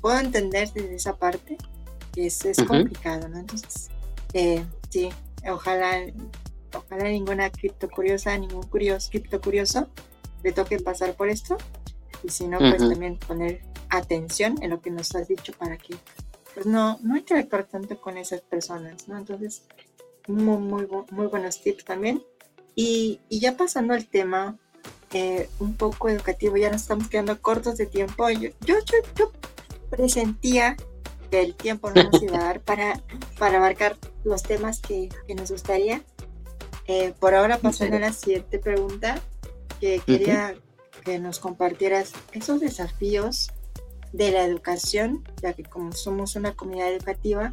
puedo 0.00 0.18
entender 0.18 0.70
desde 0.72 0.94
esa 0.94 1.16
parte 1.16 1.56
es, 2.26 2.44
es 2.44 2.62
complicado, 2.64 3.28
¿no? 3.28 3.38
Entonces, 3.38 3.90
eh, 4.32 4.64
sí, 4.90 5.10
ojalá, 5.48 6.00
ojalá 6.74 7.04
ninguna 7.04 7.50
cripto 7.50 7.88
curiosa, 7.88 8.36
ningún 8.36 8.64
curioso, 8.64 9.10
cripto 9.10 9.40
curioso 9.40 9.88
le 10.42 10.52
toque 10.52 10.78
pasar 10.78 11.14
por 11.14 11.28
esto. 11.28 11.56
Y 12.22 12.30
si 12.30 12.48
no, 12.48 12.58
pues 12.58 12.78
también 12.78 13.16
poner 13.16 13.60
atención 13.90 14.56
en 14.60 14.70
lo 14.70 14.80
que 14.80 14.90
nos 14.90 15.14
has 15.14 15.28
dicho 15.28 15.52
para 15.52 15.76
que 15.76 15.94
pues 16.58 16.66
no, 16.66 16.98
no 17.04 17.16
interactuar 17.16 17.66
tanto 17.66 18.00
con 18.00 18.18
esas 18.18 18.40
personas, 18.40 19.06
¿no? 19.06 19.16
Entonces, 19.16 19.62
muy, 20.26 20.56
muy, 20.56 20.88
muy 21.12 21.26
buenos 21.28 21.62
tips 21.62 21.84
también. 21.84 22.20
Y, 22.74 23.20
y 23.28 23.38
ya 23.38 23.56
pasando 23.56 23.94
al 23.94 24.08
tema 24.08 24.58
eh, 25.12 25.48
un 25.60 25.76
poco 25.76 26.08
educativo, 26.08 26.56
ya 26.56 26.72
nos 26.72 26.82
estamos 26.82 27.08
quedando 27.08 27.40
cortos 27.40 27.78
de 27.78 27.86
tiempo. 27.86 28.28
Yo, 28.30 28.50
yo, 28.66 28.74
yo, 28.84 28.96
yo 29.14 29.32
presentía 29.88 30.76
que 31.30 31.42
el 31.42 31.54
tiempo 31.54 31.92
no 31.92 32.02
nos 32.02 32.20
iba 32.20 32.38
a 32.38 32.44
dar 32.46 32.60
para, 32.60 33.00
para 33.38 33.58
abarcar 33.58 33.96
los 34.24 34.42
temas 34.42 34.80
que, 34.80 35.10
que 35.28 35.36
nos 35.36 35.52
gustaría. 35.52 36.02
Eh, 36.88 37.14
por 37.20 37.36
ahora, 37.36 37.58
pasando 37.58 37.98
a 37.98 38.00
la 38.00 38.12
siguiente 38.12 38.58
pregunta, 38.58 39.22
que 39.78 40.00
quería 40.04 40.56
que 41.04 41.20
nos 41.20 41.38
compartieras 41.38 42.14
esos 42.32 42.58
desafíos 42.58 43.52
de 44.12 44.30
la 44.30 44.44
educación, 44.44 45.24
ya 45.42 45.52
que 45.52 45.64
como 45.64 45.92
somos 45.92 46.36
una 46.36 46.54
comunidad 46.54 46.92
educativa, 46.92 47.52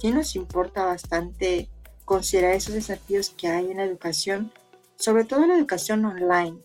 sí 0.00 0.10
nos 0.10 0.36
importa 0.36 0.84
bastante 0.84 1.68
considerar 2.04 2.52
esos 2.52 2.74
desafíos 2.74 3.30
que 3.30 3.48
hay 3.48 3.70
en 3.70 3.78
la 3.78 3.84
educación, 3.84 4.52
sobre 4.96 5.24
todo 5.24 5.42
en 5.42 5.48
la 5.48 5.56
educación 5.56 6.04
online, 6.04 6.58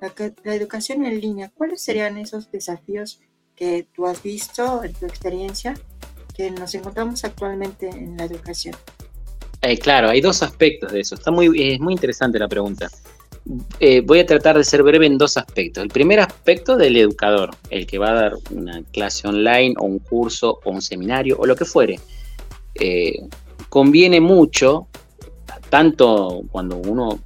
la, 0.00 0.54
educación 0.54 1.04
en 1.04 1.20
línea, 1.20 1.50
¿cuáles 1.54 1.82
serían 1.82 2.18
esos 2.18 2.50
desafíos 2.50 3.20
que 3.56 3.86
tú 3.94 4.06
has 4.06 4.22
visto 4.22 4.84
en 4.84 4.92
tu 4.92 5.06
experiencia 5.06 5.74
que 6.34 6.50
nos 6.50 6.74
encontramos 6.74 7.24
actualmente 7.24 7.88
en 7.88 8.16
la 8.16 8.24
educación? 8.24 8.76
Eh, 9.62 9.76
claro, 9.76 10.08
hay 10.08 10.20
dos 10.20 10.42
aspectos 10.42 10.92
de 10.92 11.00
eso. 11.00 11.16
Está 11.16 11.32
muy, 11.32 11.46
es 11.72 11.80
muy 11.80 11.92
interesante 11.92 12.38
la 12.38 12.46
pregunta. 12.46 12.88
Eh, 13.80 14.02
voy 14.02 14.20
a 14.20 14.26
tratar 14.26 14.58
de 14.58 14.64
ser 14.64 14.82
breve 14.82 15.06
en 15.06 15.16
dos 15.16 15.36
aspectos. 15.36 15.82
El 15.82 15.88
primer 15.88 16.20
aspecto 16.20 16.76
del 16.76 16.96
educador, 16.96 17.50
el 17.70 17.86
que 17.86 17.98
va 17.98 18.10
a 18.10 18.14
dar 18.14 18.32
una 18.50 18.82
clase 18.92 19.26
online 19.26 19.74
o 19.78 19.86
un 19.86 19.98
curso 20.00 20.60
o 20.64 20.70
un 20.70 20.82
seminario 20.82 21.36
o 21.38 21.46
lo 21.46 21.56
que 21.56 21.64
fuere. 21.64 21.98
Eh, 22.74 23.26
conviene 23.68 24.20
mucho, 24.20 24.88
tanto 25.70 26.42
cuando 26.50 26.76
uno 26.76 27.20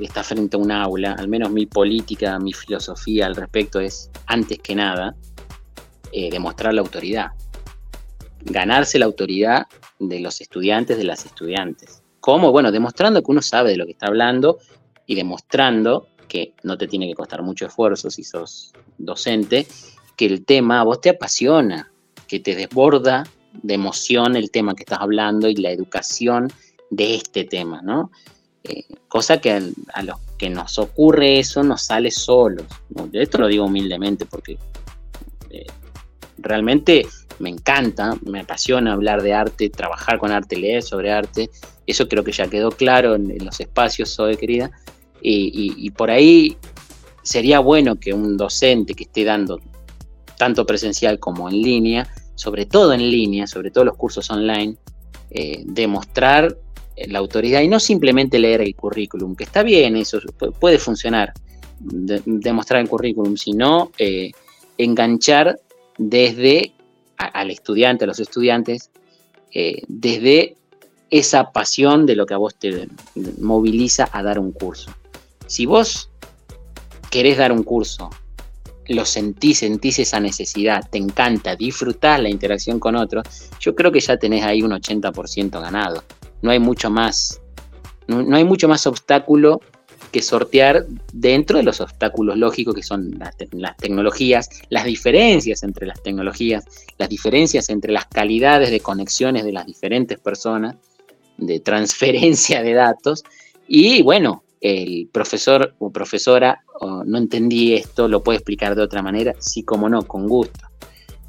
está 0.00 0.22
frente 0.22 0.56
a 0.56 0.60
un 0.60 0.70
aula, 0.70 1.12
al 1.12 1.28
menos 1.28 1.50
mi 1.50 1.66
política, 1.66 2.38
mi 2.38 2.52
filosofía 2.52 3.26
al 3.26 3.34
respecto 3.34 3.80
es, 3.80 4.10
antes 4.26 4.58
que 4.58 4.74
nada, 4.74 5.16
demostrar 6.30 6.72
la 6.72 6.80
autoridad. 6.80 7.32
Ganarse 8.40 8.98
la 8.98 9.04
autoridad 9.04 9.66
de 9.98 10.20
los 10.20 10.40
estudiantes, 10.40 10.96
de 10.96 11.04
las 11.04 11.26
estudiantes. 11.26 12.02
¿Cómo? 12.20 12.52
Bueno, 12.52 12.72
demostrando 12.72 13.22
que 13.22 13.30
uno 13.30 13.42
sabe 13.42 13.70
de 13.70 13.76
lo 13.76 13.84
que 13.84 13.92
está 13.92 14.06
hablando 14.06 14.58
y 15.06 15.14
demostrando 15.14 16.08
que 16.28 16.54
no 16.62 16.76
te 16.76 16.88
tiene 16.88 17.06
que 17.06 17.14
costar 17.14 17.42
mucho 17.42 17.66
esfuerzo 17.66 18.10
si 18.10 18.24
sos 18.24 18.72
docente, 18.98 19.66
que 20.16 20.26
el 20.26 20.44
tema 20.44 20.80
a 20.80 20.84
vos 20.84 21.00
te 21.00 21.10
apasiona, 21.10 21.92
que 22.26 22.40
te 22.40 22.54
desborda 22.54 23.24
de 23.52 23.74
emoción 23.74 24.36
el 24.36 24.50
tema 24.50 24.74
que 24.74 24.82
estás 24.82 25.00
hablando 25.00 25.48
y 25.48 25.56
la 25.56 25.70
educación 25.70 26.52
de 26.90 27.14
este 27.14 27.44
tema, 27.44 27.82
¿no? 27.82 28.10
Eh, 28.64 28.84
cosa 29.08 29.40
que 29.40 29.52
a, 29.52 30.02
los 30.02 30.18
que 30.38 30.50
nos 30.50 30.78
ocurre 30.78 31.38
eso 31.38 31.62
nos 31.62 31.82
sale 31.82 32.10
solos. 32.10 32.66
Esto 33.12 33.38
lo 33.38 33.46
digo 33.46 33.64
humildemente 33.64 34.26
porque 34.26 34.58
eh, 35.50 35.66
realmente 36.38 37.06
me 37.38 37.50
encanta, 37.50 38.16
me 38.22 38.40
apasiona 38.40 38.92
hablar 38.92 39.22
de 39.22 39.34
arte, 39.34 39.70
trabajar 39.70 40.18
con 40.18 40.32
arte, 40.32 40.56
leer 40.56 40.82
sobre 40.82 41.12
arte. 41.12 41.50
Eso 41.86 42.08
creo 42.08 42.24
que 42.24 42.32
ya 42.32 42.48
quedó 42.48 42.70
claro 42.70 43.14
en, 43.14 43.44
los 43.44 43.60
espacios, 43.60 44.14
Zoe 44.14 44.36
querida. 44.36 44.70
Y, 45.28 45.90
por 45.90 46.10
ahí 46.10 46.56
sería 47.22 47.58
bueno 47.58 47.96
que 47.96 48.12
un 48.12 48.36
docente 48.36 48.94
que 48.94 49.04
esté 49.04 49.24
dando 49.24 49.60
tanto 50.38 50.64
presencial 50.64 51.18
como 51.18 51.48
en 51.48 51.60
línea, 51.60 52.08
sobre 52.36 52.66
todo 52.66 52.92
en 52.92 53.10
línea, 53.10 53.46
sobre 53.46 53.70
todo 53.72 53.86
los 53.86 53.96
cursos 53.96 54.30
online, 54.30 54.76
eh, 55.30 55.64
demostrar 55.64 56.56
la 57.08 57.18
autoridad 57.18 57.60
y 57.60 57.68
no 57.68 57.80
simplemente 57.80 58.38
leer 58.38 58.60
el 58.60 58.74
currículum, 58.74 59.34
que 59.34 59.44
está 59.44 59.62
bien, 59.62 59.96
eso 59.96 60.18
puede 60.60 60.78
funcionar, 60.78 61.32
demostrar 61.80 62.80
el 62.80 62.88
currículum, 62.88 63.36
sino 63.36 63.90
eh, 63.98 64.30
enganchar 64.78 65.60
desde 65.98 66.72
al 67.16 67.50
estudiante, 67.50 68.04
a 68.04 68.06
los 68.06 68.20
estudiantes, 68.20 68.90
eh, 69.52 69.82
desde 69.88 70.56
esa 71.10 71.52
pasión 71.52 72.06
de 72.06 72.16
lo 72.16 72.26
que 72.26 72.34
a 72.34 72.38
vos 72.38 72.54
te 72.54 72.88
moviliza 73.40 74.08
a 74.12 74.22
dar 74.22 74.38
un 74.38 74.52
curso. 74.52 74.90
Si 75.46 75.66
vos 75.66 76.10
querés 77.10 77.38
dar 77.38 77.52
un 77.52 77.62
curso, 77.62 78.10
lo 78.88 79.04
sentís, 79.04 79.58
sentís 79.58 79.98
esa 79.98 80.20
necesidad, 80.20 80.88
te 80.90 80.98
encanta, 80.98 81.56
disfrutás 81.56 82.20
la 82.20 82.28
interacción 82.28 82.78
con 82.78 82.96
otros, 82.96 83.24
yo 83.60 83.74
creo 83.74 83.90
que 83.90 84.00
ya 84.00 84.16
tenés 84.16 84.44
ahí 84.44 84.62
un 84.62 84.72
80% 84.72 85.60
ganado. 85.60 86.04
No 86.42 86.50
hay 86.50 86.58
mucho 86.58 86.90
más, 86.90 87.40
no 88.06 88.36
hay 88.36 88.44
mucho 88.44 88.68
más 88.68 88.86
obstáculo 88.86 89.60
que 90.10 90.22
sortear 90.22 90.86
dentro 91.12 91.58
de 91.58 91.64
los 91.64 91.80
obstáculos 91.80 92.36
lógicos 92.36 92.74
que 92.74 92.82
son 92.82 93.18
las, 93.18 93.36
tecnologías, 93.76 94.48
las 94.68 94.84
diferencias 94.84 95.62
entre 95.62 95.86
las 95.86 96.02
tecnologías, 96.02 96.64
las 96.98 97.08
diferencias 97.08 97.68
entre 97.68 97.92
las 97.92 98.06
calidades 98.06 98.70
de 98.70 98.80
conexiones 98.80 99.44
de 99.44 99.52
las 99.52 99.66
diferentes 99.66 100.18
personas, 100.18 100.76
de 101.36 101.60
transferencia 101.60 102.62
de 102.62 102.74
datos, 102.74 103.24
y 103.68 104.02
bueno, 104.02 104.42
el 104.60 105.08
profesor 105.12 105.74
o 105.78 105.90
profesora 105.90 106.64
no 107.04 107.18
entendí 107.18 107.74
esto, 107.74 108.08
lo 108.08 108.22
puede 108.22 108.38
explicar 108.38 108.74
de 108.74 108.82
otra 108.82 109.02
manera, 109.02 109.34
sí 109.38 109.62
como 109.62 109.88
no, 109.88 110.02
con 110.02 110.28
gusto. 110.28 110.66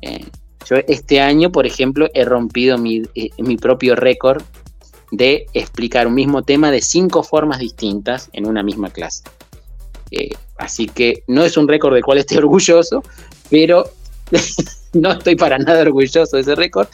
Eh, 0.01 0.25
yo 0.65 0.77
este 0.87 1.21
año, 1.21 1.51
por 1.51 1.65
ejemplo, 1.65 2.09
he 2.13 2.25
rompido 2.25 2.77
mi, 2.77 3.03
eh, 3.15 3.29
mi 3.37 3.57
propio 3.57 3.95
récord 3.95 4.43
de 5.11 5.45
explicar 5.53 6.07
un 6.07 6.13
mismo 6.13 6.43
tema 6.43 6.71
de 6.71 6.81
cinco 6.81 7.23
formas 7.23 7.59
distintas 7.59 8.29
en 8.33 8.45
una 8.45 8.63
misma 8.63 8.89
clase. 8.89 9.23
Eh, 10.11 10.31
así 10.57 10.87
que 10.87 11.23
no 11.27 11.43
es 11.43 11.55
un 11.57 11.67
récord 11.67 11.93
del 11.93 12.03
cual 12.03 12.17
esté 12.17 12.37
orgulloso, 12.39 13.03
pero 13.49 13.85
no 14.93 15.11
estoy 15.11 15.35
para 15.35 15.57
nada 15.57 15.81
orgulloso 15.81 16.35
de 16.35 16.41
ese 16.41 16.55
récord, 16.55 16.87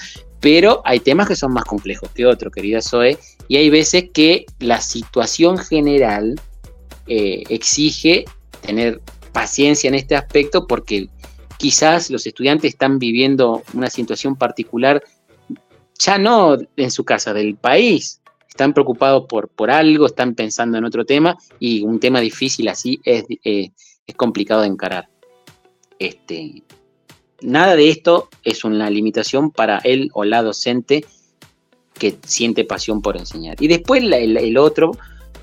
pero 0.43 0.81
hay 0.83 0.99
temas 0.99 1.29
que 1.29 1.37
son 1.37 1.53
más 1.53 1.63
complejos 1.63 2.09
que 2.13 2.25
otros, 2.25 2.51
querida 2.51 2.81
Zoe, 2.81 3.17
y 3.47 3.55
hay 3.55 3.69
veces 3.69 4.09
que 4.13 4.45
la 4.59 4.81
situación 4.81 5.57
general 5.57 6.35
eh, 7.07 7.43
exige 7.47 8.25
tener 8.59 8.99
paciencia 9.31 9.87
en 9.87 9.95
este 9.95 10.17
aspecto 10.17 10.67
porque 10.67 11.07
quizás 11.57 12.09
los 12.09 12.27
estudiantes 12.27 12.73
están 12.73 12.99
viviendo 12.99 13.63
una 13.73 13.89
situación 13.89 14.35
particular 14.35 15.01
ya 15.97 16.17
no 16.17 16.57
en 16.75 16.91
su 16.91 17.05
casa, 17.05 17.33
del 17.33 17.55
país. 17.55 18.19
Están 18.49 18.73
preocupados 18.73 19.23
por, 19.29 19.47
por 19.47 19.71
algo, 19.71 20.07
están 20.07 20.35
pensando 20.35 20.77
en 20.77 20.83
otro 20.83 21.05
tema 21.05 21.37
y 21.57 21.83
un 21.83 22.01
tema 22.01 22.19
difícil 22.19 22.67
así 22.67 22.99
es, 23.05 23.23
eh, 23.45 23.69
es 24.05 24.15
complicado 24.15 24.63
de 24.63 24.67
encarar. 24.67 25.07
Este, 25.99 26.63
nada 27.43 27.75
de 27.75 27.89
esto 27.89 28.29
es 28.43 28.63
una 28.63 28.89
limitación 28.89 29.51
para 29.51 29.79
él 29.79 30.09
o 30.13 30.23
la 30.23 30.41
docente 30.41 31.05
que 31.93 32.17
siente 32.25 32.65
pasión 32.65 33.01
por 33.01 33.17
enseñar. 33.17 33.61
Y 33.61 33.67
después 33.67 34.03
el, 34.03 34.57
otro, 34.57 34.91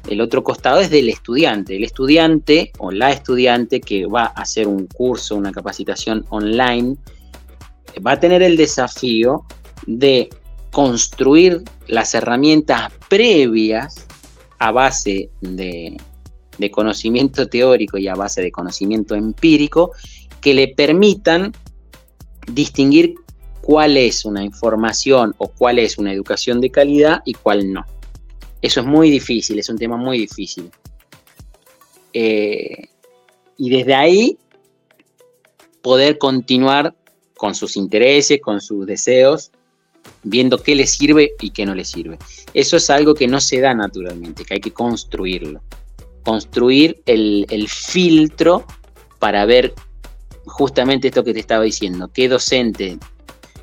el 0.08 0.20
otro 0.20 0.42
costado 0.42 0.80
es 0.80 0.90
del 0.90 1.08
estudiante. 1.08 1.76
El 1.76 1.84
estudiante 1.84 2.72
o 2.78 2.90
la 2.90 3.12
estudiante 3.12 3.80
que 3.80 4.06
va 4.06 4.24
a 4.24 4.42
hacer 4.42 4.66
un 4.66 4.86
curso, 4.86 5.36
una 5.36 5.52
capacitación 5.52 6.24
online, 6.30 6.96
va 8.04 8.12
a 8.12 8.20
tener 8.20 8.42
el 8.42 8.56
desafío 8.56 9.44
de 9.86 10.28
construir 10.70 11.62
las 11.86 12.14
herramientas 12.14 12.92
previas 13.08 14.06
a 14.58 14.70
base 14.70 15.30
de, 15.40 15.96
conocimiento 16.70 17.48
teórico 17.48 17.96
y 17.96 18.06
a 18.06 18.14
base 18.14 18.42
de 18.42 18.52
conocimiento 18.52 19.14
empírico 19.14 19.92
que 20.42 20.52
le 20.52 20.68
permitan 20.68 21.52
distinguir 22.46 23.14
cuál 23.60 23.96
es 23.96 24.24
una 24.24 24.42
información 24.42 25.34
o 25.38 25.48
cuál 25.48 25.78
es 25.78 25.98
una 25.98 26.12
educación 26.12 26.60
de 26.60 26.70
calidad 26.70 27.22
y 27.24 27.34
cuál 27.34 27.72
no. 27.72 27.84
Eso 28.62 28.80
es 28.80 28.86
muy 28.86 29.10
difícil, 29.10 29.58
es 29.58 29.68
un 29.68 29.78
tema 29.78 29.96
muy 29.96 30.18
difícil. 30.18 30.70
Eh, 32.12 32.88
y 33.56 33.70
desde 33.70 33.94
ahí 33.94 34.38
poder 35.82 36.18
continuar 36.18 36.94
con 37.36 37.54
sus 37.54 37.76
intereses, 37.76 38.40
con 38.42 38.60
sus 38.60 38.86
deseos 38.86 39.50
viendo 40.22 40.62
qué 40.62 40.74
le 40.74 40.86
sirve 40.86 41.32
y 41.40 41.50
qué 41.50 41.66
no 41.66 41.74
le 41.74 41.84
sirve. 41.84 42.18
Eso 42.54 42.76
es 42.76 42.90
algo 42.90 43.14
que 43.14 43.26
no 43.26 43.40
se 43.40 43.60
da 43.60 43.74
naturalmente, 43.74 44.44
que 44.44 44.54
hay 44.54 44.60
que 44.60 44.72
construirlo. 44.72 45.62
Construir 46.24 47.00
el, 47.06 47.46
filtro 47.68 48.64
para 49.18 49.44
ver 49.46 49.74
justamente 50.50 51.08
esto 51.08 51.24
que 51.24 51.32
te 51.32 51.40
estaba 51.40 51.64
diciendo, 51.64 52.10
qué 52.12 52.28
docente 52.28 52.98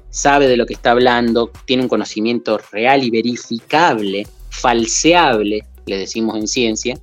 sabe 0.10 0.48
de 0.48 0.58
lo 0.58 0.66
que 0.66 0.74
está 0.74 0.92
hablando, 0.92 1.52
tiene 1.66 1.84
un 1.84 1.90
conocimiento 1.90 2.60
real 2.72 3.04
y 3.04 3.12
verificable, 3.12 4.28
falseable, 4.50 5.64
le 5.86 5.98
decimos 5.98 6.38
en 6.38 6.48
ciencia, 6.48 7.00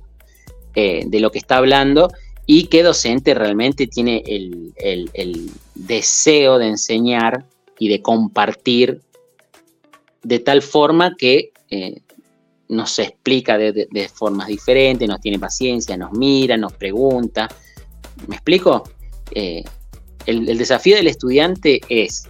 eh, 0.75 1.03
de 1.05 1.19
lo 1.19 1.31
que 1.31 1.39
está 1.39 1.57
hablando 1.57 2.09
y 2.45 2.67
qué 2.67 2.83
docente 2.83 3.33
realmente 3.33 3.87
tiene 3.87 4.23
el, 4.25 5.51
deseo 5.73 6.57
de 6.57 6.67
enseñar 6.67 7.45
y 7.79 7.89
de 7.89 8.01
compartir 8.01 9.01
de 10.23 10.39
tal 10.39 10.61
forma 10.61 11.15
que 11.17 11.51
eh, 11.69 12.01
nos 12.67 12.97
explica 12.99 13.57
de, 13.57 14.09
formas 14.13 14.47
diferentes, 14.47 15.07
nos 15.07 15.21
tiene 15.21 15.39
paciencia, 15.39 15.97
nos 15.97 16.11
mira, 16.13 16.57
nos 16.57 16.73
pregunta. 16.73 17.47
¿Me 18.27 18.35
explico? 18.35 18.83
Eh, 19.31 19.63
el, 20.25 20.57
desafío 20.57 20.95
del 20.95 21.07
estudiante 21.07 21.81
es 21.89 22.27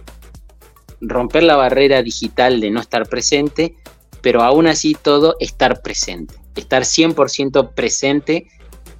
romper 1.00 1.42
la 1.42 1.56
barrera 1.56 2.02
digital 2.02 2.60
de 2.60 2.70
no 2.70 2.80
estar 2.80 3.08
presente, 3.08 3.74
pero 4.20 4.42
aún 4.42 4.66
así 4.66 4.96
todo 5.00 5.36
estar 5.40 5.82
presente, 5.82 6.34
estar 6.54 6.82
100% 6.82 7.74
presente 7.74 8.46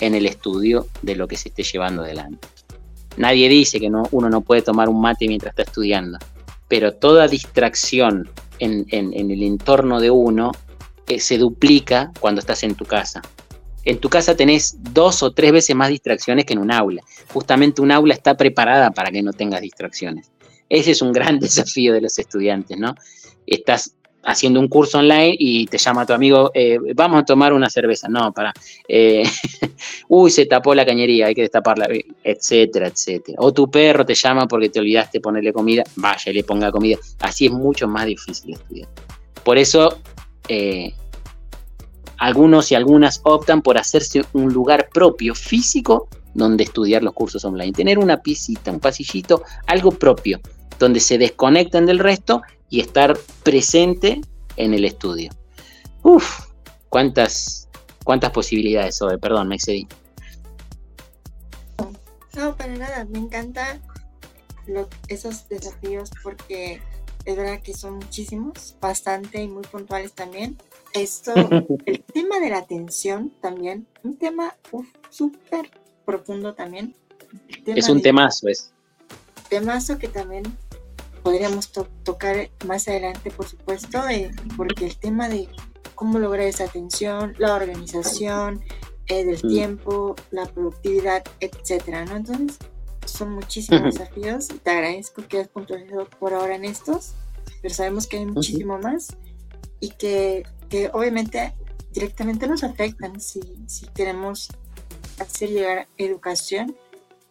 en 0.01 0.15
el 0.15 0.27
estudio 0.27 0.87
de 1.03 1.17
lo 1.17 1.27
que 1.29 1.37
se 1.37 1.49
esté 1.49 1.63
llevando 1.63 2.03
adelante. 2.03 2.49
Nadie 3.17 3.49
dice 3.49 3.81
que 3.81 3.89
no, 3.89 4.05
uno 4.11 4.29
no 4.29 4.43
puede 4.43 4.63
tomar 4.63 4.89
un 4.89 5.01
mate 5.01 5.27
mientras 5.27 5.53
está 5.53 5.63
estudiando, 5.63 6.19
pero 6.69 6.93
toda 6.93 7.29
distracción 7.29 8.29
en, 8.59 8.87
el 8.91 9.43
entorno 9.43 10.01
de 10.01 10.11
uno 10.11 10.53
eh, 11.07 11.21
se 11.21 11.39
duplica 11.39 12.13
cuando 12.21 12.41
estás 12.41 12.63
en 12.63 12.75
tu 12.75 12.85
casa. 12.85 13.23
En 13.87 13.99
tu 13.99 14.09
casa 14.09 14.37
tenés 14.37 14.77
dos 14.93 15.23
o 15.23 15.31
tres 15.31 15.53
veces 15.53 15.77
más 15.77 15.89
distracciones 15.89 16.45
que 16.45 16.55
en 16.55 16.59
un 16.59 16.73
aula. 16.73 17.03
Justamente 17.33 17.81
un 17.81 17.93
aula 17.93 18.15
está 18.15 18.37
preparada 18.37 18.91
para 18.91 19.13
que 19.13 19.23
no 19.23 19.33
tengas 19.33 19.61
distracciones. 19.61 20.31
Ese 20.69 20.91
es 20.91 21.03
un 21.03 21.13
gran 21.13 21.39
desafío 21.41 21.95
de 21.95 22.01
los 22.01 22.19
estudiantes, 22.19 22.77
¿no? 22.77 22.95
Estás 23.47 23.95
haciendo 24.25 24.59
un 24.59 24.67
curso 24.67 24.99
online 24.99 25.37
y 25.39 25.67
te 25.67 25.79
llama 25.79 26.05
tu 26.05 26.13
amigo, 26.13 26.51
eh, 26.53 26.81
vamos 26.97 27.23
a 27.23 27.25
tomar 27.25 27.53
una 27.53 27.71
cerveza. 27.71 28.09
No, 28.09 28.33
para. 28.33 28.53
Eh, 28.89 29.23
uy, 30.09 30.33
se 30.33 30.47
tapó 30.47 30.75
la 30.75 30.85
cañería, 30.85 31.27
hay 31.27 31.35
que 31.37 31.43
destaparla, 31.43 31.89
etcétera, 32.25 32.89
etcétera. 32.89 33.39
O 33.41 33.53
tu 33.53 33.71
perro 33.71 34.05
te 34.05 34.17
llama 34.17 34.49
porque 34.49 34.69
te 34.69 34.81
olvidaste 34.81 35.21
ponerle 35.21 35.53
comida, 35.53 35.85
vaya 35.95 36.33
y 36.33 36.35
le 36.35 36.43
ponga 36.43 36.73
comida. 36.73 36.99
Así 37.21 37.47
es 37.47 37.53
mucho 37.53 37.87
más 37.87 38.07
difícil 38.07 38.55
estudiar. 38.55 38.89
Por 39.45 39.59
eso, 39.59 40.01
eh, 40.49 40.93
algunos 42.19 42.71
y 42.71 42.75
algunas 42.75 43.21
optan 43.25 43.63
por 43.63 43.79
hacerse 43.79 44.25
un 44.33 44.53
lugar 44.53 44.89
propio, 44.93 45.35
físico, 45.35 46.09
donde 46.35 46.65
estudiar 46.65 47.03
los 47.03 47.15
cursos 47.15 47.45
online. 47.45 47.73
Tener 47.73 47.99
una 47.99 48.23
piecita, 48.23 48.71
un 48.71 48.81
pasillito, 48.81 49.43
algo 49.67 49.91
propio, 49.91 50.41
donde 50.79 51.01
se 51.01 51.19
desconecten 51.19 51.87
del 51.87 51.99
resto 51.99 52.43
y 52.69 52.81
estar 52.81 53.19
presente 53.43 54.21
en 54.57 54.75
el 54.75 54.85
estudio. 54.85 55.31
Uf, 56.03 56.47
cuántas, 56.89 57.69
cuántas 58.05 58.31
posibilidades, 58.31 59.01
hoy, 59.03 59.17
perdón, 59.19 59.49
me 59.49 59.57
excedí. 59.57 59.89
No, 62.37 62.55
para 62.55 62.77
nada, 62.77 63.07
me 63.07 63.19
encantan 63.19 63.81
esos 65.09 65.49
desafíos 65.49 66.11
porque 66.23 66.83
es 67.25 67.37
verdad 67.37 67.61
que 67.63 67.73
son 67.73 67.95
muchísimos, 67.97 68.77
bastante 68.81 69.43
y 69.43 69.49
muy 69.49 69.63
puntuales 69.65 70.13
también. 70.13 70.59
Esto, 70.97 71.33
el 71.87 72.03
tema 72.05 72.41
de 72.41 72.51
la 72.51 72.59
atención 72.59 73.31
también, 73.43 73.87
un 74.03 74.17
tema 74.17 74.57
súper 75.11 75.71
profundo 76.07 76.55
también. 76.55 76.95
Es 77.67 77.89
un 77.89 78.01
temazo, 78.01 78.49
es. 78.49 78.73
Temazo 79.51 79.99
que 79.99 80.09
también 80.09 80.45
podríamos 81.23 81.71
tocar 82.03 82.51
más 82.67 82.89
adelante, 82.89 83.31
por 83.31 83.47
supuesto, 83.47 84.09
eh, 84.09 84.31
porque 84.57 84.87
el 84.87 84.97
tema 84.97 85.29
de 85.29 85.49
cómo 85.95 86.19
lograr 86.19 86.47
esa 86.47 86.65
atención, 86.65 87.35
la 87.39 87.55
organización 87.55 88.63
eh, 89.09 89.25
del 89.25 89.41
mm. 89.43 89.49
tiempo, 89.49 90.17
la 90.31 90.47
productividad, 90.47 91.25
etcétera, 91.41 92.05
¿no? 92.07 92.17
Entonces, 92.17 92.59
son 93.05 93.33
muchísimos 93.33 93.83
desafíos 93.83 94.49
y 94.51 94.59
te 94.59 94.71
agradezco 94.71 95.27
que 95.29 95.39
hayas 95.39 95.49
puntualizado 95.49 96.09
por 96.19 96.33
ahora 96.33 96.55
en 96.55 96.65
estos, 96.65 97.13
pero 97.61 97.75
sabemos 97.75 98.07
que 98.07 98.17
hay 98.19 98.27
muchísimo 98.27 98.79
más 98.79 99.17
y 99.81 99.91
que, 99.91 100.45
que, 100.69 100.91
obviamente 100.93 101.55
directamente 101.93 102.47
nos 102.47 102.63
afectan 102.63 103.21
si, 103.21 103.41
si 103.67 103.87
queremos 103.87 104.51
hacer 105.19 105.49
llegar 105.49 105.89
educación 105.97 106.77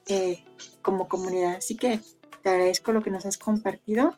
eh, 0.07 0.43
como 0.81 1.07
comunidad. 1.07 1.55
Así 1.55 1.75
que 1.75 1.99
te 2.41 2.49
agradezco 2.49 2.91
lo 2.91 3.03
que 3.03 3.11
nos 3.11 3.25
has 3.25 3.38
compartido. 3.38 4.17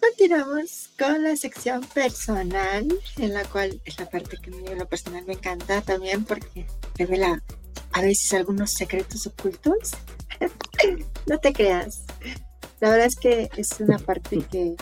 Continuamos 0.00 0.90
con 0.98 1.22
la 1.22 1.36
sección 1.36 1.84
personal, 1.94 2.88
en 3.18 3.34
la 3.34 3.44
cual 3.44 3.80
es 3.84 3.98
la 4.00 4.10
parte 4.10 4.36
que 4.42 4.50
a 4.50 4.54
mí 4.54 4.64
lo 4.76 4.88
personal 4.88 5.24
me 5.24 5.34
encanta 5.34 5.80
también 5.80 6.24
porque 6.24 6.66
revela 6.96 7.40
a 7.92 8.00
veces 8.00 8.32
algunos 8.32 8.72
secretos 8.72 9.26
ocultos. 9.28 9.92
no 11.26 11.38
te 11.38 11.52
creas. 11.52 12.02
La 12.80 12.90
verdad 12.90 13.06
es 13.06 13.16
que 13.16 13.48
es 13.56 13.78
una 13.78 13.98
parte 13.98 14.38
que, 14.50 14.74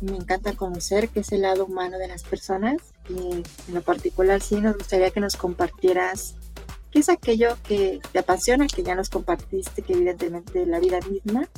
me 0.00 0.16
encanta 0.16 0.52
conocer, 0.52 1.08
que 1.08 1.20
es 1.20 1.32
el 1.32 1.42
lado 1.42 1.64
humano 1.64 1.98
de 1.98 2.06
las 2.06 2.22
personas. 2.22 2.76
Y 3.08 3.32
en 3.32 3.74
lo 3.74 3.82
particular 3.82 4.40
sí 4.40 4.56
nos 4.56 4.76
gustaría 4.76 5.10
que 5.10 5.20
nos 5.20 5.36
compartieras 5.36 6.36
qué 6.90 7.00
es 7.00 7.08
aquello 7.08 7.56
que 7.66 8.00
te 8.12 8.18
apasiona, 8.18 8.66
que 8.66 8.82
ya 8.82 8.94
nos 8.94 9.10
compartiste, 9.10 9.82
que 9.82 9.94
evidentemente 9.94 10.66
la 10.66 10.78
vida 10.78 11.00
misma, 11.08 11.48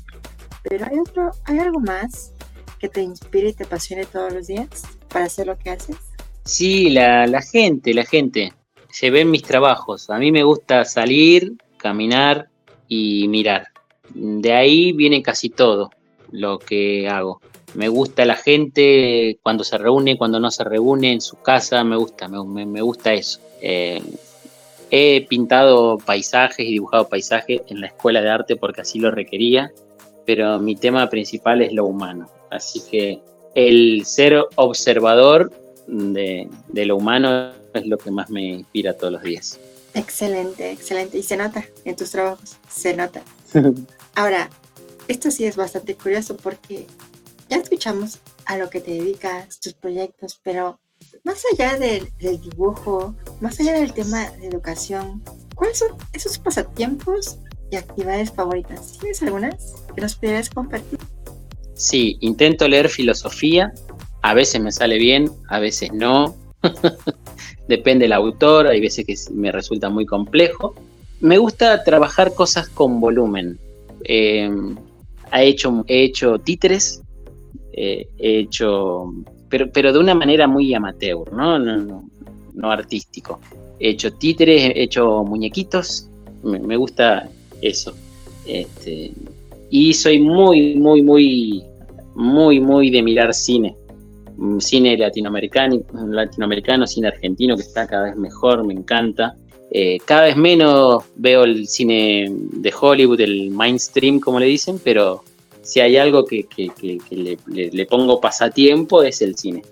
pero 0.63 0.87
hay 0.87 0.99
otro, 0.99 1.33
hay 1.45 1.59
algo 1.59 1.81
más 1.81 2.33
que 2.79 2.89
te 2.89 3.03
inspire 3.03 3.51
y 3.51 3.53
te 3.53 3.65
apasione 3.65 4.07
todos 4.07 4.33
los 4.33 4.47
días 4.47 4.85
para 5.09 5.27
hacer 5.27 5.47
lo 5.47 5.59
que 5.59 5.71
haces. 5.71 5.97
Sí, 6.45 6.91
la, 6.91 7.27
la 7.27 7.43
gente, 7.43 7.95
la 7.95 8.05
gente. 8.05 8.53
Se 8.91 9.11
ven 9.11 9.31
mis 9.31 9.43
trabajos. 9.43 10.09
A 10.11 10.19
mí 10.19 10.31
me 10.31 10.45
gusta 10.45 10.85
salir, 10.85 11.55
caminar 11.79 12.49
y 12.89 13.27
mirar. 13.29 13.69
De 14.15 14.53
ahí 14.53 14.93
viene 14.93 15.23
casi 15.23 15.51
todo 15.51 15.91
lo 16.31 16.59
que 16.59 17.09
hago. 17.09 17.41
Me 17.75 17.89
gusta 17.89 18.25
la 18.25 18.37
gente 18.37 19.39
cuando 19.43 19.65
se 19.65 19.79
reúne, 19.79 20.17
cuando 20.17 20.41
no 20.41 20.51
se 20.51 20.65
reúne 20.65 21.13
en 21.13 21.21
su 21.21 21.37
casa, 21.43 21.83
me 21.85 21.97
gusta, 21.97 22.29
me, 22.29 22.67
me 22.67 22.81
gusta 22.81 23.13
eso. 23.13 23.41
Eh, 23.61 24.03
he 24.91 25.27
pintado 25.27 25.99
paisajes 25.99 26.67
y 26.67 26.73
dibujado 26.73 27.09
paisajes 27.09 27.63
en 27.69 27.81
la 27.81 27.89
escuela 27.89 28.21
de 28.21 28.31
arte 28.31 28.57
porque 28.57 28.83
así 28.83 28.99
lo 28.99 29.11
requería 29.11 29.73
pero 30.25 30.59
mi 30.59 30.77
tema 30.77 31.09
principal 31.09 31.63
es 31.63 31.73
lo 31.73 31.87
humano. 31.87 32.29
Así 32.51 32.81
que 32.91 33.21
el 33.55 34.05
ser 34.05 34.45
observador 34.57 35.53
de, 35.87 36.49
lo 36.73 36.97
humano 36.97 37.53
es 37.73 37.87
lo 37.87 37.99
que 37.99 38.11
más 38.11 38.31
me 38.31 38.43
inspira 38.43 38.95
todos 38.95 39.13
los 39.13 39.23
días. 39.23 39.59
Excelente, 39.95 40.73
excelente. 40.73 41.19
Y 41.19 41.23
se 41.23 41.37
nota 41.37 41.65
en 41.85 41.97
tus 41.97 42.11
trabajos, 42.11 42.57
se 42.69 42.97
nota. 42.97 43.23
Ahora, 44.15 44.51
esto 45.09 45.31
sí 45.31 45.45
es 45.45 45.57
bastante 45.57 45.95
curioso 45.95 46.37
porque 46.37 46.87
ya 47.49 47.59
escuchamos 47.59 48.19
a 48.47 48.57
lo 48.57 48.71
que 48.71 48.81
te 48.81 48.93
dedicas, 48.93 49.61
tus 49.61 49.75
proyectos, 49.75 50.41
pero 50.43 50.79
más 51.23 51.43
allá 51.53 51.77
del, 51.77 52.09
dibujo, 52.19 53.15
más 53.41 53.59
allá 53.61 53.75
del 53.75 53.93
tema 53.93 54.31
de 54.31 54.49
educación, 54.49 55.23
¿cuáles 55.55 55.79
son 55.79 55.97
esos 56.13 56.39
pasatiempos 56.39 57.39
y 57.71 57.77
actividades 57.77 58.33
favoritas? 58.33 58.99
¿Tienes 58.99 59.23
algunas 59.23 59.75
que 59.95 60.01
nos 60.01 60.15
pudieras 60.17 60.51
compartir? 60.51 60.99
Sí, 61.75 62.17
intento 62.21 62.69
leer 62.69 62.89
filosofía. 62.89 63.73
A 64.23 64.35
veces 64.35 64.61
me 64.61 64.73
sale 64.73 64.99
bien, 64.99 65.31
a 65.49 65.59
veces 65.59 65.93
no. 65.93 66.35
Depende 67.69 68.05
del 68.05 68.13
autor, 68.13 68.67
hay 68.67 68.81
veces 68.81 69.05
que 69.07 69.15
me 69.33 69.53
resulta 69.53 69.89
muy 69.89 70.07
complejo. 70.07 70.75
Me 71.21 71.39
gusta 71.39 71.83
trabajar 71.85 72.35
cosas 72.35 72.69
con 72.69 73.01
volumen. 73.01 73.59
Eh, 74.05 74.51
he, 75.33 75.47
hecho, 75.47 75.85
he 75.89 76.05
hecho 76.05 76.39
títeres, 76.39 77.04
eh, 77.77 78.09
he 78.19 78.39
hecho, 78.39 79.13
pero, 79.49 79.71
pero 79.73 79.93
de 79.93 79.99
una 79.99 80.15
manera 80.15 80.47
muy 80.47 80.73
amateur, 80.75 81.33
¿no? 81.33 81.59
No, 81.59 82.05
no, 82.55 82.71
artístico. 82.71 83.41
He 83.79 83.91
hecho 83.91 84.13
títeres, 84.13 84.73
he 84.75 84.83
hecho 84.83 85.25
muñequitos. 85.25 86.09
me 86.43 86.77
gusta 86.77 87.29
eso. 87.61 87.95
Este, 88.47 89.13
y 89.71 89.93
soy 89.93 90.21
muy, 90.21 90.77
muy, 90.77 91.03
muy, 91.03 91.65
muy, 92.15 92.61
muy 92.61 92.91
de 92.91 93.03
mirar 93.03 93.35
cine. 93.35 93.75
Mm, 94.37 94.59
cine 94.59 94.97
latinoamericano, 94.97 95.81
latinoamericano, 95.93 96.87
cine 96.87 97.09
argentino 97.09 97.57
que 97.57 97.63
está 97.63 97.87
cada 97.87 98.05
vez 98.05 98.17
mejor, 98.17 98.65
me 98.65 98.75
encanta. 98.75 99.35
Eh, 99.71 99.99
cada 100.05 100.27
vez 100.27 100.37
menos 100.37 101.05
veo 101.17 101.45
el 101.45 101.67
cine 101.67 102.31
de 102.31 102.73
Hollywood, 102.79 103.21
el 103.21 103.51
mainstream, 103.51 104.21
como 104.21 104.39
le 104.39 104.47
dicen, 104.47 104.81
pero 104.83 105.25
si 105.65 105.81
hay 105.81 105.97
algo 105.97 106.25
que, 106.25 106.47
le, 107.11 107.87
pongo 107.87 108.21
pasatiempo 108.21 109.03
es 109.03 109.23
el 109.23 109.37
cine. 109.37 109.63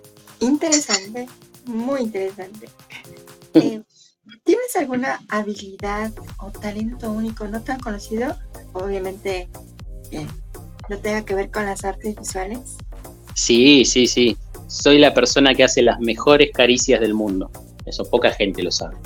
Interesante, 0.40 1.28
muy 1.66 2.02
interesante. 2.02 2.68
Eh, 3.54 3.82
¿Tienes 4.44 4.74
alguna 4.76 5.20
habilidad 5.28 6.10
o 6.38 6.50
talento 6.50 7.12
único 7.12 7.46
no 7.48 7.62
tan 7.62 7.78
conocido? 7.80 8.34
Obviamente 8.72 9.46
no 10.88 10.98
tenga 10.98 11.22
que 11.24 11.34
ver 11.34 11.50
con 11.50 11.66
las 11.66 11.84
artes 11.84 12.16
visuales. 12.16 12.78
Sí, 13.34 13.84
sí, 13.84 14.06
sí. 14.06 14.36
Soy 14.68 14.98
la 14.98 15.12
persona 15.12 15.54
que 15.54 15.64
hace 15.64 15.82
las 15.82 16.00
mejores 16.00 16.50
caricias 16.52 17.00
del 17.00 17.12
mundo. 17.14 17.50
Eso 17.84 18.04
poca 18.08 18.30
gente 18.30 18.62
lo 18.62 18.70
sabe. 18.70 18.96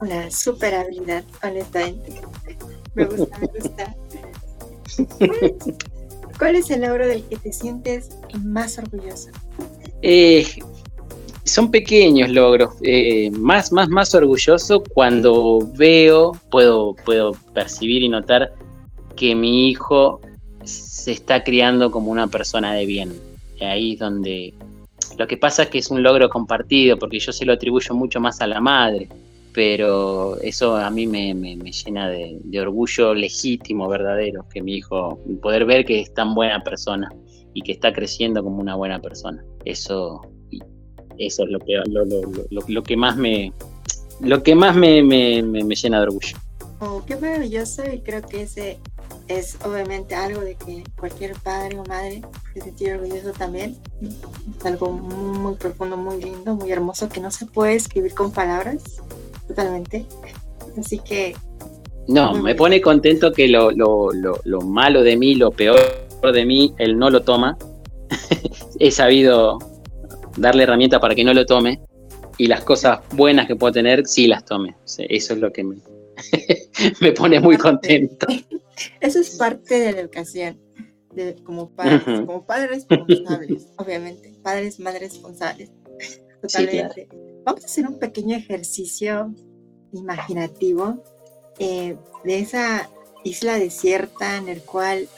Una 0.00 0.30
super 0.30 0.74
habilidad, 0.74 1.24
honestamente. 1.42 2.20
Me 2.94 3.04
gusta, 3.06 3.38
me 3.38 3.46
gusta. 3.46 3.96
¿Cuál 6.38 6.56
es 6.56 6.70
el 6.70 6.82
logro 6.82 7.06
del 7.06 7.24
que 7.24 7.36
te 7.36 7.52
sientes 7.52 8.10
más 8.44 8.78
orgulloso? 8.78 9.30
Eh, 10.02 10.46
son 11.44 11.70
pequeños 11.70 12.30
logros. 12.30 12.74
Eh, 12.82 13.30
más, 13.32 13.72
más, 13.72 13.88
más 13.88 14.14
orgulloso 14.14 14.82
cuando 14.94 15.68
veo, 15.76 16.32
puedo, 16.50 16.94
puedo 17.04 17.32
percibir 17.54 18.02
y 18.02 18.08
notar 18.08 18.52
que 19.16 19.34
mi 19.34 19.68
hijo 19.68 20.20
se 20.64 21.12
está 21.12 21.42
criando 21.42 21.90
como 21.90 22.10
una 22.10 22.28
persona 22.28 22.74
de 22.74 22.86
bien. 22.86 23.12
Ahí 23.60 23.94
es 23.94 23.98
donde 23.98 24.54
lo 25.16 25.26
que 25.26 25.36
pasa 25.36 25.64
es 25.64 25.68
que 25.70 25.78
es 25.78 25.90
un 25.90 26.02
logro 26.02 26.28
compartido, 26.28 26.96
porque 26.96 27.18
yo 27.18 27.32
se 27.32 27.44
lo 27.44 27.52
atribuyo 27.52 27.94
mucho 27.94 28.20
más 28.20 28.40
a 28.40 28.46
la 28.46 28.60
madre, 28.60 29.08
pero 29.58 30.40
eso 30.40 30.76
a 30.76 30.88
mí 30.88 31.08
me, 31.08 31.34
llena 31.34 32.08
de, 32.08 32.60
orgullo 32.60 33.12
legítimo, 33.12 33.88
verdadero, 33.88 34.46
que 34.48 34.62
mi 34.62 34.76
hijo, 34.76 35.18
poder 35.42 35.64
ver 35.64 35.84
que 35.84 35.98
es 35.98 36.14
tan 36.14 36.32
buena 36.32 36.62
persona 36.62 37.12
y 37.54 37.62
que 37.62 37.72
está 37.72 37.92
creciendo 37.92 38.44
como 38.44 38.60
una 38.60 38.76
buena 38.76 39.00
persona. 39.00 39.44
Eso 39.64 40.22
eso 41.18 41.42
es 41.42 41.50
lo 41.50 41.58
que, 41.58 41.74
lo, 41.88 42.04
lo, 42.04 42.20
lo, 42.68 42.82
que 42.84 42.96
más 42.96 43.16
me, 43.16 43.52
lo 44.20 44.44
que 44.44 44.54
más 44.54 44.76
me, 44.76 45.02
me, 45.02 45.42
me, 45.42 45.74
llena 45.74 45.96
de 45.98 46.02
orgullo. 46.04 46.36
Oh, 46.78 47.02
qué 47.04 47.16
maravilloso 47.16 47.82
y 47.92 47.98
creo 47.98 48.22
que 48.22 48.42
ese 48.42 48.78
es 49.26 49.58
obviamente 49.64 50.14
algo 50.14 50.40
de 50.40 50.54
que 50.54 50.84
cualquier 50.96 51.34
padre 51.34 51.76
o 51.80 51.84
madre 51.84 52.22
se 52.54 52.60
sentir 52.60 52.92
orgulloso 52.92 53.32
también. 53.32 53.76
Es 54.00 54.64
algo 54.64 54.92
muy, 54.92 55.56
profundo, 55.56 55.96
muy 55.96 56.22
lindo, 56.22 56.54
muy 56.54 56.70
hermoso 56.70 57.08
que 57.08 57.18
no 57.18 57.32
se 57.32 57.44
puede 57.46 57.74
escribir 57.74 58.14
con 58.14 58.30
palabras 58.30 59.02
totalmente. 59.48 60.06
Así 60.78 60.98
que... 61.00 61.34
No, 62.06 62.34
me 62.34 62.54
pone 62.54 62.80
contento 62.80 63.32
que 63.32 63.48
lo, 63.48 63.70
lo, 63.70 64.12
lo, 64.12 64.40
lo 64.44 64.60
malo 64.62 65.02
de 65.02 65.16
mí, 65.16 65.34
lo 65.34 65.50
peor 65.50 65.78
de 66.32 66.44
mí, 66.44 66.74
él 66.78 66.96
no 66.98 67.10
lo 67.10 67.22
toma. 67.22 67.58
He 68.78 68.90
sabido 68.90 69.58
darle 70.36 70.62
herramientas 70.62 71.00
para 71.00 71.14
que 71.14 71.24
no 71.24 71.34
lo 71.34 71.44
tome 71.44 71.80
y 72.38 72.46
las 72.46 72.62
cosas 72.62 73.00
buenas 73.14 73.46
que 73.46 73.56
puedo 73.56 73.72
tener, 73.72 74.06
sí 74.06 74.26
las 74.26 74.44
tome. 74.44 74.76
Eso 74.84 75.34
es 75.34 75.38
lo 75.38 75.52
que 75.52 75.64
me, 75.64 75.76
me 77.00 77.12
pone 77.12 77.40
muy 77.40 77.56
contento. 77.56 78.26
Eso 79.00 79.18
es 79.18 79.30
parte 79.36 79.80
de 79.80 79.92
la 79.92 80.00
educación, 80.00 80.56
de, 81.12 81.34
como 81.42 81.70
padres, 81.70 82.02
como 82.04 82.46
padres 82.46 82.86
responsables, 82.88 83.66
obviamente, 83.76 84.32
padres, 84.40 84.78
madres 84.78 85.12
responsables. 85.12 85.70
Totalmente. 86.40 87.08
Vamos 87.44 87.62
a 87.62 87.66
hacer 87.66 87.86
un 87.86 87.98
pequeño 87.98 88.36
ejercicio 88.36 89.34
imaginativo 89.92 91.02
eh, 91.58 91.96
de 92.24 92.38
esa 92.38 92.90
isla 93.24 93.58
desierta 93.58 94.36
en 94.36 94.48
el 94.48 94.62
cual 94.62 95.08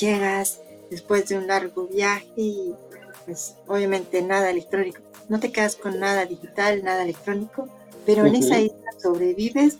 llegas 0.00 0.60
después 0.90 1.28
de 1.28 1.38
un 1.38 1.46
largo 1.46 1.86
viaje 1.86 2.32
y 2.36 2.74
pues 3.24 3.56
obviamente 3.66 4.22
nada 4.22 4.50
electrónico. 4.50 5.00
No 5.28 5.40
te 5.40 5.52
quedas 5.52 5.76
con 5.76 5.98
nada 5.98 6.26
digital, 6.26 6.82
nada 6.84 7.02
electrónico, 7.02 7.68
pero 8.04 8.26
en 8.26 8.34
esa 8.34 8.60
isla 8.60 8.92
sobrevives 9.02 9.78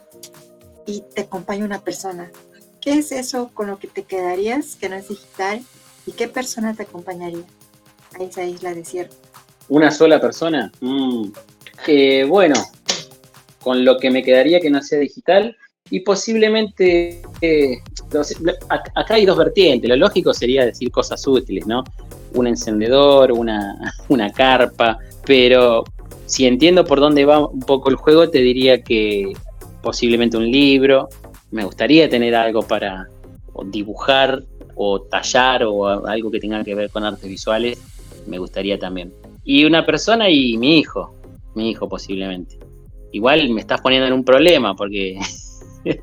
y 0.87 1.01
te 1.15 1.23
acompaña 1.23 1.65
una 1.65 1.81
persona. 1.81 2.31
¿Qué 2.81 2.99
es 2.99 3.13
eso 3.13 3.51
con 3.55 3.69
lo 3.69 3.79
que 3.79 3.89
te 3.89 4.05
quedarías 4.05 4.77
que 4.77 4.89
no 4.89 4.97
es 4.97 5.09
digital 5.09 5.63
y 6.07 6.13
qué 6.13 6.29
persona 6.29 6.75
te 6.75 6.85
acompañaría 6.85 7.45
a 8.19 8.23
esa 8.23 8.45
isla 8.45 8.75
desierta? 8.75 9.17
¿Una 9.69 9.91
sola 9.91 10.21
persona? 10.21 10.71
Mm. 10.81 11.29
Eh, 11.87 12.25
bueno, 12.29 12.55
con 13.63 13.85
lo 13.85 13.99
que 13.99 14.11
me 14.11 14.23
quedaría 14.23 14.61
que 14.61 14.71
no 14.71 14.83
sea 14.83 14.99
digital 14.99 15.57
y 15.91 16.01
posiblemente 16.01 17.23
eh, 17.41 17.79
acá 18.95 19.15
hay 19.15 19.27
dos 19.27 19.37
vertientes. 19.37 19.89
Lo 19.89 19.97
lógico 19.97 20.33
sería 20.33 20.65
decir 20.65 20.91
cosas 20.91 21.27
útiles, 21.27 21.67
¿no? 21.67 21.85
Un 22.35 22.47
encendedor, 22.47 23.33
una, 23.33 23.77
una 24.09 24.31
carpa, 24.31 24.99
pero 25.27 25.85
si 26.27 26.47
entiendo 26.47 26.85
por 26.85 27.01
dónde 27.01 27.25
va 27.25 27.47
un 27.47 27.61
poco 27.61 27.91
el 27.91 27.97
juego, 27.97 28.31
te 28.31 28.39
diría 28.39 28.83
que 28.83 29.33
posiblemente 29.83 30.37
un 30.37 30.51
libro. 30.51 31.09
Me 31.51 31.65
gustaría 31.65 32.09
tener 32.09 32.35
algo 32.35 32.63
para 32.63 33.09
dibujar 33.67 34.43
o 34.75 35.01
tallar 35.03 35.63
o 35.65 36.07
algo 36.07 36.31
que 36.31 36.41
tenga 36.41 36.65
que 36.65 36.75
ver 36.75 36.91
con 36.91 37.05
artes 37.05 37.29
visuales. 37.29 37.79
Me 38.27 38.39
gustaría 38.39 38.79
también. 38.79 39.13
Y 39.45 39.65
una 39.65 39.85
persona 39.85 40.31
y 40.31 40.57
mi 40.57 40.79
hijo. 40.79 41.15
Mi 41.55 41.71
hijo 41.71 41.89
posiblemente. 41.89 42.59
Igual 43.13 43.51
me 43.51 43.61
estás 43.61 43.81
poniendo 43.81 44.09
en 44.09 44.13
un 44.13 44.25
problema 44.25 44.75
porque 44.75 45.19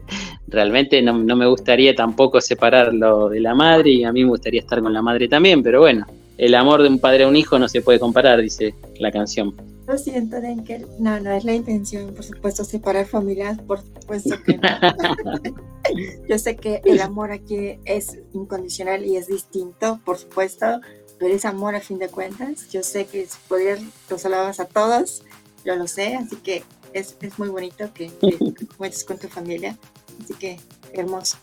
realmente 0.47 1.01
no, 1.01 1.17
no, 1.17 1.35
me 1.35 1.47
gustaría 1.47 1.93
tampoco 1.95 2.39
separarlo 2.39 3.29
de 3.29 3.41
la 3.41 3.53
madre 3.53 3.91
y 3.91 4.03
a 4.03 4.13
mí 4.13 4.23
me 4.23 4.29
gustaría 4.29 4.61
estar 4.61 4.81
con 4.81 4.93
la 4.93 5.01
madre 5.01 5.27
también, 5.27 5.61
pero 5.61 5.81
bueno, 5.81 6.05
el 6.37 6.55
amor 6.55 6.81
de 6.81 6.89
un 6.89 6.99
padre 6.99 7.23
a 7.23 7.27
un 7.27 7.35
hijo 7.35 7.59
no 7.59 7.67
se 7.67 7.81
puede 7.81 7.99
comparar, 7.99 8.41
dice 8.41 8.73
la 8.99 9.11
canción. 9.11 9.53
Lo 9.87 9.97
siento, 9.97 10.39
Denkel. 10.39 10.87
No, 10.99 11.19
no 11.19 11.31
es 11.31 11.43
la 11.43 11.53
intención, 11.53 12.13
por 12.13 12.23
supuesto, 12.23 12.63
separar 12.63 13.05
familias, 13.05 13.59
por 13.59 13.81
supuesto 13.81 14.35
que 14.45 14.57
no. 14.57 14.69
Yo 16.29 16.39
sé 16.39 16.55
que 16.55 16.81
el 16.85 17.01
amor 17.01 17.31
aquí 17.31 17.77
es 17.85 18.17
incondicional 18.33 19.05
y 19.05 19.17
es 19.17 19.27
distinto, 19.27 19.99
por 20.05 20.17
supuesto, 20.17 20.79
pero 21.21 21.35
es 21.35 21.45
amor 21.45 21.75
a 21.75 21.81
fin 21.81 21.99
de 21.99 22.09
cuentas. 22.09 22.67
Yo 22.71 22.81
sé 22.81 23.05
que 23.05 23.27
si 23.27 23.37
poder 23.47 23.79
los 24.09 24.25
alabas 24.25 24.59
a 24.59 24.65
todos, 24.65 25.21
yo 25.63 25.75
lo 25.75 25.87
sé, 25.87 26.15
así 26.15 26.35
que 26.37 26.63
es, 26.93 27.15
es 27.21 27.37
muy 27.37 27.49
bonito 27.49 27.93
que, 27.93 28.07
que 28.07 28.37
cuentes 28.77 29.03
con 29.03 29.19
tu 29.19 29.27
familia. 29.27 29.77
Así 30.21 30.33
que 30.33 30.59
hermoso, 30.91 31.37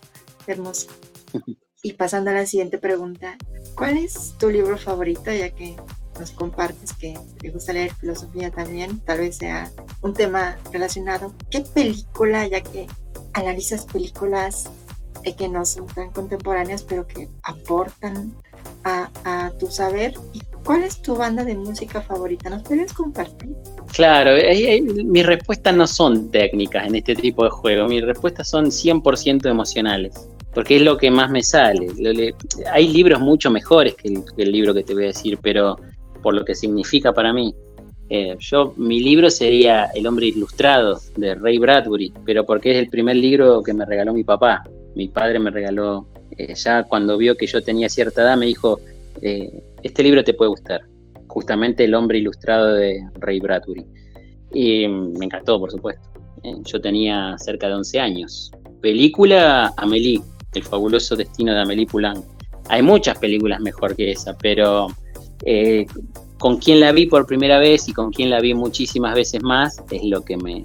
hermoso. 0.47 0.89
Y 1.81 1.93
pasando 1.93 2.31
a 2.31 2.35
la 2.35 2.45
siguiente 2.45 2.77
pregunta, 2.77 3.39
¿cuál 3.77 3.99
es 3.99 4.35
tu 4.37 4.51
libro 4.51 4.77
favorito? 4.77 5.31
Ya 5.31 5.51
que 5.51 5.77
nos 6.19 6.33
compartes 6.33 6.93
que 6.93 7.17
te 7.39 7.51
gusta 7.51 7.73
leer 7.73 7.95
filosofía 7.95 8.51
también, 8.51 8.99
tal 8.99 9.21
vez 9.21 9.37
sea 9.37 9.71
un 10.03 10.13
tema 10.13 10.59
relacionado. 10.73 11.33
¿Qué 11.53 11.61
película, 11.61 12.49
ya 12.49 12.63
que 12.63 12.89
analizas 13.33 13.87
películas 13.87 14.69
eh, 15.23 15.37
que 15.37 15.49
no 15.49 15.65
son 15.65 15.87
tan 15.87 16.11
contemporáneas, 16.11 16.83
pero 16.83 17.07
que 17.07 17.29
aportan 17.45 18.35
a, 18.85 19.53
tu 19.59 19.67
saber? 19.67 20.15
¿Y 20.33 20.41
cuál 20.65 20.85
es 20.85 21.03
tu 21.03 21.17
banda 21.17 21.45
de 21.45 21.57
música 21.57 22.01
favorita? 22.01 22.51
¿Nos 22.51 22.63
puedes 22.63 22.93
compartir? 22.93 23.51
Claro, 23.93 24.33
mis 25.05 25.27
respuestas 25.27 25.75
no 25.75 25.87
son 25.87 26.31
técnicas 26.31 26.87
en 26.87 26.95
este 26.95 27.17
tipo 27.17 27.45
de 27.45 27.51
juego, 27.51 27.89
mis 27.89 28.05
respuestas 28.05 28.49
son 28.49 28.67
100% 28.67 29.51
emocionales 29.51 30.29
porque 30.59 30.75
es 30.77 30.83
lo 30.83 30.97
que 30.97 31.09
más 31.09 31.31
me 31.31 31.43
sale. 31.43 31.87
Hay 32.73 32.89
libros 32.89 33.21
mucho 33.21 33.49
mejores 33.49 33.95
que 33.95 34.09
el, 34.09 34.53
libro 34.53 34.75
que 34.75 34.83
te 34.83 34.93
voy 34.93 35.05
a 35.05 35.07
decir, 35.09 35.39
pero 35.41 35.77
por 36.21 36.35
lo 36.35 36.45
que 36.45 36.55
significa 36.55 37.13
para 37.13 37.33
mí. 37.33 37.55
Eh, 38.11 38.37
yo, 38.41 38.73
mi 38.77 39.01
libro 39.01 39.31
sería 39.31 39.85
El 39.95 40.07
hombre 40.09 40.27
ilustrado 40.27 40.99
de 41.17 41.37
Ray 41.37 41.59
Bradbury, 41.59 42.13
pero 42.25 42.45
porque 42.45 42.73
es 42.73 42.79
el 42.79 42.89
primer 42.89 43.15
libro 43.15 43.63
que 43.63 43.73
me 43.73 43.85
regaló 43.85 44.13
mi 44.13 44.25
papá. 44.25 44.65
Mi 44.97 45.07
padre 45.07 45.39
me 45.39 45.51
regaló, 45.51 46.09
eh, 46.37 46.55
ya 46.55 46.83
cuando 46.85 47.17
vio 47.17 47.37
que 47.37 47.47
yo 47.47 47.63
tenía 47.63 47.89
cierta 47.89 48.23
edad, 48.23 48.37
me 48.37 48.47
dijo, 48.47 48.81
eh, 49.23 49.63
este 49.83 50.03
libro 50.03 50.25
te 50.25 50.35
puede 50.35 50.51
gustar. 50.51 50.83
Justamente 51.27 51.85
El 51.85 51.95
hombre 51.95 52.19
ilustrado 52.19 52.75
de 52.75 53.01
Ray 53.21 53.41
Bradbury. 53.41 53.85
Y 54.53 54.89
me 54.89 55.27
encantó, 55.27 55.59
por 55.59 55.71
supuesto. 55.71 56.09
yo 56.65 56.81
tenía 56.81 57.37
cerca 57.39 57.69
de 57.69 57.75
11 57.75 58.01
años. 58.01 58.51
Película 58.81 59.73
Amelie, 59.77 60.21
El 60.55 60.63
fabuloso 60.63 61.17
destino 61.17 61.53
de 61.53 61.61
Amélie 61.61 61.87
Poulain. 61.87 62.23
Hay 62.69 62.83
muchas 62.83 63.19
películas 63.19 63.61
mejor 63.61 63.97
que 63.97 64.13
esa, 64.13 64.37
pero 64.37 64.89
eh, 65.45 65.87
con 66.39 66.59
quien 66.59 66.81
la 66.81 66.93
vi 66.93 67.07
por 67.07 67.27
primera 67.27 67.59
vez 67.59 67.89
y 67.89 67.93
con 67.93 68.13
quien 68.13 68.31
la 68.31 68.41
vi 68.41 68.55
muchísimas 68.55 69.15
veces 69.15 69.43
más 69.43 69.83
es 69.91 70.05
lo 70.05 70.25
que 70.25 70.37
me 70.37 70.63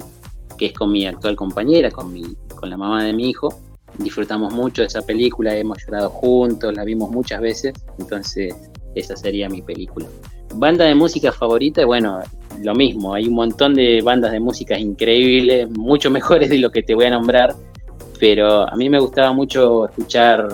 que 0.57 0.67
es 0.67 0.73
con 0.73 0.91
mi 0.91 1.05
actual 1.07 1.35
compañera, 1.35 1.89
con 1.89 2.13
mi 2.13 2.23
con 2.55 2.69
la 2.69 2.77
mamá 2.77 3.03
de 3.03 3.13
mi 3.13 3.29
hijo. 3.29 3.49
Disfrutamos 3.97 4.53
mucho 4.53 4.81
de 4.81 4.87
esa 4.87 5.01
película, 5.01 5.55
hemos 5.55 5.77
llorado 5.85 6.09
juntos, 6.09 6.73
la 6.75 6.83
vimos 6.83 7.11
muchas 7.11 7.41
veces, 7.41 7.73
entonces 7.99 8.55
esa 8.95 9.15
sería 9.15 9.49
mi 9.49 9.61
película. 9.61 10.07
Banda 10.55 10.85
de 10.85 10.95
música 10.95 11.31
favorita, 11.31 11.85
bueno, 11.85 12.19
lo 12.61 12.75
mismo, 12.75 13.13
hay 13.13 13.27
un 13.27 13.35
montón 13.35 13.73
de 13.73 14.01
bandas 14.01 14.31
de 14.31 14.39
música 14.39 14.77
increíbles, 14.77 15.69
mucho 15.69 16.09
mejores 16.11 16.49
de 16.49 16.57
lo 16.57 16.71
que 16.71 16.83
te 16.83 16.95
voy 16.95 17.05
a 17.05 17.11
nombrar, 17.11 17.55
pero 18.19 18.67
a 18.67 18.75
mí 18.75 18.89
me 18.89 18.99
gustaba 18.99 19.33
mucho 19.33 19.85
escuchar 19.85 20.47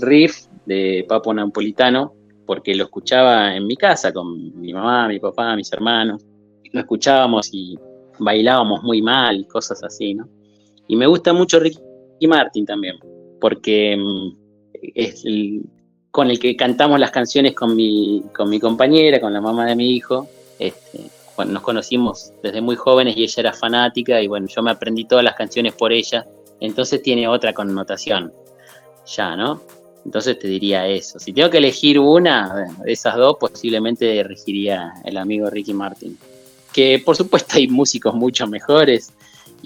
riff 0.00 0.46
de 0.66 1.04
Papo 1.08 1.32
Napolitano, 1.32 2.14
porque 2.46 2.74
lo 2.74 2.84
escuchaba 2.84 3.56
en 3.56 3.66
mi 3.66 3.76
casa 3.76 4.12
con 4.12 4.60
mi 4.60 4.72
mamá, 4.72 5.08
mi 5.08 5.18
papá, 5.18 5.56
mis 5.56 5.72
hermanos. 5.72 6.24
Lo 6.72 6.80
escuchábamos 6.80 7.48
y 7.52 7.78
bailábamos 8.18 8.82
muy 8.82 9.00
mal 9.00 9.46
cosas 9.46 9.82
así, 9.82 10.14
¿no? 10.14 10.28
Y 10.86 10.96
me 10.96 11.06
gusta 11.06 11.32
mucho 11.32 11.58
Ricky 11.58 11.78
Martin 12.22 12.66
también, 12.66 12.96
porque 13.40 13.96
mm, 13.96 14.44
es 14.94 15.24
con 16.10 16.30
el 16.30 16.38
que 16.38 16.56
cantamos 16.56 17.00
las 17.00 17.10
canciones 17.10 17.54
con 17.54 17.74
mi, 17.74 18.22
con 18.34 18.48
mi 18.48 18.60
compañera, 18.60 19.20
con 19.20 19.32
la 19.32 19.40
mamá 19.40 19.66
de 19.66 19.74
mi 19.74 19.90
hijo. 19.90 20.28
Este, 20.58 21.00
nos 21.46 21.62
conocimos 21.62 22.32
desde 22.42 22.60
muy 22.60 22.76
jóvenes 22.76 23.16
y 23.16 23.24
ella 23.24 23.34
era 23.40 23.52
fanática 23.52 24.22
y 24.22 24.28
bueno, 24.28 24.46
yo 24.46 24.62
me 24.62 24.70
aprendí 24.70 25.04
todas 25.04 25.24
las 25.24 25.34
canciones 25.34 25.72
por 25.72 25.92
ella, 25.92 26.24
entonces 26.60 27.02
tiene 27.02 27.26
otra 27.26 27.52
connotación 27.52 28.32
ya, 29.06 29.36
¿no? 29.36 29.60
Entonces 30.04 30.38
te 30.38 30.48
diría 30.48 30.86
eso. 30.86 31.18
Si 31.18 31.32
tengo 31.32 31.50
que 31.50 31.58
elegir 31.58 31.98
una 31.98 32.68
de 32.84 32.92
esas 32.92 33.16
dos, 33.16 33.36
posiblemente 33.40 34.20
elegiría 34.20 34.92
el 35.04 35.16
amigo 35.16 35.48
Ricky 35.48 35.72
Martin. 35.72 36.18
Que 36.72 37.02
por 37.04 37.16
supuesto 37.16 37.56
hay 37.56 37.68
músicos 37.68 38.14
mucho 38.14 38.46
mejores 38.46 39.12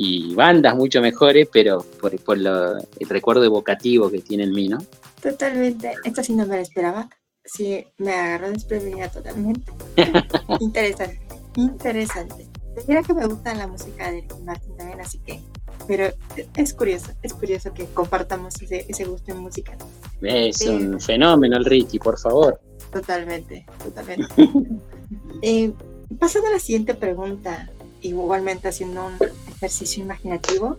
y 0.01 0.33
bandas 0.33 0.77
mucho 0.77 1.01
mejores, 1.01 1.49
pero 1.53 1.85
por, 2.01 2.15
el 2.15 3.09
recuerdo 3.09 3.43
evocativo 3.43 4.09
que 4.09 4.21
tiene 4.21 4.45
en 4.45 4.53
mí, 4.53 4.69
¿no? 4.69 4.79
Totalmente. 5.21 5.93
Esto 6.05 6.23
sí 6.23 6.37
no 6.37 6.47
me 6.47 6.55
lo 6.55 6.63
esperaba. 6.63 7.11
Sí, 7.45 7.85
me 7.97 8.13
agarró 8.13 8.53
desprevenida 8.53 9.09
totalmente. 9.09 9.73
interesante, 10.61 11.19
interesante. 11.57 12.47
Mira 12.87 13.03
que 13.03 13.13
me 13.13 13.27
gusta 13.27 13.53
la 13.57 13.67
música 13.67 14.13
de 14.13 14.21
Ricky 14.21 14.41
Martin 14.45 14.77
también, 14.77 15.01
así 15.01 15.19
que 15.19 15.41
pero 15.89 16.13
es 16.55 16.75
curioso, 16.75 17.11
es 17.23 17.35
curioso 17.35 17.75
que 17.75 17.87
compartamos 17.87 18.55
ese, 18.63 18.87
ese 18.89 19.05
gusto 19.05 19.33
en 19.33 19.39
música. 19.39 19.77
Es 20.23 20.61
un 20.61 21.01
fenómeno 21.01 21.57
el 21.57 21.65
Ricky, 21.65 21.99
por 21.99 22.21
favor. 22.21 22.61
Totalmente, 22.93 23.67
totalmente. 23.83 24.33
eh, 25.43 25.73
pasando 26.21 26.47
a 26.49 26.53
la 26.53 26.61
siguiente 26.61 26.95
pregunta, 26.95 27.69
igualmente 28.01 28.69
haciendo 28.69 29.05
un 29.05 29.19
ejercicio 29.59 30.05
imaginativo. 30.05 30.79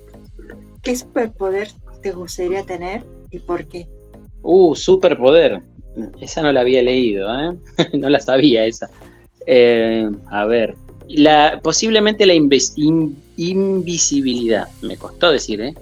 ¿Qué 0.81 0.95
superpoder 0.95 1.67
te 2.01 2.11
gustaría 2.11 2.63
tener 2.63 3.03
y 3.29 3.37
por 3.39 3.65
qué? 3.65 3.89
Uh, 4.41 4.73
superpoder. 4.75 5.61
Esa 6.21 6.41
no 6.41 6.53
la 6.53 6.61
había 6.61 6.81
leído, 6.81 7.27
¿eh? 7.39 7.57
no 7.93 8.09
la 8.09 8.21
sabía 8.21 8.65
esa. 8.65 8.89
Eh, 9.45 10.09
a 10.27 10.45
ver, 10.45 10.75
la, 11.07 11.59
posiblemente 11.61 12.25
la 12.25 12.33
invisibilidad. 12.33 14.67
Me 14.81 14.97
costó 14.97 15.29
decir, 15.31 15.61
¿eh? 15.61 15.75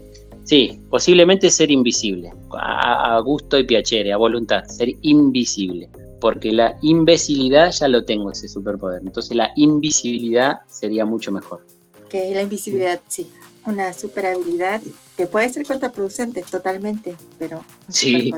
Sí, 0.44 0.82
posiblemente 0.90 1.50
ser 1.50 1.72
invisible, 1.72 2.34
a, 2.54 3.20
gusto 3.20 3.58
y 3.60 3.66
piacere, 3.66 4.14
a 4.14 4.18
voluntad, 4.18 4.64
ser 4.64 4.90
invisible, 5.02 5.90
porque 6.22 6.54
la 6.54 6.78
imbecilidad 6.82 7.70
ya 7.72 7.90
lo 7.90 8.06
tengo, 8.06 8.32
ese 8.32 8.48
superpoder. 8.48 9.02
Entonces 9.04 9.36
la 9.36 9.52
invisibilidad 9.58 10.60
sería 10.68 11.04
mucho 11.06 11.34
mejor. 11.34 11.66
Que 12.10 12.34
la 12.34 12.42
invisibilidad, 12.42 13.02
sí, 13.08 13.30
una 13.66 13.94
super 13.94 14.26
habilidad 14.28 14.82
que 15.16 15.28
puede 15.28 15.50
ser 15.50 15.66
contraproducente 15.66 16.44
totalmente, 16.44 17.16
pero 17.38 17.64
sí. 17.90 18.32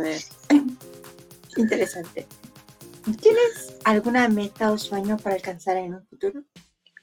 Interesante. 1.57 2.25
¿Tienes 3.21 3.75
alguna 3.83 4.27
meta 4.29 4.71
o 4.71 4.77
sueño 4.77 5.17
para 5.17 5.35
alcanzar 5.35 5.77
en 5.77 5.95
un 5.95 6.03
futuro? 6.05 6.43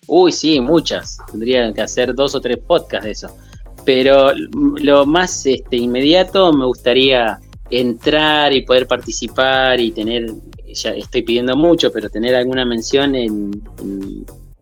Uy, 0.06 0.32
sí, 0.32 0.60
muchas. 0.60 1.18
Tendría 1.30 1.72
que 1.72 1.82
hacer 1.82 2.14
dos 2.14 2.34
o 2.34 2.40
tres 2.40 2.58
podcasts 2.58 3.04
de 3.04 3.10
eso. 3.10 3.36
Pero 3.84 4.32
lo 4.34 5.06
más 5.06 5.46
este, 5.46 5.76
inmediato 5.76 6.52
me 6.52 6.64
gustaría 6.64 7.40
entrar 7.70 8.52
y 8.52 8.62
poder 8.62 8.86
participar 8.86 9.80
y 9.80 9.90
tener, 9.90 10.32
ya 10.72 10.90
estoy 10.90 11.22
pidiendo 11.22 11.56
mucho, 11.56 11.90
pero 11.92 12.08
tener 12.08 12.34
alguna 12.34 12.64
mención 12.64 13.14
en, 13.14 13.62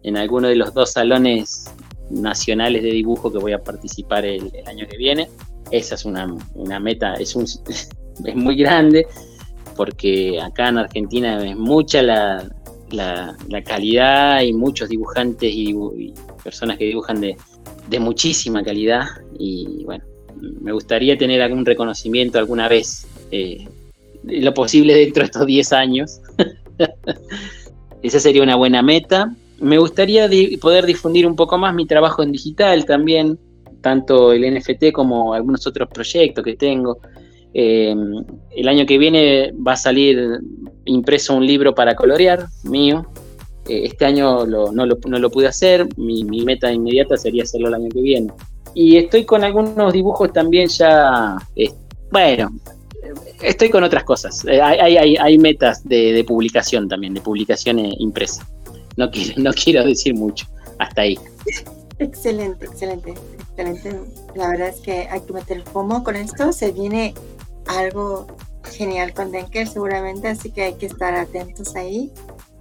en, 0.02 0.16
alguno 0.16 0.48
de 0.48 0.56
los 0.56 0.72
dos 0.72 0.92
salones 0.92 1.70
nacionales 2.10 2.82
de 2.82 2.90
dibujo 2.90 3.32
que 3.32 3.38
voy 3.38 3.52
a 3.52 3.62
participar 3.62 4.24
el, 4.24 4.50
año 4.66 4.86
que 4.88 4.96
viene. 4.96 5.28
Esa 5.70 5.94
es 5.94 6.04
una, 6.04 6.26
meta, 6.80 7.14
es, 7.14 7.34
un, 7.34 7.44
es 8.24 8.36
muy 8.36 8.56
grande, 8.56 9.06
porque 9.76 10.40
acá 10.40 10.68
en 10.68 10.78
Argentina 10.78 11.44
es 11.44 11.56
mucha 11.56 12.02
la, 12.02 12.50
calidad 13.64 14.42
y 14.42 14.52
muchos 14.52 14.88
dibujantes 14.88 15.52
y 15.52 15.74
personas 16.42 16.78
que 16.78 16.84
dibujan 16.84 17.20
de, 17.20 17.36
de 17.88 18.00
muchísima 18.00 18.62
calidad 18.62 19.04
y 19.38 19.84
bueno, 19.84 20.04
me 20.40 20.72
gustaría 20.72 21.16
tener 21.16 21.42
algún 21.42 21.64
reconocimiento 21.64 22.38
alguna 22.38 22.68
vez, 22.68 23.06
eh, 23.30 23.66
lo 24.24 24.54
posible 24.54 24.94
dentro 24.94 25.22
de 25.22 25.26
estos 25.26 25.46
10 25.46 25.72
años. 25.72 26.20
Esa 28.02 28.20
sería 28.20 28.42
una 28.42 28.56
buena 28.56 28.82
meta. 28.82 29.34
Me 29.64 29.78
gustaría 29.78 30.28
poder 30.60 30.86
difundir 30.86 31.26
un 31.26 31.36
poco 31.36 31.58
más 31.58 31.74
mi 31.74 31.86
trabajo 31.86 32.22
en 32.22 32.32
digital 32.32 32.84
también, 32.84 33.38
tanto 33.80 34.32
el 34.32 34.54
NFT 34.54 34.92
como 34.92 35.34
algunos 35.34 35.66
otros 35.66 35.88
proyectos 35.88 36.44
que 36.44 36.54
tengo. 36.54 36.98
Eh, 37.52 37.94
el 38.56 38.68
año 38.68 38.84
que 38.84 38.98
viene 38.98 39.52
va 39.66 39.72
a 39.72 39.76
salir 39.76 40.40
impreso 40.84 41.36
un 41.36 41.46
libro 41.46 41.74
para 41.74 41.94
colorear 41.94 42.46
mío, 42.64 43.06
eh, 43.68 43.82
este 43.84 44.04
año 44.04 44.44
no, 44.44 44.86
lo, 44.86 45.30
pude 45.30 45.46
hacer, 45.46 45.86
mi, 45.96 46.24
meta 46.24 46.72
inmediata 46.72 47.16
sería 47.16 47.44
hacerlo 47.44 47.68
el 47.68 47.74
año 47.74 47.88
que 47.88 48.02
viene. 48.02 48.32
Y 48.74 48.96
estoy 48.96 49.24
con 49.24 49.44
algunos 49.44 49.92
dibujos 49.92 50.32
también 50.32 50.68
ya, 50.68 51.36
eh, 51.56 51.70
bueno, 52.10 52.50
estoy 53.42 53.70
con 53.70 53.84
otras 53.84 54.04
cosas. 54.04 54.44
Eh, 54.46 54.60
hay, 54.60 55.38
metas 55.38 55.84
de, 55.84 56.24
publicación 56.26 56.88
también, 56.88 57.14
de 57.14 57.20
publicación 57.20 57.78
impresa. 57.78 58.46
No 58.96 59.10
quiero, 59.10 59.42
no 59.42 59.52
quiero 59.52 59.84
decir 59.84 60.14
mucho, 60.14 60.46
hasta 60.78 61.02
ahí. 61.02 61.18
Excelente, 61.98 62.66
excelente, 62.66 63.10
excelente. 63.10 64.00
La 64.34 64.48
verdad 64.48 64.68
es 64.68 64.80
que 64.80 65.08
hay 65.08 65.20
que 65.20 65.32
meter 65.32 65.58
el 65.58 65.62
FOMO 65.64 66.02
con 66.02 66.16
esto. 66.16 66.52
Se 66.52 66.72
viene 66.72 67.14
algo 67.66 68.26
genial 68.72 69.12
con 69.14 69.30
Denker 69.30 69.68
seguramente, 69.68 70.28
así 70.28 70.50
que 70.50 70.62
hay 70.62 70.74
que 70.74 70.86
estar 70.86 71.14
atentos 71.14 71.76
ahí 71.76 72.10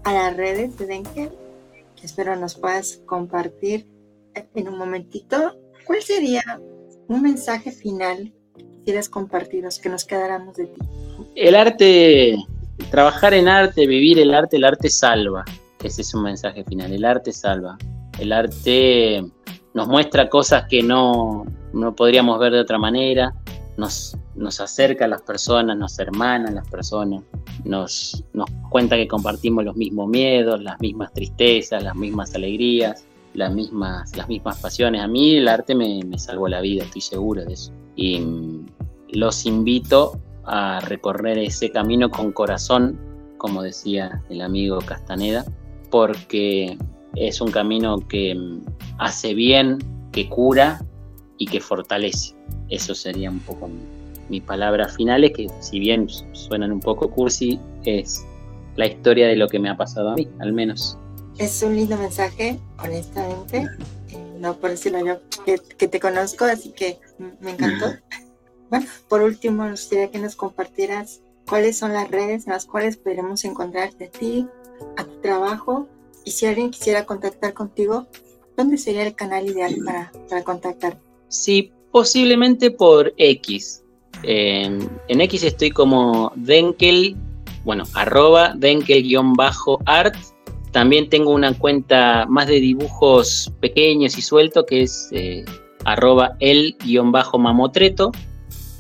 a 0.04 0.14
las 0.14 0.38
redes 0.38 0.78
de 0.78 0.86
Denker, 0.86 1.32
que 1.96 2.06
espero 2.06 2.36
nos 2.36 2.56
puedas 2.56 3.02
compartir 3.06 3.88
en 4.56 4.68
un 4.68 4.78
momentito. 4.78 5.58
¿Cuál 5.86 6.02
sería 6.02 6.44
un 7.08 7.22
mensaje 7.22 7.72
final 7.72 8.34
que 8.56 8.66
quisieras 8.66 9.10
compartirnos, 9.10 9.80
que 9.80 9.90
nos 9.90 10.06
quedáramos 10.06 10.56
de 10.58 10.68
ti? 10.68 10.82
El 11.36 11.56
arte, 11.56 12.38
trabajar 12.92 13.34
en 13.34 13.48
arte, 13.48 13.88
vivir 13.88 14.20
el 14.20 14.34
arte, 14.34 14.58
el 14.58 14.66
arte 14.66 14.90
salva. 14.90 15.44
Ese 15.84 16.02
es 16.02 16.14
un 16.14 16.24
mensaje 16.24 16.64
final, 16.64 16.92
el 16.92 17.06
arte 17.06 17.32
salva. 17.32 17.78
El 18.20 18.32
arte 18.32 19.24
nos 19.74 19.88
muestra 19.88 20.30
cosas 20.30 20.66
que 20.70 20.84
no, 20.84 21.46
no 21.74 21.96
podríamos 21.96 22.40
ver 22.40 22.54
de 22.54 22.60
otra 22.60 22.78
manera, 22.78 23.34
nos, 23.78 24.18
nos 24.36 24.60
acerca 24.60 25.06
a 25.06 25.08
las 25.08 25.22
personas, 25.22 25.78
nos 25.78 25.98
hermana 26.00 26.50
a 26.50 26.52
las 26.52 26.68
personas, 26.70 27.24
nos, 27.64 28.24
nos 28.34 28.50
cuenta 28.70 28.96
que 28.96 29.08
compartimos 29.08 29.64
los 29.66 29.76
mismos 29.76 30.08
miedos, 30.10 30.62
las 30.62 30.80
mismas 30.80 31.12
tristezas, 31.14 31.84
las 31.84 31.96
mismas 31.96 32.34
alegrías, 32.36 33.06
las 33.34 33.54
mismas, 33.54 34.16
las 34.16 34.28
mismas 34.28 34.60
pasiones. 34.60 35.02
A 35.02 35.08
mí 35.08 35.38
el 35.38 35.48
arte 35.48 35.76
me, 35.76 36.02
salvó 36.18 36.48
la 36.48 36.62
vida, 36.62 36.84
estoy 36.84 37.02
seguro 37.02 37.44
de 37.44 37.54
eso. 37.54 37.72
Y 37.96 38.22
los 39.10 39.46
invito 39.46 40.20
a 40.46 40.80
recorrer 40.82 41.38
ese 41.38 41.72
camino 41.72 42.10
con 42.10 42.32
corazón, 42.32 43.00
como 43.38 43.62
decía 43.62 44.24
el 44.30 44.42
amigo 44.42 44.80
Castaneda, 44.80 45.46
porque 45.94 46.76
es 47.16 47.40
un 47.40 47.52
camino 47.52 48.00
que 48.10 48.34
mm, 48.34 48.66
hace 48.98 49.36
bien, 49.36 49.78
que 50.12 50.28
cura 50.28 50.84
y 51.38 51.46
que 51.46 51.62
fortalece. 51.62 52.34
Eso 52.70 52.96
sería 52.96 53.30
un 53.30 53.38
poco 53.38 53.70
mis 54.28 54.42
palabras 54.42 54.96
finales, 54.96 55.34
que 55.34 55.48
si 55.60 55.78
bien 55.78 56.08
suenan 56.32 56.72
un 56.72 56.80
poco 56.80 57.12
cursi, 57.12 57.60
es 57.86 58.26
la 58.76 58.88
historia 58.88 59.28
de 59.28 59.36
lo 59.36 59.48
que 59.48 59.60
me 59.60 59.70
ha 59.70 59.78
pasado 59.78 60.10
a 60.10 60.16
mí, 60.16 60.28
al 60.40 60.52
menos. 60.52 60.98
Es 61.38 61.62
un 61.62 61.76
lindo 61.76 61.96
mensaje, 61.96 62.60
honestamente. 62.84 63.70
Eh, 64.10 64.38
no 64.40 64.56
por 64.56 64.72
decirlo 64.72 65.06
yo, 65.06 65.20
que, 65.46 65.88
te 65.88 66.00
conozco, 66.00 66.46
así 66.46 66.72
que 66.72 66.98
me 67.40 67.52
encantó. 67.52 67.86
Bueno, 68.72 68.88
por 69.08 69.22
último, 69.22 69.66
nos 69.66 69.82
gustaría 69.82 70.10
que 70.10 70.18
nos 70.18 70.36
compartieras 70.36 71.22
cuáles 71.48 71.78
son 71.78 71.94
las 71.94 72.10
redes 72.10 72.48
en 72.48 72.54
las 72.54 72.66
cuales 72.66 72.98
podremos 72.98 73.46
encontrarte 73.46 74.06
a 74.06 74.10
ti, 74.10 74.48
a 74.98 75.04
tu 75.04 75.22
trabajo, 75.22 75.88
y 76.26 76.32
si 76.32 76.46
alguien 76.46 76.72
quisiera 76.72 77.06
contactar 77.06 77.54
contigo, 77.54 78.08
¿dónde 78.56 78.78
sería 78.78 79.06
el 79.06 79.16
canal 79.16 79.48
ideal 79.48 79.76
para, 79.86 80.12
para 80.30 80.44
contactar? 80.44 81.00
Sí, 81.28 81.72
posiblemente 81.92 82.72
por 82.72 83.14
X. 83.18 83.84
en 84.24 84.90
X 85.08 85.44
estoy 85.44 85.72
como 85.72 86.32
Denkel, 86.36 87.16
bueno, 87.64 87.84
arroba 87.94 88.54
Denkel-art. 88.56 90.16
También 90.72 91.10
tengo 91.10 91.32
una 91.32 91.54
cuenta 91.54 92.26
más 92.28 92.48
de 92.48 92.60
dibujos 92.60 93.52
pequeños 93.60 94.18
y 94.18 94.22
sueltos 94.22 94.66
que 94.68 94.82
es 94.82 95.10
eh, 95.12 95.46
arroba 95.86 96.36
el-mamotreto. 96.40 98.12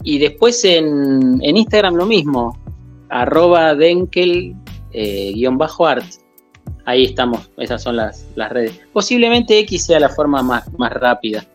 Y 0.03 0.19
después 0.19 0.65
en, 0.65 1.39
Instagram 1.43 1.95
lo 1.95 2.05
mismo, 2.05 2.57
arroba 3.09 3.75
Eh, 4.93 5.33
Ahí 6.85 7.05
estamos, 7.05 7.49
esas 7.57 7.81
son 7.81 7.95
las, 7.95 8.25
las, 8.35 8.51
redes. 8.51 8.79
Posiblemente 8.91 9.57
X 9.59 9.85
sea 9.85 9.99
la 9.99 10.09
forma 10.09 10.43
más, 10.43 10.71
más 10.77 10.91
rápida 10.91 11.45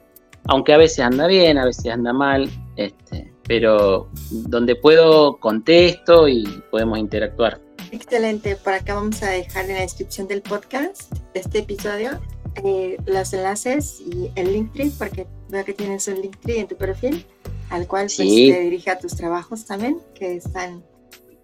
aunque 0.49 0.73
a 0.73 0.79
veces 0.79 1.01
anda 1.01 1.27
bien, 1.27 1.59
a 1.59 1.65
veces 1.65 1.93
anda 1.93 2.13
mal, 2.13 2.51
este, 2.77 3.33
pero 3.47 4.09
donde 4.31 4.75
puedo 4.75 5.37
contesto 5.39 6.27
y 6.27 6.45
podemos 6.71 6.99
interactuar. 6.99 7.61
Excelente, 7.93 8.57
por 8.57 8.73
acá 8.73 8.95
vamos 8.95 9.23
a 9.23 9.31
dejar 9.31 9.67
en 9.67 9.77
la 9.77 9.83
descripción 9.83 10.27
del 10.27 10.43
podcast 10.43 11.13
de 11.35 11.41
este 11.41 11.61
episodio 11.61 12.19
eh, 12.65 12.97
los 13.07 13.33
enlaces 13.33 14.01
y 14.01 14.31
el 14.35 14.53
Linktree, 14.53 14.91
porque 14.99 15.27
veo 15.51 15.65
que 15.65 15.75
tienes 15.75 16.09
un 16.09 16.21
Linktree 16.21 16.61
en 16.61 16.67
tu 16.67 16.77
perfil, 16.77 17.25
al 17.71 17.87
cual 17.87 18.05
pues, 18.05 18.17
te 18.17 18.61
dirige 18.61 18.91
a 18.91 18.99
tus 18.99 19.15
trabajos 19.17 19.67
también, 19.67 19.99
que 20.15 20.37
están 20.37 20.83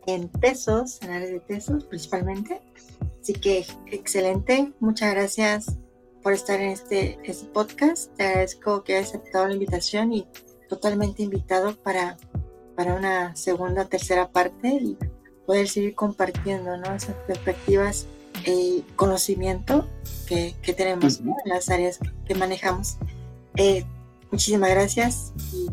en 0.07 0.29
pesos, 0.29 1.01
en 1.03 1.11
áreas 1.11 1.31
de 1.31 1.41
pesos 1.41 1.85
principalmente. 1.85 2.61
Así 3.21 3.33
que 3.33 3.67
excelente, 3.91 4.73
muchas 4.81 5.15
gracias 5.15 5.77
por 6.23 6.33
estar 6.33 6.61
en 6.61 6.71
este, 6.71 7.19
este, 7.23 7.47
podcast. 7.47 8.15
Te 8.17 8.25
agradezco 8.25 8.83
que 8.83 8.97
hayas 8.97 9.11
aceptado 9.11 9.47
la 9.47 9.55
invitación 9.55 10.13
y 10.13 10.27
totalmente 10.69 11.23
invitado 11.23 11.77
para, 11.77 12.17
para 12.77 12.95
una 12.95 13.37
segunda 13.37 13.85
tercera 13.87 14.31
parte 14.31 14.69
y 14.69 14.97
poder 15.47 15.69
seguir 15.69 15.95
compartiendo 15.95 16.77
¿no? 16.77 16.95
esas 16.95 17.15
perspectivas 17.27 18.07
y 18.47 18.85
conocimiento 18.97 19.87
que, 20.27 20.55
que 20.63 20.73
tenemos 20.73 21.21
en 21.21 21.35
las 21.45 21.69
áreas 21.71 22.01
que 22.27 22.35
manejamos. 22.35 22.97
Eh, 23.57 23.85
muchísimas 24.31 24.71
gracias 24.71 25.33
y 25.53 25.71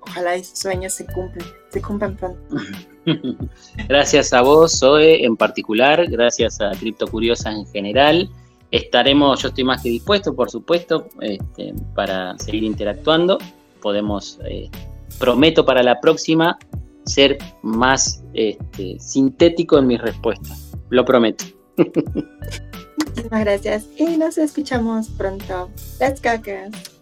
ojalá 0.00 0.34
esos 0.34 0.58
sueños 0.58 0.94
se 0.94 1.06
cumplan, 1.06 1.46
se 1.70 1.82
cumplan 1.82 2.16
pronto. 2.16 2.56
Gracias 3.88 4.32
a 4.32 4.42
vos, 4.42 4.78
Zoe, 4.78 5.24
en 5.24 5.36
particular, 5.36 6.06
gracias 6.08 6.60
a 6.60 6.70
Cripto 6.72 7.06
Curiosa 7.06 7.52
en 7.52 7.66
general 7.66 8.28
estaremos, 8.70 9.42
yo 9.42 9.48
estoy 9.48 9.64
más 9.64 9.82
que 9.82 9.88
dispuesto, 9.88 10.34
por 10.34 10.50
supuesto, 10.50 11.08
este, 11.20 11.74
para 11.94 12.38
seguir 12.38 12.64
interactuando. 12.64 13.38
Podemos, 13.80 14.38
eh, 14.44 14.70
prometo 15.18 15.64
para 15.64 15.82
la 15.82 16.00
próxima 16.00 16.58
ser 17.04 17.38
más 17.62 18.22
este, 18.34 18.98
sintético 18.98 19.78
en 19.78 19.86
mis 19.86 20.00
respuestas. 20.00 20.72
Lo 20.90 21.04
prometo. 21.04 21.44
Muchísimas 21.76 23.44
gracias 23.44 23.86
y 23.96 24.16
nos 24.16 24.38
escuchamos 24.38 25.08
pronto. 25.10 25.70
Let's 26.00 26.20
go, 26.20 26.42
girls. 26.42 26.95